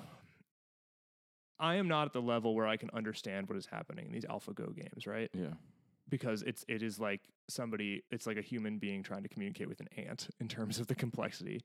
I 1.58 1.76
am 1.76 1.88
not 1.88 2.06
at 2.06 2.12
the 2.12 2.22
level 2.22 2.54
where 2.54 2.66
I 2.66 2.76
can 2.76 2.90
understand 2.94 3.48
what 3.48 3.58
is 3.58 3.66
happening 3.66 4.06
in 4.06 4.12
these 4.12 4.24
AlphaGo 4.24 4.74
games, 4.74 5.06
right? 5.06 5.30
Yeah. 5.34 5.54
Because 6.08 6.42
it's 6.42 6.64
it 6.68 6.82
is 6.82 6.98
like 6.98 7.20
somebody, 7.48 8.02
it's 8.10 8.26
like 8.26 8.36
a 8.36 8.42
human 8.42 8.78
being 8.78 9.02
trying 9.02 9.22
to 9.24 9.28
communicate 9.28 9.68
with 9.68 9.80
an 9.80 9.88
ant 9.96 10.28
in 10.40 10.48
terms 10.48 10.78
of 10.78 10.86
the 10.86 10.94
complexity. 10.94 11.62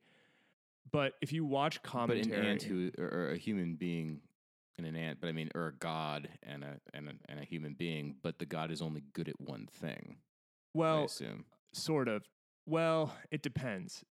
But 0.91 1.13
if 1.21 1.31
you 1.31 1.45
watch 1.45 1.81
commentary, 1.81 2.29
But 2.29 2.39
an 2.39 2.45
ant 2.45 2.63
who, 2.63 2.91
or, 2.97 3.29
a 3.29 3.37
human 3.37 3.75
being, 3.75 4.19
and 4.77 4.85
an 4.85 4.95
ant, 4.95 5.19
but 5.21 5.27
I 5.27 5.31
mean, 5.31 5.49
or 5.55 5.67
a 5.67 5.73
god 5.73 6.27
and 6.43 6.63
a 6.63 6.79
and 6.93 7.07
a, 7.07 7.13
and 7.29 7.39
a 7.39 7.45
human 7.45 7.73
being, 7.73 8.15
but 8.21 8.39
the 8.39 8.45
god 8.45 8.71
is 8.71 8.81
only 8.81 9.03
good 9.13 9.29
at 9.29 9.39
one 9.39 9.67
thing. 9.71 10.17
Well, 10.73 11.01
I 11.01 11.03
assume. 11.03 11.45
Sort 11.73 12.07
of. 12.07 12.23
Well, 12.65 13.13
it 13.31 13.41
depends. 13.41 14.03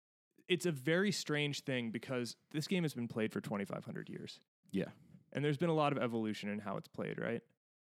It's 0.49 0.65
a 0.65 0.71
very 0.71 1.11
strange 1.11 1.63
thing 1.63 1.91
because 1.91 2.35
this 2.51 2.67
game 2.67 2.83
has 2.83 2.93
been 2.93 3.07
played 3.07 3.31
for 3.31 3.39
2,500 3.39 4.09
years. 4.09 4.39
Yeah. 4.71 4.89
And 5.31 5.45
there's 5.45 5.57
been 5.57 5.69
a 5.69 5.75
lot 5.75 5.93
of 5.93 5.97
evolution 5.97 6.49
in 6.49 6.59
how 6.59 6.75
it's 6.75 6.89
played, 6.89 7.19
right? 7.19 7.41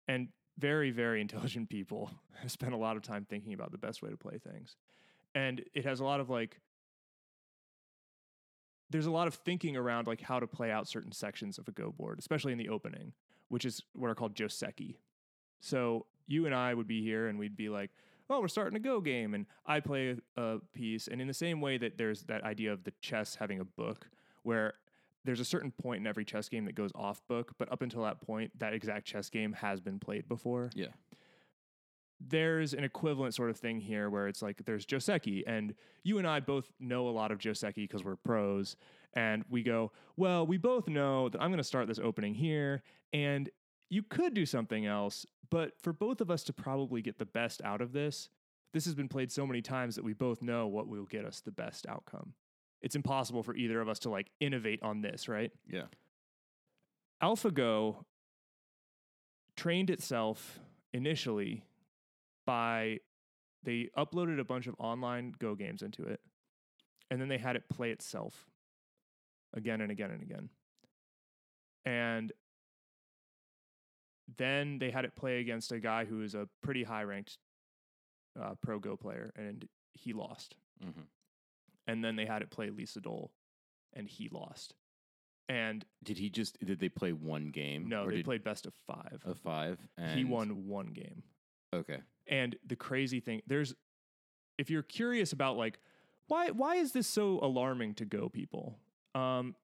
And 0.09 0.29
very, 0.59 0.91
very 0.91 1.21
intelligent 1.21 1.69
people 1.69 2.11
have 2.41 2.51
spent 2.51 2.73
a 2.73 2.79
lot 2.79 2.97
of 2.97 3.03
time 3.03 3.27
thinking 3.29 3.53
about 3.53 3.73
the 3.73 3.79
best 3.79 4.03
way 4.03 4.11
to 4.11 4.17
play 4.17 4.39
things. 4.39 4.77
And 5.35 5.63
it 5.75 5.85
has 5.85 6.01
a 6.01 6.05
lot 6.05 6.21
of 6.21 6.31
like, 6.31 6.61
there's 8.91 9.07
a 9.07 9.11
lot 9.11 9.27
of 9.27 9.35
thinking 9.35 9.77
around 9.77 10.07
like 10.07 10.21
how 10.21 10.39
to 10.39 10.47
play 10.47 10.71
out 10.71 10.87
certain 10.87 11.11
sections 11.11 11.59
of 11.59 11.67
a 11.67 11.73
Go 11.73 11.91
board, 11.91 12.19
especially 12.19 12.53
in 12.53 12.59
the 12.59 12.69
opening, 12.69 13.13
which 13.49 13.65
is 13.65 13.83
what 13.95 14.09
are 14.09 14.15
called 14.15 14.35
Joseki. 14.35 14.97
So 15.61 16.07
you 16.27 16.47
and 16.47 16.55
I 16.55 16.73
would 16.73 16.87
be 16.87 17.03
here 17.03 17.27
and 17.27 17.39
we'd 17.39 17.57
be 17.57 17.69
like, 17.69 17.91
oh, 18.31 18.41
we're 18.41 18.49
starting 18.49 18.77
a 18.77 18.81
Go 18.81 19.01
game. 19.01 19.35
And 19.35 19.47
I 19.67 19.81
play 19.81 20.17
a, 20.37 20.43
a 20.43 20.59
piece. 20.73 21.09
And 21.09 21.21
in 21.21 21.27
the 21.27 21.35
same 21.35 21.61
way 21.61 21.79
that 21.79 21.99
there's 21.99 22.23
that 22.25 22.43
idea 22.45 22.73
of 22.73 22.85
the 22.85 22.93
chess 23.01 23.37
having 23.37 23.61
a 23.61 23.65
book, 23.65 24.09
where 24.43 24.75
there's 25.25 25.41
a 25.41 25.45
certain 25.45 25.71
point 25.71 26.01
in 26.01 26.07
every 26.07 26.25
chess 26.25 26.49
game 26.49 26.67
that 26.67 26.75
goes 26.75 26.91
off 26.95 27.27
book, 27.29 27.53
but 27.59 27.71
up 27.73 27.83
until 27.83 28.03
that 28.03 28.21
point, 28.21 28.51
that 28.59 28.75
exact 28.75 29.07
chess 29.07 29.31
game 29.31 29.53
has 29.55 29.81
been 29.81 29.99
played 29.99 30.29
before. 30.29 30.71
Yeah. 30.75 30.89
There's 32.21 32.73
an 32.75 32.85
equivalent 32.85 33.35
sort 33.35 33.51
of 33.51 33.57
thing 33.57 33.81
here 33.81 34.09
where 34.09 34.29
it's 34.29 34.43
like 34.43 34.65
there's 34.65 34.87
Joseki, 34.87 35.43
and 35.47 35.75
you 36.03 36.19
and 36.19 36.27
I 36.27 36.41
both 36.41 36.71
know 36.79 37.09
a 37.09 37.11
lot 37.11 37.33
of 37.33 37.39
Joseki 37.39 37.77
because 37.77 38.05
we're 38.05 38.17
pros. 38.17 38.77
And 39.15 39.45
we 39.49 39.63
go, 39.63 39.93
well, 40.17 40.47
we 40.47 40.57
both 40.57 40.89
know 40.89 41.29
that 41.29 41.41
I'm 41.41 41.51
going 41.51 41.59
to 41.59 41.65
start 41.65 41.87
this 41.87 41.99
opening 41.99 42.35
here, 42.35 42.83
and 43.13 43.49
you 43.95 44.03
could 44.03 44.35
do 44.35 44.45
something 44.45 44.85
else, 44.85 45.25
but 45.51 45.81
for 45.81 45.93
both 45.93 46.21
of 46.21 46.29
us 46.29 46.43
to 46.43 46.53
probably 46.53 47.01
get 47.01 47.19
the 47.19 47.25
best 47.25 47.63
out 47.63 47.81
of 47.81 47.93
this, 47.93 48.29
this 48.73 48.85
has 48.87 48.95
been 48.97 49.09
played 49.09 49.31
so 49.31 49.47
many 49.47 49.63
times 49.63 49.95
that 49.95 50.03
we 50.03 50.13
both 50.13 50.43
know 50.43 50.67
what 50.67 50.89
will 50.89 51.05
get 51.05 51.25
us 51.25 51.41
the 51.41 51.53
best 51.53 51.87
outcome. 51.89 52.33
It's 52.83 52.97
impossible 52.97 53.45
for 53.45 53.55
either 53.55 53.81
of 53.81 53.89
us 53.89 54.01
to 54.01 54.11
like 54.11 54.33
innovate 54.41 54.83
on 54.83 55.01
this, 55.01 55.29
right? 55.29 55.53
Yeah. 55.71 55.85
AlphaGo 57.23 58.05
trained 59.57 59.91
itself 59.91 60.59
initially 60.93 61.63
by 62.45 62.99
they 63.63 63.91
uploaded 63.97 64.41
a 64.41 64.45
bunch 64.45 64.67
of 64.67 64.75
online 64.81 65.35
Go 65.39 65.55
games 65.55 65.83
into 65.83 66.03
it, 66.03 66.21
and 67.13 67.21
then 67.21 67.29
they 67.29 67.39
had 67.39 67.55
it 67.55 67.63
play 67.69 67.93
itself 67.93 68.51
again 69.55 69.81
and 69.81 69.93
again 69.93 70.11
and 70.11 70.21
again. 70.21 70.49
And 71.87 72.33
then 74.37 74.79
they 74.79 74.91
had 74.91 75.05
it 75.05 75.15
play 75.17 75.41
against 75.41 75.73
a 75.73 75.79
guy 75.79 76.05
who 76.05 76.23
is 76.23 76.35
a 76.35 76.49
pretty 76.63 76.83
high 76.83 77.03
ranked 77.05 77.39
uh, 78.41 78.55
pro 78.63 78.79
Go 78.79 78.97
player, 78.97 79.33
and 79.37 79.67
he 79.93 80.13
lost. 80.13 80.57
hmm 80.83 81.03
And 81.87 82.03
then 82.05 82.17
they 82.17 82.27
had 82.27 82.43
it 82.43 82.51
play 82.51 82.71
Lee 82.71 82.87
Sedol, 82.87 83.29
and 83.93 84.09
he 84.09 84.29
lost. 84.29 84.75
And 85.49 85.85
Did 86.03 86.17
he 86.19 86.31
just? 86.31 86.59
Did 86.65 86.81
they 86.81 86.89
play 86.89 87.13
one 87.13 87.51
game? 87.51 87.89
no, 87.89 88.11
they 88.11 88.23
played 88.23 88.43
best 88.43 88.65
of 88.67 88.73
five. 88.87 89.23
a 89.27 89.35
five. 89.35 89.79
And 89.99 90.19
he 90.19 90.25
won 90.25 90.67
one 90.67 90.87
game. 90.89 91.23
Okay. 91.75 91.99
And 92.27 92.57
the 92.67 92.77
crazy 92.77 93.21
thing, 93.21 93.43
there's, 93.47 93.75
if 94.57 94.71
you're 94.71 94.83
curious 94.83 95.35
about 95.35 95.59
like, 95.59 95.79
why 96.29 96.51
why 96.51 96.77
is 96.77 96.93
this 96.93 97.07
so 97.07 97.39
alarming 97.43 97.95
to 97.97 98.07
Go 98.07 98.31
people? 98.31 98.79
Um, 99.15 99.55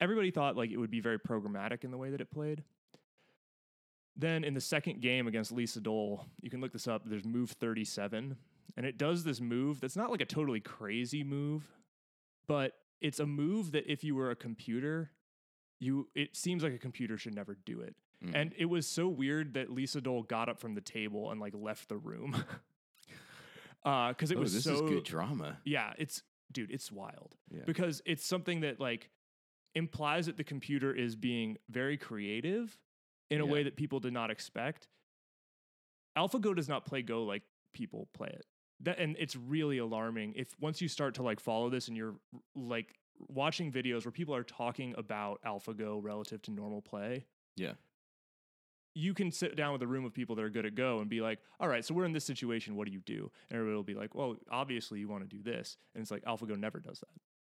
everybody 0.00 0.30
thought 0.30 0.56
like 0.56 0.70
it 0.70 0.76
would 0.76 0.90
be 0.92 1.00
very 1.00 1.18
programmatic 1.18 1.82
in 1.82 1.90
the 1.90 1.98
way 1.98 2.10
that 2.10 2.20
it 2.20 2.30
played. 2.30 2.62
Then 4.16 4.44
in 4.44 4.54
the 4.54 4.60
second 4.60 5.00
game 5.00 5.26
against 5.26 5.52
Lee 5.52 5.66
Sedol, 5.66 6.26
you 6.42 6.50
can 6.50 6.60
look 6.60 6.72
this 6.72 6.86
up. 6.86 7.02
There's 7.06 7.24
move 7.24 7.50
37, 7.52 8.36
and 8.76 8.86
it 8.86 8.98
does 8.98 9.24
this 9.24 9.40
move 9.40 9.80
that's 9.80 9.96
not 9.96 10.10
like 10.10 10.20
a 10.20 10.26
totally 10.26 10.60
crazy 10.60 11.24
move, 11.24 11.64
but 12.46 12.74
it's 13.00 13.20
a 13.20 13.26
move 13.26 13.72
that 13.72 13.90
if 13.90 14.04
you 14.04 14.14
were 14.14 14.30
a 14.30 14.36
computer, 14.36 15.10
you 15.80 16.08
it 16.14 16.36
seems 16.36 16.62
like 16.62 16.72
a 16.72 16.78
computer 16.78 17.16
should 17.16 17.34
never 17.34 17.56
do 17.64 17.80
it. 17.80 17.96
Mm. 18.24 18.34
And 18.34 18.54
it 18.56 18.66
was 18.66 18.86
so 18.86 19.08
weird 19.08 19.54
that 19.54 19.70
Lee 19.70 19.86
Sedol 19.86 20.26
got 20.26 20.48
up 20.48 20.60
from 20.60 20.74
the 20.74 20.80
table 20.80 21.30
and 21.30 21.40
like 21.40 21.54
left 21.56 21.88
the 21.88 21.96
room. 21.96 22.44
uh 23.84 24.12
cuz 24.14 24.30
it 24.30 24.36
oh, 24.36 24.40
was 24.40 24.54
this 24.54 24.64
so 24.64 24.74
is 24.74 24.80
good 24.82 25.04
drama. 25.04 25.58
Yeah, 25.64 25.92
it's 25.98 26.22
dude, 26.52 26.70
it's 26.70 26.92
wild. 26.92 27.36
Yeah. 27.50 27.62
Because 27.66 28.02
it's 28.04 28.24
something 28.24 28.60
that 28.60 28.78
like 28.78 29.10
implies 29.74 30.26
that 30.26 30.36
the 30.36 30.44
computer 30.44 30.94
is 30.94 31.16
being 31.16 31.56
very 31.68 31.96
creative 31.96 32.78
in 33.32 33.40
a 33.40 33.46
Yeah. 33.46 33.52
way 33.52 33.62
that 33.64 33.76
people 33.76 34.00
did 34.00 34.12
not 34.12 34.30
expect. 34.30 34.88
AlphaGo 36.16 36.54
does 36.54 36.68
not 36.68 36.84
play 36.84 37.02
Go 37.02 37.24
like 37.24 37.42
people 37.72 38.08
play 38.12 38.28
it. 38.28 38.46
That 38.80 38.98
and 38.98 39.16
it's 39.18 39.36
really 39.36 39.78
alarming 39.78 40.34
if 40.36 40.54
once 40.60 40.80
you 40.80 40.88
start 40.88 41.14
to 41.14 41.22
like 41.22 41.40
follow 41.40 41.70
this 41.70 41.88
and 41.88 41.96
you're 41.96 42.16
like 42.54 42.98
watching 43.28 43.70
videos 43.72 44.04
where 44.04 44.12
people 44.12 44.34
are 44.34 44.42
talking 44.44 44.94
about 44.98 45.40
AlphaGo 45.44 46.02
relative 46.02 46.42
to 46.42 46.50
normal 46.50 46.82
play. 46.82 47.24
Yeah. 47.56 47.74
You 48.94 49.14
can 49.14 49.30
sit 49.30 49.56
down 49.56 49.72
with 49.72 49.82
a 49.82 49.86
room 49.86 50.04
of 50.04 50.12
people 50.12 50.34
that 50.36 50.42
are 50.42 50.50
good 50.50 50.66
at 50.66 50.74
Go 50.74 50.98
and 51.00 51.08
be 51.08 51.22
like, 51.22 51.38
all 51.60 51.68
right, 51.68 51.82
so 51.84 51.94
we're 51.94 52.04
in 52.04 52.12
this 52.12 52.24
situation. 52.26 52.76
What 52.76 52.86
do 52.86 52.92
you 52.92 53.00
do? 53.00 53.30
And 53.48 53.56
everybody 53.58 53.76
will 53.76 53.82
be 53.84 53.94
like, 53.94 54.14
well, 54.14 54.36
obviously 54.50 54.98
you 55.00 55.08
want 55.08 55.22
to 55.22 55.36
do 55.36 55.42
this. 55.42 55.78
And 55.94 56.02
it's 56.02 56.10
like, 56.10 56.24
AlphaGo 56.24 56.58
never 56.58 56.78
does 56.78 57.00
that. 57.00 57.08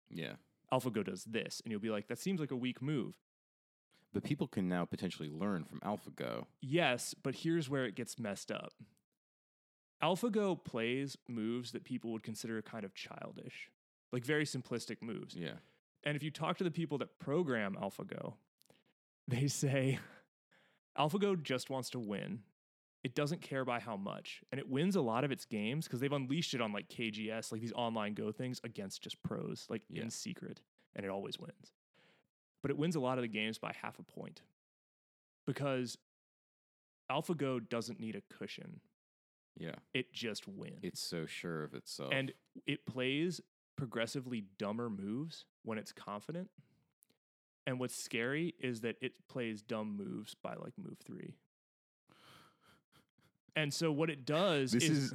Yeah. 0.10 0.34
AlphaGo 0.74 1.04
does 1.06 1.26
this. 1.26 1.62
And 1.64 1.72
you'll 1.72 1.80
be 1.82 1.92
like, 1.92 2.08
that 2.08 2.18
seems 2.18 2.40
like 2.40 2.50
a 2.52 2.56
weak 2.56 2.82
move. 2.82 3.20
But 4.14 4.24
people 4.24 4.48
can 4.48 4.68
now 4.68 4.86
potentially 4.86 5.30
learn 5.30 5.64
from 5.66 5.80
AlphaGo. 5.82 6.46
Yes, 6.62 7.14
but 7.14 7.36
here's 7.36 7.70
where 7.70 7.86
it 7.86 7.96
gets 7.96 8.18
messed 8.18 8.52
up. 8.52 8.74
AlphaGo 10.02 10.64
plays 10.64 11.18
moves 11.28 11.72
that 11.72 11.84
people 11.84 12.12
would 12.12 12.24
consider 12.24 12.62
kind 12.62 12.86
of 12.86 12.94
childish, 12.94 13.70
like 14.12 14.24
very 14.24 14.46
simplistic 14.46 15.02
moves. 15.02 15.36
Yeah. 15.36 15.54
And 16.04 16.16
if 16.16 16.24
you 16.24 16.32
talk 16.32 16.58
to 16.60 16.64
the 16.64 16.72
people 16.72 16.98
that 17.00 17.20
program 17.20 17.76
AlphaGo, 17.82 18.34
they 19.28 19.48
say 19.48 20.00
AlphaGo 20.98 21.42
just 21.42 21.70
wants 21.70 21.90
to 21.92 22.00
win. 22.00 22.40
It 23.04 23.16
doesn't 23.16 23.42
care 23.42 23.66
by 23.66 23.80
how 23.80 23.98
much. 23.98 24.42
And 24.52 24.60
it 24.60 24.70
wins 24.70 24.96
a 24.96 25.02
lot 25.02 25.24
of 25.24 25.32
its 25.32 25.46
games 25.46 25.86
because 25.86 26.00
they've 26.00 26.12
unleashed 26.12 26.54
it 26.54 26.62
on 26.62 26.72
like 26.74 26.90
KGS, 26.90 27.52
like 27.52 27.62
these 27.62 27.74
online 27.74 28.14
Go 28.14 28.32
things 28.32 28.62
against 28.64 29.02
just 29.02 29.22
pros, 29.24 29.66
like 29.70 29.82
Yeah. 29.90 30.04
in 30.04 30.10
secret. 30.10 30.62
And 30.96 31.06
it 31.06 31.10
always 31.10 31.40
wins. 31.40 31.74
But 32.68 32.72
it 32.72 32.78
wins 32.78 32.98
a 32.98 33.00
lot 33.00 33.18
of 33.18 33.22
the 33.22 33.30
games 33.30 33.58
by 33.58 33.74
half 33.82 33.98
a 33.98 34.04
point 34.04 34.42
because 35.46 35.98
AlphaGo 37.10 37.70
doesn't 37.70 37.98
need 37.98 38.18
a 38.18 38.22
cushion. 38.38 38.82
Yeah. 39.58 39.76
It 39.94 40.12
just 40.12 40.50
wins. 40.50 40.80
It's 40.84 41.00
so 41.00 41.26
sure 41.26 41.64
of 41.64 41.74
itself. 41.74 42.12
And 42.12 42.34
it 42.66 42.86
plays 42.86 43.40
progressively 43.78 44.44
dumber 44.60 44.90
moves 44.90 45.46
when 45.64 45.78
it's 45.78 45.94
confident. 45.94 46.50
And 47.66 47.80
what's 47.80 47.96
scary 47.96 48.54
is 48.60 48.82
that 48.82 48.98
it 49.00 49.14
plays 49.30 49.62
dumb 49.62 49.96
moves 49.96 50.36
by 50.36 50.56
like 50.56 50.74
move 50.78 50.98
three. 51.06 51.36
And 53.56 53.74
so 53.74 53.94
what 53.94 54.10
it 54.10 54.26
does 54.26 54.74
this 54.74 54.84
is, 54.84 54.98
is 54.98 55.14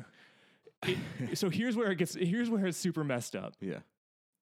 it, 1.21 1.37
so 1.37 1.51
here's 1.51 1.77
where 1.77 1.91
it 1.91 1.97
gets 1.97 2.15
here's 2.15 2.49
where 2.49 2.65
it's 2.65 2.79
super 2.79 3.05
messed 3.05 3.37
up. 3.37 3.57
yeah. 3.61 3.81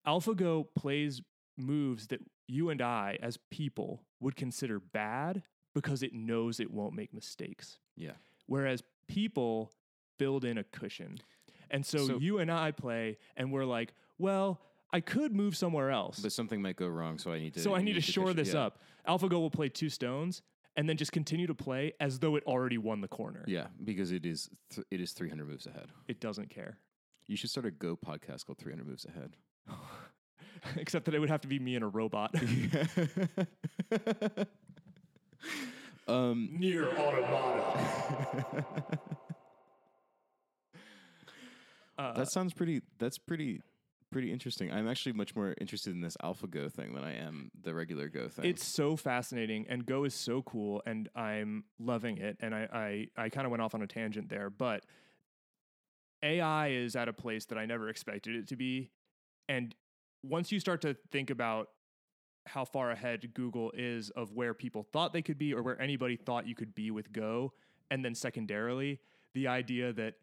AlphaGo 0.04 0.66
plays 0.74 1.22
moves 1.56 2.08
that 2.08 2.20
you 2.48 2.70
and 2.70 2.80
I 2.80 3.18
as 3.22 3.38
people 3.50 4.02
would 4.20 4.36
consider 4.36 4.78
bad 4.80 5.42
because 5.74 6.02
it 6.02 6.12
knows 6.14 6.60
it 6.60 6.70
won't 6.70 6.94
make 6.94 7.12
mistakes. 7.12 7.78
Yeah. 7.96 8.12
Whereas 8.46 8.82
people 9.08 9.72
build 10.18 10.44
in 10.44 10.58
a 10.58 10.64
cushion. 10.64 11.18
And 11.70 11.84
so, 11.84 12.06
So- 12.06 12.18
you 12.18 12.38
and 12.38 12.50
I 12.50 12.70
play 12.70 13.18
and 13.36 13.52
we're 13.52 13.64
like, 13.64 13.92
well, 14.18 14.60
I 14.92 15.00
could 15.00 15.32
move 15.34 15.56
somewhere 15.56 15.90
else. 15.90 16.20
But 16.20 16.32
something 16.32 16.62
might 16.62 16.76
go 16.76 16.86
wrong, 16.86 17.18
so 17.18 17.32
I 17.32 17.38
need 17.40 17.54
to. 17.54 17.60
so 17.60 17.74
I 17.74 17.82
need 17.82 17.94
to 17.94 18.00
fish 18.00 18.14
shore 18.14 18.32
this 18.32 18.54
Yeah. 18.54 18.60
up. 18.66 18.80
AlphaGo 19.06 19.32
will 19.32 19.50
play 19.50 19.68
two 19.68 19.88
stones 19.90 20.42
and 20.76 20.88
then 20.88 20.96
just 20.96 21.10
continue 21.12 21.46
to 21.48 21.54
play 21.54 21.92
as 22.00 22.20
though 22.20 22.36
it 22.36 22.44
already 22.44 22.78
won 22.78 23.00
the 23.00 23.08
corner. 23.08 23.44
Yeah, 23.48 23.66
because 23.84 24.12
it 24.12 24.24
is 24.24 24.48
th- 24.70 24.86
it 24.90 25.00
is 25.00 25.12
300 25.12 25.46
moves 25.48 25.66
ahead. 25.66 25.90
It 26.06 26.20
doesn't 26.20 26.50
care. 26.50 26.78
You 27.26 27.36
should 27.36 27.50
start 27.50 27.66
a 27.66 27.70
Go 27.72 27.96
podcast 27.96 28.46
called 28.46 28.58
300 28.58 28.86
Moves 28.86 29.04
Ahead. 29.04 29.36
Except 30.76 31.04
that 31.06 31.14
it 31.14 31.18
would 31.18 31.30
have 31.30 31.40
to 31.42 31.48
be 31.48 31.58
me 31.58 31.74
and 31.74 31.84
a 31.84 31.88
robot. 31.88 32.34
um, 36.08 36.50
Nier 36.52 36.88
automata. 36.96 38.98
Uh, 41.98 42.12
that 42.12 42.30
sounds 42.30 42.52
pretty. 42.52 42.82
That's 42.98 43.18
pretty 43.18 43.62
pretty 44.12 44.32
interesting. 44.32 44.72
I'm 44.72 44.88
actually 44.88 45.12
much 45.12 45.34
more 45.34 45.54
interested 45.60 45.92
in 45.92 46.00
this 46.00 46.16
AlphaGo 46.22 46.72
thing 46.72 46.94
than 46.94 47.04
I 47.04 47.16
am 47.16 47.50
the 47.62 47.74
regular 47.74 48.08
Go 48.08 48.28
thing. 48.28 48.44
It's 48.44 48.64
so 48.64 48.96
fascinating, 48.96 49.66
and 49.68 49.84
Go 49.84 50.04
is 50.04 50.14
so 50.14 50.42
cool, 50.42 50.82
and 50.86 51.08
I'm 51.14 51.64
loving 51.78 52.18
it. 52.18 52.36
And 52.40 52.54
I, 52.54 53.08
I, 53.16 53.24
I 53.24 53.28
kind 53.28 53.46
of 53.46 53.50
went 53.50 53.62
off 53.62 53.74
on 53.74 53.82
a 53.82 53.86
tangent 53.86 54.28
there, 54.28 54.50
but 54.50 54.84
AI 56.22 56.68
is 56.68 56.96
at 56.96 57.08
a 57.08 57.12
place 57.12 57.46
that 57.46 57.58
I 57.58 57.66
never 57.66 57.88
expected 57.88 58.36
it 58.36 58.48
to 58.48 58.56
be. 58.56 58.90
And 59.48 59.74
once 60.28 60.52
you 60.52 60.60
start 60.60 60.80
to 60.82 60.96
think 61.10 61.30
about 61.30 61.68
how 62.46 62.64
far 62.64 62.90
ahead 62.90 63.34
Google 63.34 63.72
is 63.74 64.10
of 64.10 64.32
where 64.32 64.54
people 64.54 64.86
thought 64.92 65.12
they 65.12 65.22
could 65.22 65.38
be, 65.38 65.52
or 65.52 65.62
where 65.62 65.80
anybody 65.80 66.16
thought 66.16 66.46
you 66.46 66.54
could 66.54 66.74
be 66.74 66.90
with 66.90 67.12
Go, 67.12 67.52
and 67.90 68.04
then 68.04 68.14
secondarily, 68.14 69.00
the 69.34 69.48
idea 69.48 69.92
that 69.92 70.14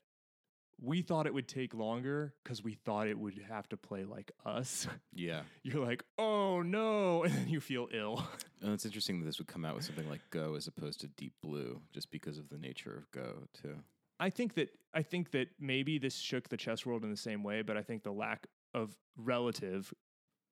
we 0.81 1.01
thought 1.01 1.27
it 1.27 1.33
would 1.33 1.47
take 1.47 1.73
longer 1.73 2.33
because 2.43 2.63
we 2.63 2.73
thought 2.73 3.07
it 3.07 3.17
would 3.17 3.39
have 3.47 3.69
to 3.69 3.77
play 3.77 4.05
like 4.05 4.31
us. 4.45 4.87
yeah. 5.13 5.41
You're 5.63 5.85
like, 5.85 6.03
oh 6.17 6.61
no, 6.61 7.23
and 7.25 7.33
then 7.33 7.49
you 7.49 7.59
feel 7.59 7.87
ill. 7.93 8.23
And 8.61 8.71
it's 8.71 8.85
interesting 8.85 9.19
that 9.19 9.25
this 9.25 9.39
would 9.39 9.47
come 9.47 9.65
out 9.65 9.75
with 9.75 9.83
something 9.83 10.09
like 10.09 10.21
Go 10.29 10.55
as 10.55 10.67
opposed 10.67 11.01
to 11.01 11.07
Deep 11.07 11.33
Blue, 11.41 11.81
just 11.91 12.09
because 12.11 12.37
of 12.37 12.47
the 12.47 12.57
nature 12.57 12.95
of 12.95 13.11
Go 13.11 13.49
too. 13.61 13.75
I 14.21 14.29
think 14.29 14.53
that 14.53 14.69
I 14.93 15.01
think 15.01 15.31
that 15.31 15.49
maybe 15.59 15.97
this 15.97 16.15
shook 16.15 16.47
the 16.47 16.55
chess 16.55 16.85
world 16.85 17.03
in 17.03 17.11
the 17.11 17.17
same 17.17 17.43
way, 17.43 17.61
but 17.61 17.75
I 17.75 17.81
think 17.81 18.03
the 18.03 18.13
lack 18.13 18.47
of 18.73 18.95
relative 19.17 19.93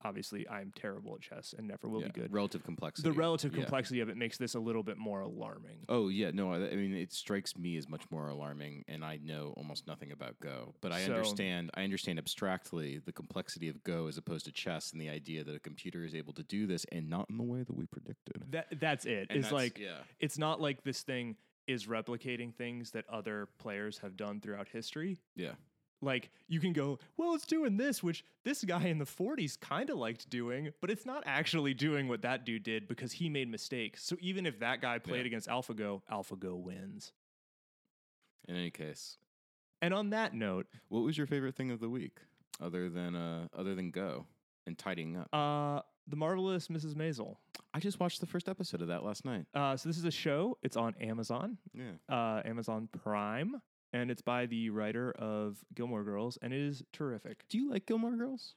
obviously 0.04 0.50
I'm 0.50 0.72
terrible 0.76 1.14
at 1.14 1.22
chess 1.22 1.54
and 1.56 1.68
never 1.68 1.88
will 1.88 2.02
Yeah, 2.02 2.08
be 2.08 2.22
good. 2.22 2.34
Relative 2.34 2.64
complexity. 2.64 3.08
The 3.08 3.14
relative 3.14 3.54
Yeah. 3.54 3.62
complexity 3.62 4.00
of 4.00 4.10
it 4.10 4.18
makes 4.18 4.36
this 4.36 4.56
a 4.56 4.60
little 4.60 4.82
bit 4.82 4.98
more 4.98 5.22
alarming. 5.22 5.86
Oh 5.90 6.10
yeah, 6.10 6.32
no. 6.32 6.52
I, 6.54 6.72
I 6.72 6.76
mean, 6.76 6.96
it 6.96 7.14
strikes 7.14 7.56
me 7.56 7.78
as 7.78 7.88
much 7.88 8.10
more 8.10 8.28
alarming, 8.28 8.84
and 8.88 9.06
I 9.06 9.18
know 9.18 9.54
almost 9.58 9.86
nothing 9.86 10.12
about 10.12 10.40
Go. 10.40 10.74
But 10.82 10.92
I 10.92 11.06
So- 11.06 11.14
understand. 11.14 11.70
I 11.76 11.84
understand 11.84 12.18
abstractly 12.18 12.98
the 12.98 13.12
complexity 13.14 13.68
of 13.68 13.84
Go 13.84 14.08
as 14.08 14.18
opposed 14.18 14.46
to 14.46 14.52
chess, 14.52 14.92
and 14.92 15.00
the 15.00 15.10
idea 15.10 15.44
that 15.44 15.54
a 15.54 15.60
computer 15.60 16.04
is 16.04 16.16
able 16.16 16.34
to 16.34 16.42
do 16.44 16.66
this, 16.66 16.84
and 16.92 17.08
not 17.08 17.30
in 17.30 17.38
the 17.38 17.44
way 17.44 17.62
that 17.62 17.76
we 17.76 17.86
predicted. 17.86 18.44
That 18.50 18.80
that's 18.80 19.06
it. 19.06 19.28
And 19.30 19.38
it's 19.38 19.50
that's- 19.50 19.52
like 19.52 19.78
yeah, 19.78 20.00
it's 20.20 20.40
not 20.40 20.60
like 20.60 20.82
this 20.84 21.04
thing 21.04 21.38
is 21.68 21.86
replicating 21.86 22.56
things 22.56 22.90
that 22.90 23.08
other 23.08 23.46
players 23.60 24.00
have 24.00 24.18
done 24.18 24.42
throughout 24.42 24.68
history. 24.70 25.20
yeah, 25.36 25.54
Like 26.02 26.32
you 26.47 26.60
can 26.60 26.74
go, 26.74 26.97
well, 27.18 27.36
it's 27.36 27.45
doing 27.45 27.78
this, 27.78 28.02
which 28.02 28.24
this 28.43 28.64
guy 28.64 28.86
in 28.88 28.97
the 28.97 29.06
40s 29.06 29.60
kind 29.60 29.89
of 29.89 29.97
liked 29.97 30.30
doing, 30.30 30.72
but 30.82 30.89
it's 30.89 31.06
not 31.06 31.24
actually 31.28 31.74
doing 31.76 32.08
what 32.08 32.24
that 32.24 32.43
dude 32.45 32.64
did 32.64 32.88
because 32.88 33.12
he 33.12 33.30
made 33.30 33.49
mistakes. 33.49 34.04
So 34.04 34.16
even 34.20 34.45
if 34.47 34.60
that 34.60 34.82
guy 34.82 34.97
played 34.97 35.20
Yeah. 35.22 35.26
against 35.28 35.47
AlphaGo, 35.47 36.02
AlphaGo 36.12 36.56
wins. 36.58 37.12
In 38.47 38.56
any 38.56 38.72
case, 38.72 39.18
And 39.84 39.93
on 39.93 40.10
that 40.12 40.34
note, 40.34 40.68
what 40.89 41.02
was 41.02 41.18
your 41.18 41.28
favorite 41.28 41.56
thing 41.56 41.72
of 41.72 41.80
the 41.80 41.89
week, 41.89 42.20
other 42.60 42.89
than 42.89 43.16
uh, 43.16 43.47
other 43.54 43.74
than 43.76 43.91
Go 43.91 44.26
and 44.68 44.78
tidying 44.78 45.16
up? 45.18 45.30
uh, 45.34 45.82
the 46.08 46.16
marvelous 46.16 46.68
Mrs. 46.68 46.95
Maisel. 46.95 47.38
I 47.74 47.80
just 47.80 47.99
watched 47.99 48.20
the 48.20 48.26
first 48.28 48.49
episode 48.49 48.82
of 48.82 48.88
that 48.89 49.04
last 49.04 49.24
night. 49.26 49.45
Uh, 49.54 49.78
so 49.78 49.88
this 49.88 49.97
is 49.97 50.04
a 50.06 50.12
show. 50.12 50.58
It's 50.64 50.76
on 50.76 50.93
Amazon, 50.99 51.58
Yeah, 51.74 51.91
uh, 52.10 52.41
Amazon 52.43 52.89
Prime, 52.91 53.62
and 53.94 54.10
it's 54.12 54.22
by 54.22 54.46
the 54.46 54.70
writer 54.70 55.12
of 55.12 55.58
Gilmore 55.74 56.04
Girls, 56.04 56.38
and 56.42 56.54
it 56.54 56.62
is 56.62 56.84
terrific. 56.94 57.44
do 57.50 57.58
you 57.58 57.70
like 57.72 57.86
Gilmore 57.86 58.16
Girls? 58.16 58.56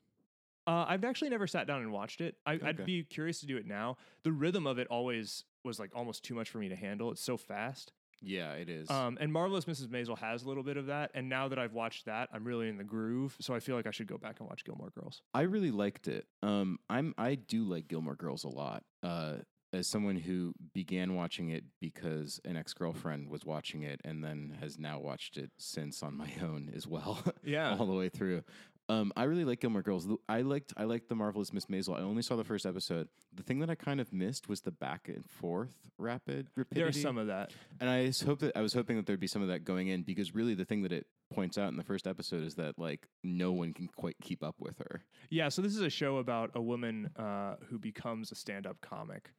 Uh, 0.66 0.86
I've 0.88 1.04
actually 1.04 1.28
never 1.28 1.46
sat 1.46 1.66
down 1.66 1.82
and 1.82 1.92
watched 1.92 2.20
it. 2.22 2.36
I, 2.46 2.54
Okay. 2.54 2.66
I'd 2.68 2.86
be 2.86 3.02
curious 3.04 3.40
to 3.40 3.46
do 3.46 3.56
it 3.58 3.66
now. 3.66 3.98
The 4.22 4.32
rhythm 4.32 4.66
of 4.66 4.78
it 4.78 4.86
always 4.88 5.44
was 5.62 5.78
like 5.78 5.90
almost 5.94 6.24
too 6.24 6.34
much 6.34 6.48
for 6.48 6.56
me 6.58 6.68
to 6.70 6.76
handle. 6.76 7.10
It's 7.10 7.20
so 7.20 7.36
fast. 7.36 7.92
Yeah, 8.22 8.52
it 8.52 8.70
is. 8.70 8.88
Um, 8.88 9.18
and 9.20 9.30
Marvelous 9.30 9.66
Mrs. 9.66 9.88
Maisel 9.88 10.16
has 10.16 10.42
a 10.44 10.48
little 10.48 10.62
bit 10.62 10.78
of 10.78 10.86
that. 10.86 11.10
And 11.12 11.28
now 11.28 11.48
that 11.48 11.58
I've 11.58 11.74
watched 11.74 12.06
that, 12.06 12.30
I'm 12.32 12.44
really 12.44 12.70
in 12.70 12.78
the 12.78 12.84
groove. 12.84 13.36
So 13.40 13.52
I 13.54 13.60
feel 13.60 13.76
like 13.76 13.86
I 13.86 13.90
should 13.90 14.06
go 14.06 14.16
back 14.16 14.40
and 14.40 14.48
watch 14.48 14.64
Gilmore 14.64 14.90
Girls. 14.98 15.20
I 15.34 15.42
really 15.42 15.70
liked 15.70 16.08
it. 16.08 16.26
Um, 16.42 16.78
I'm 16.88 17.14
I 17.18 17.34
do 17.34 17.64
like 17.64 17.86
Gilmore 17.86 18.14
Girls 18.16 18.44
a 18.44 18.48
lot. 18.48 18.84
Uh, 19.02 19.34
as 19.74 19.86
someone 19.86 20.16
who 20.16 20.54
began 20.72 21.14
watching 21.14 21.50
it 21.50 21.64
because 21.80 22.40
an 22.44 22.56
ex 22.56 22.72
girlfriend 22.72 23.28
was 23.28 23.44
watching 23.44 23.82
it, 23.82 24.00
and 24.04 24.22
then 24.24 24.56
has 24.60 24.78
now 24.78 24.98
watched 24.98 25.36
it 25.36 25.50
since 25.58 26.02
on 26.02 26.16
my 26.16 26.30
own 26.42 26.70
as 26.74 26.86
well, 26.86 27.18
Yeah. 27.44 27.76
all 27.76 27.86
the 27.86 27.92
way 27.94 28.08
through. 28.08 28.42
Um, 28.90 29.12
I 29.16 29.22
really 29.24 29.46
like 29.46 29.60
Gilmore 29.60 29.80
Girls. 29.80 30.06
I 30.28 30.42
liked 30.42 30.74
I 30.76 30.84
liked 30.84 31.08
the 31.08 31.14
marvelous 31.14 31.54
Miss 31.54 31.64
Maisel. 31.66 31.96
I 31.96 32.02
only 32.02 32.20
saw 32.20 32.36
the 32.36 32.44
first 32.44 32.66
episode. 32.66 33.08
The 33.32 33.42
thing 33.42 33.60
that 33.60 33.70
I 33.70 33.74
kind 33.76 33.98
of 33.98 34.12
missed 34.12 34.46
was 34.46 34.60
the 34.60 34.72
back 34.72 35.08
and 35.08 35.24
forth 35.24 35.74
rapid 35.96 36.48
rapidity. 36.54 36.82
There's 36.82 37.00
some 37.00 37.16
of 37.16 37.28
that. 37.28 37.50
and 37.80 37.88
I 37.88 38.12
hope 38.26 38.40
that 38.40 38.52
I 38.54 38.60
was 38.60 38.74
hoping 38.74 38.96
that 38.96 39.06
there'd 39.06 39.18
be 39.18 39.26
some 39.26 39.40
of 39.40 39.48
that 39.48 39.64
going 39.64 39.88
in 39.88 40.02
because 40.02 40.34
really 40.34 40.54
the 40.54 40.66
thing 40.66 40.82
that 40.82 40.92
it 40.92 41.06
points 41.32 41.56
out 41.56 41.70
in 41.70 41.78
the 41.78 41.82
first 41.82 42.06
episode 42.06 42.44
is 42.44 42.56
that 42.56 42.78
like 42.78 43.06
no 43.22 43.52
one 43.52 43.72
can 43.72 43.88
quite 43.88 44.16
keep 44.22 44.44
up 44.44 44.56
with 44.58 44.76
her. 44.80 45.00
Yeah, 45.30 45.48
so 45.48 45.62
this 45.62 45.74
is 45.74 45.80
a 45.80 45.88
show 45.88 46.18
about 46.18 46.50
a 46.54 46.60
woman 46.60 47.08
uh, 47.16 47.54
who 47.70 47.78
becomes 47.78 48.32
a 48.32 48.34
stand-up 48.34 48.82
comic. 48.82 49.30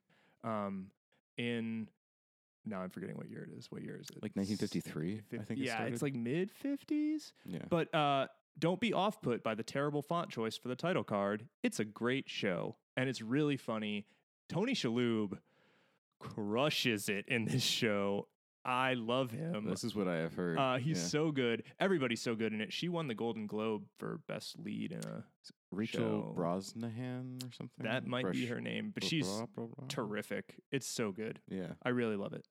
Um, 0.45 0.87
in 1.37 1.89
now 2.65 2.81
I'm 2.81 2.89
forgetting 2.89 3.15
what 3.17 3.29
year 3.29 3.43
it 3.43 3.57
is. 3.57 3.71
What 3.71 3.83
year 3.83 3.99
is 4.01 4.09
it? 4.09 4.21
Like 4.23 4.35
1953, 4.35 5.13
I 5.13 5.21
Fif- 5.29 5.47
think. 5.47 5.59
it 5.59 5.65
yeah, 5.65 5.83
it's 5.83 6.01
like 6.01 6.15
mid 6.15 6.49
50s. 6.63 7.31
yeah. 7.45 7.59
But 7.69 7.93
uh, 7.93 8.27
don't 8.57 8.79
be 8.79 8.93
off 8.93 9.21
put 9.21 9.43
by 9.43 9.53
the 9.55 9.63
terrible 9.63 10.01
font 10.01 10.29
choice 10.29 10.57
for 10.57 10.67
the 10.69 10.75
title 10.75 11.03
card. 11.03 11.47
It's 11.63 11.79
a 11.79 11.85
great 11.85 12.29
show 12.29 12.75
and 12.97 13.09
it's 13.09 13.21
really 13.21 13.57
funny. 13.57 14.05
Tony 14.49 14.73
Shalhoub 14.73 15.37
crushes 16.19 17.09
it 17.09 17.25
in 17.27 17.45
this 17.45 17.63
show. 17.63 18.27
I 18.67 18.95
love 18.95 19.29
him. 19.29 19.67
This 19.69 19.83
is 19.83 19.93
what 19.93 20.07
I 20.07 20.15
have 20.17 20.33
heard. 20.33 20.57
Uh, 20.57 20.77
he's 20.77 20.97
Yeah. 20.97 21.03
so 21.03 21.31
good. 21.31 21.63
Everybody's 21.79 22.21
so 22.21 22.33
good 22.33 22.51
in 22.51 22.61
it. 22.61 22.73
She 22.73 22.89
won 22.89 23.07
the 23.07 23.13
Golden 23.13 23.45
Globe 23.45 23.83
for 23.99 24.17
best 24.27 24.57
lead 24.57 24.91
in 24.91 25.03
a. 25.05 25.23
Rachel 25.71 26.01
show. 26.01 26.33
Brosnahan 26.35 27.43
or 27.47 27.51
something. 27.51 27.85
That 27.85 28.07
might 28.07 28.31
be 28.31 28.45
her 28.47 28.59
name, 28.61 28.91
but 28.93 29.01
blah, 29.01 29.09
she's 29.09 29.27
blah, 29.27 29.45
blah, 29.55 29.65
blah. 29.67 29.87
terrific. 29.87 30.55
It's 30.71 30.87
so 30.87 31.11
good. 31.11 31.41
Yeah. 31.49 31.73
I 31.83 31.89
really 31.89 32.15
love 32.15 32.33
it. 32.33 32.47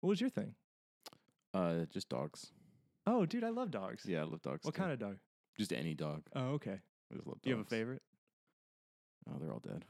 What 0.00 0.08
was 0.08 0.20
your 0.20 0.30
thing? 0.30 0.54
Uh, 1.54 1.84
just 1.92 2.08
dogs. 2.08 2.52
Oh, 3.06 3.24
dude, 3.26 3.44
I 3.44 3.50
love 3.50 3.70
dogs. 3.70 4.04
Yeah, 4.06 4.20
I 4.20 4.24
love 4.24 4.42
dogs. 4.42 4.64
What 4.64 4.74
too. 4.74 4.80
kind 4.80 4.92
of 4.92 4.98
dog? 4.98 5.18
Just 5.58 5.72
any 5.72 5.94
dog. 5.94 6.22
Oh, 6.34 6.52
okay. 6.54 6.80
I 7.12 7.14
just 7.14 7.26
love 7.26 7.36
dogs. 7.36 7.42
Do 7.44 7.50
you 7.50 7.56
have 7.56 7.66
a 7.66 7.68
favorite? 7.68 8.02
Oh, 9.28 9.36
they're 9.38 9.52
all 9.52 9.60
dead. 9.60 9.84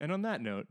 And 0.00 0.10
on 0.12 0.22
that 0.22 0.40
note, 0.40 0.66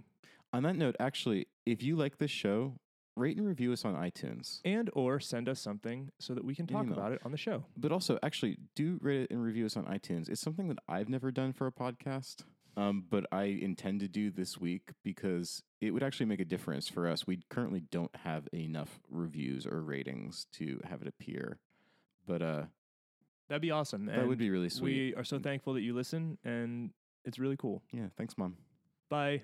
On 0.52 0.64
that 0.64 0.76
note, 0.76 0.96
actually, 1.00 1.48
if 1.72 1.84
you 1.84 1.96
like 1.96 2.18
this 2.18 2.32
show, 2.32 2.76
rate 3.16 3.38
and 3.38 3.46
review 3.48 3.74
us 3.74 3.84
on 3.86 3.96
iTunes. 3.96 4.62
and 4.64 4.90
or 4.94 5.20
send 5.20 5.50
us 5.50 5.60
something 5.60 6.10
so 6.20 6.34
that 6.34 6.46
we 6.46 6.56
can 6.56 6.68
talk 6.68 6.84
Email. 6.86 6.98
about 6.98 7.12
it 7.12 7.20
on 7.26 7.32
the 7.32 7.38
show. 7.38 7.66
But 7.76 7.92
also, 7.92 8.18
actually, 8.24 8.58
do 8.76 8.98
rate 9.02 9.22
it 9.22 9.32
and 9.32 9.42
review 9.44 9.66
us 9.66 9.76
on 9.76 9.86
iTunes. 9.86 10.30
It's 10.30 10.40
something 10.42 10.68
that 10.70 10.78
I've 10.88 11.10
never 11.10 11.32
done 11.32 11.52
for 11.54 11.68
a 11.68 11.72
podcast, 11.72 12.44
um, 12.78 13.04
but 13.10 13.26
I 13.32 13.44
intend 13.44 14.00
to 14.02 14.08
do 14.08 14.32
this 14.32 14.58
week 14.58 14.92
because 15.04 15.64
it 15.82 15.92
would 15.92 16.04
actually 16.04 16.28
make 16.28 16.40
a 16.40 16.46
difference 16.46 16.88
for 16.88 17.08
us. 17.10 17.28
We 17.28 17.42
currently 17.50 17.82
don't 17.92 18.16
have 18.24 18.48
enough 18.54 19.02
reviews 19.10 19.66
or 19.66 19.82
ratings 19.82 20.46
to 20.54 20.80
have 20.90 21.02
it 21.02 21.08
appear, 21.08 21.58
but 22.26 22.42
uh, 22.42 22.64
That'd 23.50 23.62
be 23.62 23.72
awesome. 23.72 24.06
that 24.06 24.28
would 24.28 24.38
be 24.38 24.50
really 24.52 24.70
sweet. 24.70 25.14
We 25.14 25.16
are 25.16 25.24
so 25.26 25.40
thankful 25.40 25.74
that 25.74 25.82
you 25.82 25.94
listen, 25.96 26.38
and 26.46 26.92
it's 27.26 27.38
really 27.40 27.58
cool. 27.58 27.82
yeah, 27.92 28.08
thanks, 28.16 28.38
mom. 28.38 28.56
Bye. 29.10 29.42